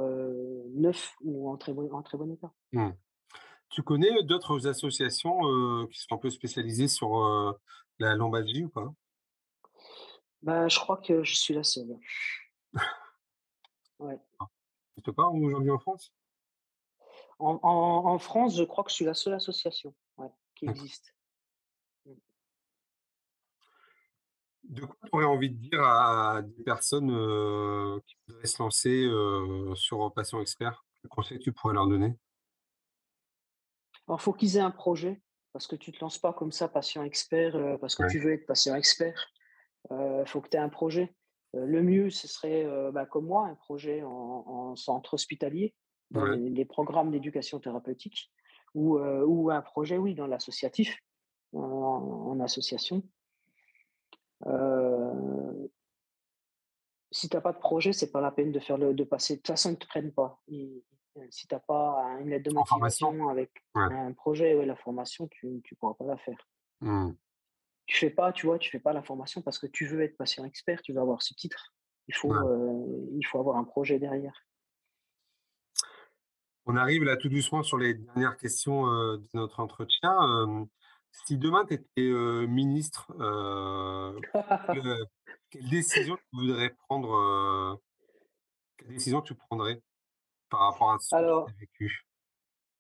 neuf 0.76 1.16
ou 1.22 1.50
en 1.50 1.58
très 1.58 1.74
bon 1.74 1.92
en 1.94 2.02
très 2.02 2.18
bon 2.18 2.32
état. 2.32 2.52
mmh. 2.74 2.90
Tu 3.70 3.82
connais, 3.82 4.22
d'autres 4.24 4.68
associations, 4.68 5.88
qui 5.88 6.00
sont 6.00 6.14
un 6.14 6.18
peu 6.18 6.30
spécialisées 6.30 6.88
sur, 6.88 7.58
la 8.00 8.16
lombalgie 8.16 8.66
ou 8.66 8.70
pas? 8.70 8.94
Bah, 10.42 10.68
je 10.68 10.78
crois 10.78 10.98
que 10.98 11.24
je 11.24 11.36
suis 11.36 11.54
la 11.54 11.64
seule. 11.64 11.98
Ouais. 14.00 14.20
Ça 14.40 15.02
existe 15.02 15.12
pas 15.14 15.28
aujourd'hui 15.28 15.72
en 15.72 15.80
France? 15.80 16.14
En 17.40 17.60
en 17.64 18.06
en 18.06 18.20
France, 18.20 18.58
je 18.58 18.64
crois 18.64 18.84
que 18.84 18.90
je 18.90 18.96
suis 18.96 19.06
la 19.06 19.14
seule 19.14 19.34
association, 19.34 19.94
ouais, 20.18 20.32
qui 20.56 20.66
existe. 20.66 21.16
Mmh. 22.06 22.12
De 24.64 24.86
quoi 24.86 24.96
tu 25.04 25.10
aurais 25.14 25.26
envie 25.26 25.50
de 25.50 25.58
dire 25.58 25.82
à 25.84 26.42
des 26.42 26.64
personnes, 26.64 27.12
heu, 27.12 28.02
qui 28.06 28.16
voudraient 28.28 28.46
se 28.48 28.62
lancer, 28.62 29.04
heu, 29.06 29.74
sur, 29.76 30.14
Patient 30.14 30.40
Expert? 30.42 30.86
Quel 31.02 31.10
conseil 31.10 31.40
tu 31.40 31.52
pourrais 31.52 31.74
leur 31.74 31.88
donner? 31.88 32.18
Alors, 34.08 34.22
faut 34.22 34.34
qu'ils 34.34 34.58
aient 34.58 34.60
un 34.60 34.72
projet, 34.72 35.22
parce 35.54 35.68
que 35.68 35.76
tu 35.76 35.92
te 35.92 36.00
lances 36.02 36.18
pas 36.18 36.34
comme 36.34 36.52
ça 36.52 36.68
patient 36.68 37.04
expert, 37.04 37.56
heu, 37.56 37.78
parce 37.80 37.96
que 37.96 38.04
Ouais, 38.04 38.08
tu 38.10 38.20
veux 38.20 38.34
être 38.34 38.46
patient 38.46 38.76
expert. 38.76 39.28
Heu, 39.92 40.26
faut 40.28 40.42
que 40.42 40.50
tu 40.50 40.58
aies 40.58 40.62
un 40.62 40.70
projet. 40.70 41.16
Le 41.54 41.84
mieux, 41.84 42.10
ce 42.12 42.28
serait, 42.28 42.66
bah, 42.94 43.06
comme 43.08 43.28
moi, 43.28 43.48
un 43.48 43.56
projet 43.56 44.04
en 44.04 44.10
en 44.48 44.76
centre 44.78 45.16
hospitalier, 45.16 45.76
dans 46.12 46.26
ouais, 46.26 46.38
les 46.38 46.50
les 46.50 46.66
programmes 46.66 47.12
d'éducation 47.12 47.60
thérapeutique 47.60 48.32
ou, 48.76 49.00
un 49.52 49.62
projet, 49.64 49.98
oui, 49.98 50.16
dans 50.16 50.28
l'associatif, 50.28 50.98
en 51.54 51.60
en 51.62 52.40
association. 52.42 53.04
Heu, 54.46 55.70
si 57.12 57.30
tu 57.30 57.38
as 57.38 57.42
pas 57.42 57.54
de 57.54 57.60
projet, 57.60 57.94
c'est 57.94 58.12
pas 58.12 58.22
la 58.22 58.32
peine 58.32 58.52
de 58.52 58.60
faire 58.60 58.78
le 58.78 58.94
de 58.94 59.04
passer 59.04 59.36
de 59.36 59.40
toute 59.40 59.48
façon, 59.48 59.72
ils 59.72 59.78
te 59.78 59.88
prennent 59.88 60.12
pas. 60.14 60.42
Ils 60.48 60.84
si 61.30 61.48
tu 61.48 61.54
as 61.54 61.60
pas 61.60 62.02
un 62.06 62.20
une 62.20 62.30
lettre 62.32 62.50
de 62.50 62.56
motivation 62.56 63.30
avec 63.30 63.52
Ouais. 63.76 63.88
un 63.90 64.14
projet, 64.14 64.56
ouais, 64.56 64.66
la 64.66 64.76
formation, 64.76 65.28
tu 65.28 65.62
tu 65.64 65.76
pourras 65.76 65.94
pas 65.94 66.06
la 66.06 66.18
faire. 66.18 66.48
Mmh. 66.82 67.12
Tu 67.86 67.98
fais 67.98 68.10
pas, 68.10 68.32
tu 68.32 68.46
vois, 68.48 68.58
tu 68.60 68.70
fais 68.72 68.80
pas 68.80 68.94
la 68.94 69.04
formation 69.04 69.42
parce 69.42 69.60
que 69.60 69.68
tu 69.68 69.86
veux 69.86 70.02
être 70.02 70.18
patient 70.18 70.46
expert, 70.46 70.82
tu 70.82 70.94
veux 70.94 71.02
avoir 71.02 71.22
ce 71.22 71.34
titre. 71.34 71.74
Il 72.08 72.16
faut, 72.16 72.34
Ouais. 72.34 72.40
heu, 72.40 73.10
il 73.18 73.26
faut 73.26 73.40
avoir 73.40 73.58
un 73.58 73.64
projet 73.64 74.00
derrière. 74.00 74.34
On 76.66 76.78
arrive 76.78 77.04
là 77.04 77.18
tout 77.18 77.30
doucement 77.30 77.62
sur 77.62 77.78
les 77.78 77.94
dernières 77.94 78.38
questions, 78.38 78.88
heu, 78.88 79.18
de 79.18 79.28
notre 79.34 79.60
entretien. 79.60 80.68
Si 81.26 81.38
demain 81.38 81.66
tu 81.66 81.76
étais, 81.76 82.48
ministre, 82.48 83.08
quelle, 84.74 84.98
quelle 85.50 85.70
décision 85.70 86.18
tu 86.18 86.24
voudrais 86.34 86.72
prendre, 86.88 87.80
quelle 88.78 88.90
décision 88.90 89.22
tu 89.22 89.36
prendrais 89.36 89.82
par 90.50 90.72
rapport 90.72 90.92
à 90.92 90.98
ce 91.00 91.16
que 91.16 91.46
tu 91.46 91.52
as 91.52 91.60
vécu? 91.60 92.06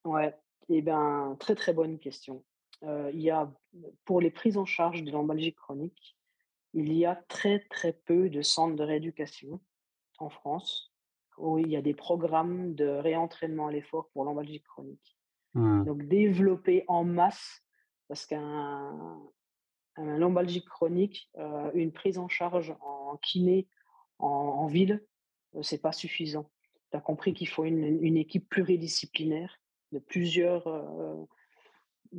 ouais, 0.05 0.35
et 0.69 0.81
ben, 0.81 1.37
très, 1.39 1.55
très 1.55 1.73
bonne 1.73 1.99
question. 1.99 2.43
Il 2.81 3.21
y 3.21 3.29
a 3.29 3.49
pour 4.03 4.19
les 4.19 4.31
prises 4.31 4.57
en 4.57 4.65
charge 4.65 5.03
de 5.03 5.11
lombalgie 5.11 5.53
chronique, 5.53 6.17
il 6.73 6.91
y 6.91 7.05
a 7.05 7.15
très, 7.15 7.59
très 7.69 7.93
peu 7.93 8.29
de 8.29 8.41
centres 8.41 8.75
de 8.75 8.83
rééducation 8.83 9.61
en 10.17 10.29
France 10.29 10.91
où 11.37 11.57
il 11.57 11.69
y 11.69 11.75
a 11.75 11.81
des 11.81 11.93
programmes 11.93 12.75
de 12.75 12.87
réentraînement 12.87 13.67
à 13.67 13.71
l'effort 13.71 14.09
pour 14.13 14.25
lombalgie 14.25 14.61
chronique. 14.61 15.17
Mmh. 15.53 15.85
Donc 15.85 16.03
développer 16.03 16.83
en 16.87 17.03
masse 17.03 17.62
parce 18.13 18.27
qu'un 18.27 19.19
un 19.95 20.17
lombalgie 20.19 20.63
chronique, 20.63 21.31
heu, 21.39 21.71
une 21.73 21.91
prise 21.91 22.19
en 22.19 22.27
charge 22.27 22.75
en 22.79 23.17
kiné 23.17 23.67
en 24.19 24.67
ville, 24.67 25.03
heu, 25.55 25.63
c'est 25.63 25.81
pas 25.81 25.91
suffisant. 25.91 26.47
Tu 26.91 26.97
as 26.97 27.01
compris 27.01 27.33
qu'il 27.33 27.47
faut 27.47 27.65
une 27.65 28.15
équipe 28.17 28.47
pluridisciplinaire 28.49 29.59
de 29.93 29.97
plusieurs, 29.97 30.67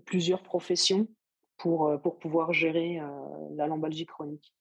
plusieurs 0.04 0.42
professions 0.42 1.06
pour, 1.58 1.86
heu, 1.88 2.00
pour 2.00 2.18
pouvoir 2.18 2.52
gérer, 2.52 3.00
la 3.52 3.68
lombalgie 3.68 4.06
chronique. 4.06 4.52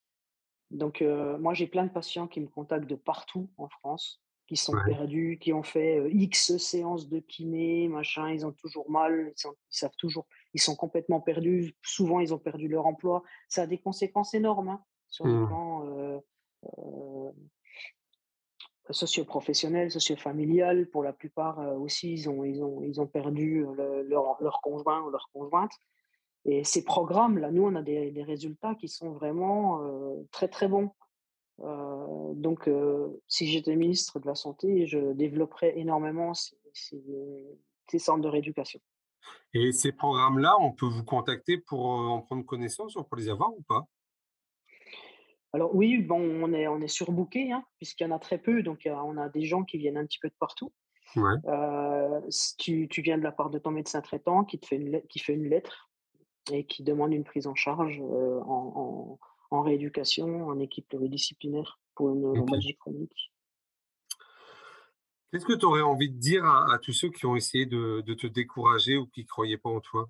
Donc 0.70 1.00
moi, 1.40 1.52
j'ai 1.52 1.66
plein 1.66 1.84
de 1.84 1.90
patients 1.90 2.28
qui 2.28 2.38
me 2.38 2.46
contactent 2.46 2.88
de 2.88 2.94
partout 2.94 3.50
en 3.56 3.68
France, 3.68 4.23
qui 4.48 4.56
sont 4.56 4.76
Ouais. 4.76 4.82
perdus, 4.84 5.38
qui 5.40 5.52
ont 5.52 5.62
fait, 5.64 6.08
X 6.12 6.56
séances 6.58 7.08
de 7.08 7.20
kiné, 7.20 7.88
machin, 7.88 8.30
ils 8.32 8.46
ont 8.46 8.52
toujours 8.52 8.90
mal, 8.90 9.32
ils 9.36 9.40
sont 9.40 9.54
ils 9.72 9.78
savent 9.78 9.96
toujours 9.98 10.26
ils 10.54 10.60
sont 10.62 10.76
complètement 10.76 11.20
perdus. 11.20 11.76
Souvent, 11.84 12.20
ils 12.20 12.34
ont 12.34 12.38
perdu 12.38 12.68
leur 12.68 12.86
emploi. 12.86 13.22
Ça 13.48 13.62
a 13.62 13.66
des 13.68 13.78
conséquences 13.80 14.34
énormes, 14.34 14.68
hein, 14.70 14.84
sur 15.08 15.28
le 15.28 15.40
Mmh. 15.42 15.46
plan, 15.46 15.86
heu 15.86 16.20
heu, 16.78 17.32
socio-professionnel, 18.90 19.90
socio-familial. 19.92 20.88
Pour 20.90 21.04
la 21.04 21.12
plupart, 21.14 21.58
aussi, 21.80 22.12
ils 22.14 22.28
ont 22.30 22.44
ils 22.44 22.62
ont 22.64 22.82
ils 22.82 23.00
ont 23.00 23.06
perdu, 23.08 23.66
le 23.76 24.02
leur 24.04 24.42
leur 24.42 24.60
conjoint 24.62 25.02
ou 25.04 25.10
leur 25.10 25.30
conjointe 25.34 25.72
et 26.46 26.64
ces 26.64 26.84
programmes-là, 26.84 27.50
nous, 27.52 27.64
on 27.64 27.74
a 27.76 27.82
des 27.82 28.10
des 28.12 28.22
résultats 28.24 28.74
qui 28.76 28.88
sont 28.88 29.12
vraiment, 29.12 29.80
très, 30.32 30.48
très 30.48 30.68
bons. 30.68 30.90
Heu, 31.60 32.34
donc 32.34 32.68
heu, 32.68 33.22
si 33.28 33.46
j'étais 33.46 33.76
ministre 33.76 34.20
de 34.20 34.26
la 34.26 34.34
santé, 34.34 34.86
je 34.86 35.12
développerais 35.12 35.78
énormément 35.78 36.34
ces 36.34 36.56
ces 36.72 37.02
ces 37.90 37.98
centres 37.98 38.22
de 38.22 38.28
rééducation. 38.28 38.80
Et 39.54 39.72
ces 39.72 39.90
programmes-là, 39.92 40.54
on 40.60 40.72
peut 40.72 40.84
vous 40.84 41.02
contacter 41.02 41.56
pour, 41.56 41.86
heu, 41.86 42.08
en 42.08 42.20
prendre 42.20 42.44
connaissance 42.44 42.94
ou 42.96 43.04
pour 43.04 43.16
les 43.16 43.30
avoir 43.30 43.54
ou 43.56 43.62
pas? 43.62 43.86
Alors 45.54 45.74
oui, 45.74 45.98
bon, 46.02 46.20
on 46.20 46.52
est 46.52 46.66
on 46.68 46.80
est 46.82 46.88
surbooké, 46.88 47.50
hein, 47.52 47.64
puisqu'il 47.78 48.04
y 48.04 48.06
en 48.06 48.10
a 48.14 48.18
très 48.18 48.36
peu, 48.38 48.62
donc 48.62 48.82
on 48.86 49.16
a 49.16 49.28
des 49.30 49.44
gens 49.46 49.64
qui 49.64 49.78
viennent 49.78 49.96
un 49.96 50.04
petit 50.04 50.18
peu 50.18 50.28
de 50.28 50.34
partout. 50.38 50.72
Ouais, 51.16 51.38
tu 52.58 52.88
tu 52.88 53.02
viens 53.02 53.18
de 53.18 53.22
la 53.22 53.32
part 53.32 53.50
de 53.50 53.58
ton 53.58 53.70
médecin 53.70 54.00
traitant 54.00 54.44
qui 54.44 54.58
te 54.58 54.66
fait 54.66 54.76
une 54.76 54.90
lettre 54.90 55.06
qui 55.08 55.18
fait 55.18 55.34
une 55.34 55.48
lettre 55.48 55.90
et 56.52 56.66
qui 56.66 56.82
demande 56.84 57.12
une 57.14 57.24
prise 57.24 57.46
en 57.46 57.54
charge, 57.54 58.00
en 58.00 59.18
en 59.54 59.62
rééducation, 59.62 60.48
en 60.48 60.58
équipe 60.60 60.88
pluridisciplinaire 60.88 61.78
pour 61.94 62.10
une 62.10 62.22
OK. 62.34 62.34
lombalgie 62.36 62.76
chronique. 62.76 63.32
Qu'est-ce 65.30 65.44
que 65.44 65.52
tu 65.52 65.66
aurais 65.66 65.82
envie 65.82 66.10
de 66.10 66.16
dire 66.18 66.44
à 66.46 66.72
à 66.72 66.78
tous 66.78 66.92
ceux 66.94 67.10
qui 67.10 67.26
ont 67.26 67.36
essayé 67.36 67.66
de 67.66 68.00
de 68.00 68.14
te 68.14 68.26
décourager 68.26 68.96
ou 68.96 69.06
qui 69.06 69.26
croyaient 69.26 69.58
pas 69.58 69.68
en 69.68 69.80
toi? 69.80 70.08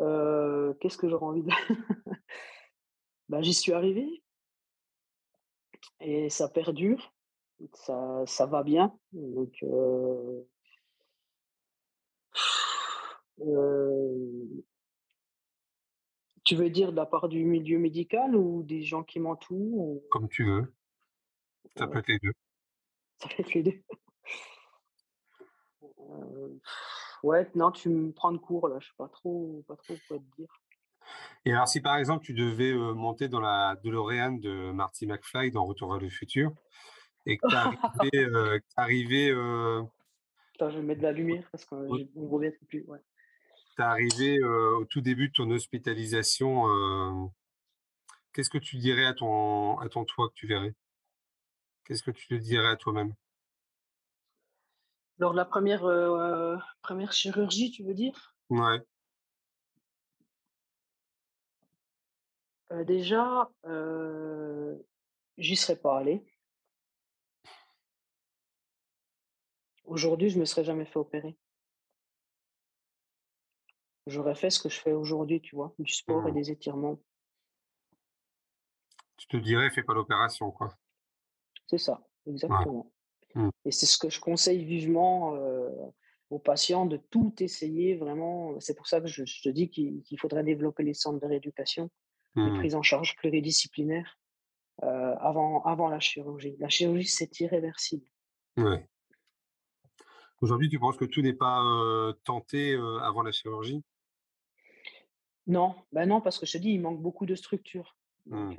Heu, 0.00 0.76
qu'est-ce 0.80 0.98
que 0.98 1.08
j'aurais 1.08 1.26
envie 1.26 1.42
de 1.42 1.50
bah, 3.28 3.42
j'y 3.42 3.54
suis 3.54 3.72
arrivé 3.72 4.22
et 6.00 6.30
ça 6.30 6.48
perdure. 6.48 7.12
Ça 7.74 8.24
ça 8.26 8.46
va 8.46 8.62
bien, 8.64 8.98
donc 9.12 9.54
heu, 9.62 10.46
heu, 13.38 14.64
tu 16.44 16.56
veux 16.56 16.70
dire 16.70 16.92
de 16.92 16.96
la 16.96 17.06
part 17.06 17.28
du 17.28 17.44
milieu 17.44 17.78
médical 17.78 18.36
ou 18.36 18.62
des 18.62 18.82
gens 18.82 19.02
qui 19.02 19.18
m'entourent 19.18 19.78
ou? 19.78 20.02
Comme 20.10 20.28
tu 20.28 20.44
veux, 20.44 20.74
ça 21.76 21.86
peut 21.86 21.98
être 21.98 22.08
les 22.08 22.18
2. 22.18 22.32
ça 23.18 23.28
peut 23.28 23.36
être 23.38 23.54
les 23.54 23.62
2. 23.62 23.82
Heu, 25.82 26.60
Ouais, 27.24 27.50
non, 27.54 27.70
tu 27.70 27.88
me 27.88 28.12
prends 28.12 28.32
de 28.32 28.38
court 28.38 28.68
là, 28.68 28.76
je 28.80 28.88
sais 28.88 28.94
pas 28.98 29.08
trop, 29.08 29.64
pas 29.66 29.76
trop 29.76 29.94
quoi 30.06 30.18
te 30.18 30.36
dire. 30.36 30.60
Et 31.46 31.52
alors, 31.52 31.66
si 31.66 31.80
par 31.80 31.96
exemple 31.96 32.22
tu 32.22 32.34
devais 32.34 32.72
euh, 32.72 32.92
monter 32.92 33.28
dans 33.28 33.40
la 33.40 33.76
DeLorean 33.82 34.32
de 34.32 34.70
Marty 34.72 35.06
McFly 35.06 35.50
dans 35.50 35.64
Retour 35.64 35.90
vers 35.90 36.00
le 36.00 36.10
futur, 36.10 36.52
et 37.24 37.38
que 37.38 37.46
tu 37.48 37.56
arrivé, 38.76 39.30
euh, 39.30 39.80
euh, 39.80 39.82
Attends, 40.54 40.70
je 40.70 40.76
vais 40.76 40.82
mettre 40.82 41.00
de 41.00 41.06
la 41.06 41.12
lumière 41.12 41.48
parce 41.50 41.64
qu'on 41.64 41.80
ne 41.80 42.04
voit 42.14 42.42
plus. 42.68 42.84
Ouais. 42.86 43.00
Tu 43.76 43.82
es 43.82 43.84
arrivé 43.84 44.42
au 44.42 44.84
tout 44.84 45.00
début 45.00 45.28
de 45.28 45.32
ton 45.32 45.50
hospitalisation. 45.50 47.32
Qu'est-ce 48.32 48.50
que 48.50 48.58
tu 48.58 48.76
dirais 48.76 49.06
à 49.06 49.14
ton, 49.14 49.78
à 49.78 49.88
ton 49.88 50.04
toi 50.04 50.28
que 50.28 50.34
tu 50.34 50.46
verrais? 50.46 50.74
Qu'est-ce 51.84 52.02
que 52.02 52.10
tu 52.10 52.26
te 52.28 52.34
dirais 52.34 52.68
à 52.68 52.76
toi-même? 52.76 53.14
Lors 55.18 55.32
de 55.32 55.36
la 55.36 55.44
première, 55.44 55.82
première 56.82 57.12
chirurgie, 57.12 57.70
tu 57.70 57.84
veux 57.84 57.94
dire? 57.94 58.34
Ouais. 58.50 58.80
déjà, 62.84 63.50
j'y 65.38 65.56
serais 65.56 65.76
pas 65.76 65.98
allé. 65.98 66.24
Aujourd'hui, 69.84 70.30
je 70.30 70.38
me 70.38 70.44
serais 70.44 70.64
jamais 70.64 70.86
fait 70.86 70.98
opérer. 70.98 71.36
J'aurais 74.06 74.34
fait 74.34 74.50
ce 74.50 74.60
que 74.60 74.68
je 74.68 74.80
fais 74.80 74.92
aujourd'hui, 74.92 75.40
tu 75.40 75.56
vois, 75.56 75.74
du 75.78 75.92
sport 75.92 76.26
et 76.28 76.30
mmh. 76.30 76.34
des 76.34 76.50
étirements. 76.50 77.00
Tu 79.16 79.26
te 79.28 79.36
dirais: 79.36 79.70
«Fais 79.70 79.82
pas 79.82 79.94
l'opération», 79.94 80.50
quoi. 80.50 80.74
C'est 81.66 81.78
ça, 81.78 82.06
exactement. 82.26 82.92
Mmh. 83.34 83.48
Et 83.64 83.70
c'est 83.70 83.86
ce 83.86 83.96
que 83.96 84.10
je 84.10 84.20
conseille 84.20 84.64
vivement, 84.64 85.34
aux 86.30 86.38
patients 86.38 86.84
de 86.84 86.96
tout 86.96 87.34
essayer 87.38 87.96
vraiment. 87.96 88.60
C'est 88.60 88.74
pour 88.74 88.86
ça 88.86 89.00
que 89.00 89.06
je 89.06 89.22
te 89.42 89.48
dis 89.48 89.70
qu'il 89.70 90.18
faudrait 90.18 90.44
développer 90.44 90.82
les 90.82 90.94
centres 90.94 91.20
de 91.20 91.26
rééducation 91.26 91.90
les 92.36 92.50
mmh. 92.50 92.58
prises 92.58 92.74
en 92.74 92.82
charge 92.82 93.16
pluridisciplinaires 93.16 94.18
euh, 94.82 95.14
avant, 95.20 95.62
avant 95.62 95.88
la 95.88 96.00
chirurgie. 96.00 96.56
La 96.58 96.68
chirurgie, 96.68 97.06
c'est 97.06 97.40
irréversible. 97.40 98.06
Ouais. 98.56 98.88
Aujourd'hui, 100.40 100.68
tu 100.68 100.78
penses 100.78 100.96
que 100.96 101.04
tout 101.04 101.22
n'est 101.22 101.32
pas 101.32 101.62
euh, 101.62 102.12
tenté 102.24 102.72
euh, 102.72 102.98
avant 103.00 103.22
la 103.22 103.32
chirurgie? 103.32 103.84
Non, 105.46 105.74
ben 105.92 106.06
non, 106.06 106.20
parce 106.20 106.38
que 106.38 106.46
je 106.46 106.52
te 106.52 106.58
dis, 106.58 106.70
il 106.70 106.80
manque 106.80 107.00
beaucoup 107.00 107.26
de 107.26 107.34
structures. 107.34 107.96
Mmh. 108.26 108.54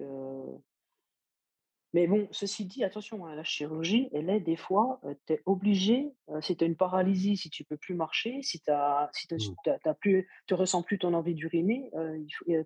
Mais 1.94 2.08
bon, 2.08 2.28
ceci 2.32 2.66
dit, 2.66 2.84
attention, 2.84 3.26
hein, 3.26 3.36
la 3.36 3.46
chirurgie, 3.46 4.10
elle 4.12 4.30
est 4.30 4.42
des 4.42 4.58
fois, 4.58 5.00
tu 5.26 5.34
es 5.34 5.42
obligé, 5.46 6.12
si 6.42 6.58
tu 6.58 6.66
as 6.66 6.68
une 6.68 6.76
paralysie, 6.76 7.38
si 7.38 7.50
tu 7.50 7.64
peux 7.64 7.78
plus 7.78 7.96
marcher, 7.96 8.42
si 8.42 8.60
tu 8.60 8.72
si 9.14 9.32
mmh. 9.32 9.94
plus, 10.02 10.28
ressens 10.52 10.84
plus 10.84 11.00
ton 11.00 11.14
envie 11.14 11.36
d'uriner, 11.36 11.90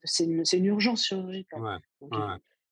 c'est 0.03 0.26
une, 0.26 0.43
une, 0.51 0.65
urgence 0.65 1.05
chirurgicale. 1.05 1.80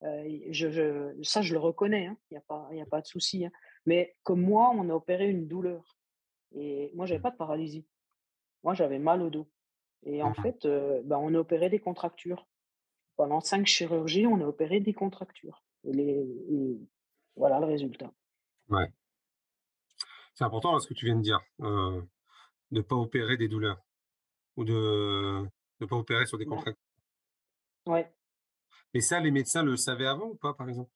je, 0.02 1.16
ça, 1.22 1.44
je 1.44 1.54
le 1.54 1.60
reconnais, 1.60 2.06
il 2.06 2.08
hein, 2.08 2.18
n'y 2.32 2.38
a, 2.38 2.42
pas, 2.42 2.68
y 2.72 2.82
a 2.82 2.88
pas 2.88 3.02
de 3.02 3.08
souci. 3.08 3.46
Hein. 3.46 3.52
Mais 3.86 4.16
comme 4.24 4.42
moi, 4.42 4.72
on 4.74 4.90
a 4.90 4.94
opéré 4.94 5.30
une 5.30 5.48
douleur. 5.48 5.96
Et 6.56 6.92
moi, 6.96 7.06
j'avais 7.06 7.20
mmh. 7.20 7.22
pas 7.22 7.32
de 7.32 7.38
paralysie. 7.38 7.86
Moi, 8.64 8.74
j'avais 8.74 9.00
mal 9.00 9.22
au 9.22 9.30
dos. 9.30 9.48
Et 10.04 10.24
en 10.24 10.34
fait, 10.34 10.68
bah, 11.04 11.20
on 11.20 11.34
a 11.34 11.40
opéré 11.40 11.70
des 11.70 11.80
contractures. 11.80 12.48
Pendant 13.16 13.42
cinq 13.42 13.66
chirurgies, 13.66 14.28
on 14.28 14.42
a 14.42 14.46
opéré 14.46 14.80
des 14.80 14.94
contractures 14.94 15.64
voilà 17.36 17.60
le 17.60 17.66
résultat. 17.66 18.12
Ouais. 18.70 18.92
C'est 20.34 20.44
important 20.44 20.78
ce 20.80 20.88
que 20.88 20.94
tu 20.94 21.06
viens 21.06 21.16
de 21.16 21.22
dire, 21.22 21.40
euh, 21.62 22.02
de 22.72 22.78
ne 22.78 22.82
pas 22.82 22.96
opérer 22.96 23.38
des 23.38 23.48
douleurs 23.48 23.82
ou 24.56 24.64
de 24.64 25.44
ne 25.80 25.86
pas 25.86 25.96
opérer 25.96 26.26
sur 26.26 26.38
des 26.38 26.46
contractures. 26.46 26.84
Ouais. 27.86 28.12
Mais 28.94 29.02
ça, 29.02 29.20
les 29.20 29.32
médecins 29.32 29.64
le 29.64 29.78
savaient 29.78 30.08
avant 30.08 30.28
ou 30.28 30.36
pas, 30.36 30.54
par 30.54 30.68
exemple? 30.68 30.92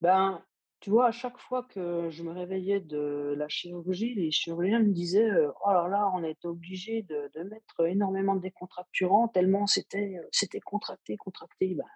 Ben, 0.00 0.44
tu 0.84 0.90
vois, 0.90 1.06
à 1.06 1.12
chaque 1.12 1.38
fois 1.38 1.62
que 1.62 2.10
je 2.10 2.22
me 2.22 2.30
réveillais 2.30 2.78
de 2.78 3.34
la 3.38 3.48
chirurgie, 3.48 4.14
les 4.14 4.30
chirurgiens 4.30 4.80
me 4.80 4.92
disaient 4.92 5.30
Oh 5.64 5.70
là 5.70 5.88
là, 5.88 6.10
on 6.12 6.22
a 6.22 6.28
été 6.28 6.46
obligé 6.46 7.00
de, 7.00 7.30
de, 7.34 7.42
mettre 7.42 7.86
énormément 7.86 8.34
de 8.34 8.42
décontracturants 8.42 9.28
tellement 9.28 9.66
c'était 9.66 10.20
c'était 10.30 10.60
contracté, 10.60 11.16
contracté. 11.16 11.74
Ben, 11.74 11.86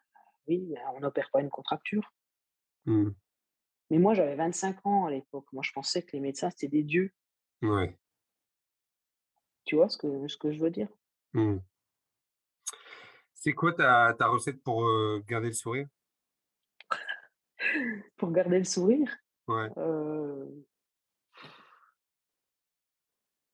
oui, 0.46 0.74
on 0.94 1.00
n'opère 1.00 1.28
pas 1.30 1.42
une 1.42 1.50
contracture. 1.50 2.14
Mmh. 2.86 3.10
Mais 3.90 3.98
moi, 3.98 4.14
j'avais 4.14 4.36
25 4.36 4.86
ans 4.86 5.04
à 5.04 5.10
l'époque. 5.10 5.44
Moi, 5.52 5.62
je 5.62 5.72
pensais 5.72 6.02
que 6.02 6.12
les 6.12 6.20
médecins, 6.20 6.48
c'était 6.48 6.68
des 6.68 6.82
dieux. 6.82 7.12
Ouais. 7.60 7.94
Tu 9.66 9.76
vois 9.76 9.90
ce 9.90 9.98
que, 9.98 10.28
ce 10.28 10.38
que 10.38 10.50
je 10.50 10.60
veux 10.60 10.70
dire? 10.70 10.88
Mmh. 11.34 11.58
C'est 13.34 13.52
quoi 13.52 13.74
ta, 13.74 14.14
ta, 14.18 14.28
recette 14.28 14.62
pour 14.62 14.82
euh, 14.86 15.22
garder 15.28 15.48
le 15.48 15.52
sourire? 15.52 15.88
Pour 18.16 18.30
garder 18.30 18.58
le 18.58 18.64
sourire 18.64 19.16
Ouais. 19.46 19.68
Euh 19.78 20.44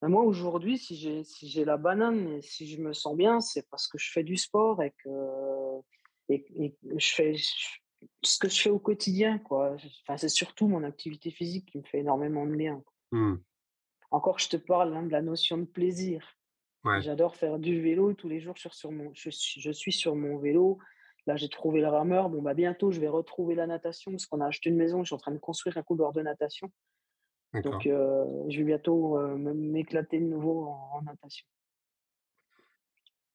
ben, 0.02 0.10
moi, 0.10 0.22
aujourd'hui, 0.22 0.76
si 0.76 0.96
j'ai 0.96 1.24
si 1.24 1.48
j'ai 1.48 1.64
la 1.64 1.78
banane 1.78 2.28
et 2.28 2.42
si 2.42 2.66
je 2.66 2.78
me 2.78 2.92
sens 2.92 3.16
bien, 3.16 3.40
c'est 3.40 3.66
parce 3.70 3.88
que 3.88 3.96
je 3.96 4.10
fais 4.10 4.22
du 4.22 4.36
sport 4.36 4.82
et 4.82 4.92
que 5.02 5.08
et, 6.28 6.74
je 6.96 7.14
fais 7.14 7.36
ce 8.22 8.38
que 8.38 8.50
je 8.50 8.60
fais 8.60 8.68
au 8.68 8.78
quotidien, 8.78 9.38
quoi. 9.38 9.76
Enfin, 10.02 10.18
c'est 10.18 10.28
surtout 10.28 10.68
mon 10.68 10.84
activité 10.84 11.30
physique 11.30 11.70
qui 11.70 11.78
me 11.78 11.84
fait 11.84 12.00
énormément 12.00 12.44
de 12.44 12.54
bien. 12.54 12.82
Mmh. 13.12 13.36
Encore, 14.10 14.38
je 14.38 14.50
te 14.50 14.58
parle 14.58 14.94
hein, 14.94 15.04
de 15.04 15.12
la 15.12 15.22
notion 15.22 15.56
de 15.56 15.64
plaisir. 15.64 16.36
J'adore 17.00 17.34
faire 17.34 17.58
du 17.58 17.80
vélo 17.80 18.12
tous 18.12 18.28
les 18.28 18.40
jours 18.40 18.58
sur, 18.58 18.74
sur 18.74 18.92
mon, 18.92 19.10
je, 19.14 19.30
je 19.30 19.70
suis 19.70 19.92
sur 19.92 20.14
mon 20.16 20.36
vélo. 20.36 20.78
Là, 21.26 21.36
j'ai 21.36 21.48
trouvé 21.48 21.80
le 21.80 21.88
rameur. 21.88 22.28
Bon, 22.28 22.42
bah, 22.42 22.54
bientôt, 22.54 22.90
je 22.90 23.00
vais 23.00 23.08
retrouver 23.08 23.54
la 23.54 23.66
natation 23.66 24.10
parce 24.10 24.26
qu'on 24.26 24.40
a 24.40 24.46
acheté 24.46 24.70
une 24.70 24.76
maison. 24.76 25.02
Je 25.02 25.06
suis 25.06 25.14
en 25.14 25.18
train 25.18 25.32
de 25.32 25.38
construire 25.38 25.76
un 25.78 25.82
couloir 25.82 26.12
de 26.12 26.22
natation. 26.22 26.70
Donc, 27.62 27.86
euh, 27.86 28.24
je 28.48 28.58
vais 28.58 28.64
bientôt 28.64 29.16
euh, 29.18 29.36
m'éclater 29.36 30.18
de 30.18 30.26
nouveau 30.26 30.66
en 30.66 31.02
natation. 31.02 31.46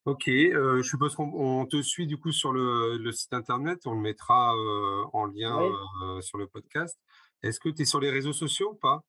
Ok, 0.06 0.28
euh, 0.28 0.82
je 0.82 0.90
suppose 0.90 1.14
qu'on 1.14 1.66
te 1.66 1.82
suit 1.84 2.08
du 2.08 2.18
coup 2.18 2.32
sur 2.32 2.52
le, 2.52 3.12
site 3.12 3.32
internet, 3.34 3.86
on 3.86 3.94
le 3.94 4.00
mettra 4.00 4.56
euh, 4.56 5.04
en 5.14 5.26
lien 5.26 5.62
euh, 6.02 6.20
sur 6.22 6.38
le 6.38 6.48
podcast. 6.48 6.98
Est-ce 7.44 7.60
que 7.60 7.70
tu 7.70 7.84
es 7.84 7.86
sur 7.86 8.00
les 8.00 8.10
réseaux 8.10 8.34
sociaux 8.34 8.72
ou 8.72 8.76
pas? 8.76 9.04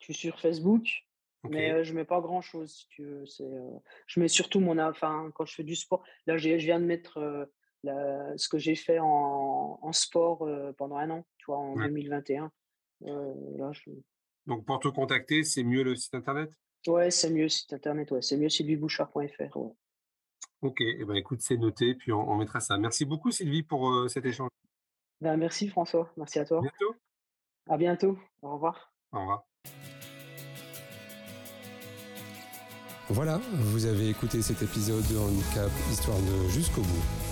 Je 0.00 0.06
suis 0.06 0.14
sur 0.14 0.38
Facebook, 0.38 0.86
mais 1.48 1.84
je 1.84 1.94
mets 1.94 2.04
pas 2.04 2.20
grand 2.20 2.42
chose 2.42 2.72
si 2.72 2.88
tu 2.88 3.04
veux. 3.04 3.24
je 4.06 4.20
mets 4.20 4.28
surtout 4.28 4.60
mon. 4.60 4.78
Enfin, 4.78 5.30
quand 5.34 5.46
je 5.46 5.54
fais 5.54 5.64
du 5.64 5.76
sport, 5.76 6.02
là 6.26 6.36
je 6.36 6.48
viens 6.56 6.78
de 6.80 6.84
mettre 6.84 7.48
ce 7.84 8.48
que 8.48 8.58
j'ai 8.58 8.74
fait 8.74 8.98
en, 9.00 9.92
sport 9.92 10.48
pendant 10.76 10.96
un 10.96 11.10
an, 11.10 11.26
tu 11.38 11.46
vois, 11.46 11.58
en 11.58 11.76
2021. 11.76 12.50
Donc 14.46 14.64
pour 14.64 14.80
te 14.80 14.88
contacter, 14.88 15.44
c'est 15.44 15.62
mieux 15.62 15.82
le 15.82 15.94
site 15.94 16.14
internet? 16.14 16.50
Ouais, 16.86 17.10
c'est 17.10 17.30
mieux 17.30 17.44
le 17.44 17.48
site 17.48 17.72
internet, 17.72 18.10
ouais. 18.10 18.22
c'est 18.22 18.36
mieux 18.36 18.48
sylviebouchard.fr. 18.48 19.56
Ouais. 19.56 19.72
Ok, 20.62 20.80
eh 20.80 21.04
ben, 21.04 21.14
écoute, 21.14 21.40
c'est 21.40 21.56
noté, 21.56 21.94
puis 21.94 22.12
on, 22.12 22.36
mettra 22.36 22.60
ça. 22.60 22.78
Merci 22.78 23.04
beaucoup 23.04 23.30
Sylvie 23.30 23.62
pour 23.62 23.90
euh, 23.90 24.08
cet 24.08 24.24
échange. 24.24 24.50
Ben, 25.20 25.36
merci 25.36 25.68
François, 25.68 26.12
merci 26.16 26.38
à 26.38 26.44
toi. 26.44 26.58
À 26.58 26.60
bientôt. 26.60 26.94
À 27.68 27.76
bientôt, 27.76 28.18
au 28.42 28.54
revoir. 28.54 28.92
Au 29.12 29.20
revoir. 29.20 29.44
Voilà, 33.08 33.38
vous 33.52 33.86
avez 33.86 34.08
écouté 34.08 34.40
cet 34.40 34.62
épisode 34.62 35.06
de 35.08 35.18
Handicap 35.18 35.70
Histoire 35.90 36.18
de 36.18 36.48
jusqu'au 36.48 36.82
bout. 36.82 37.31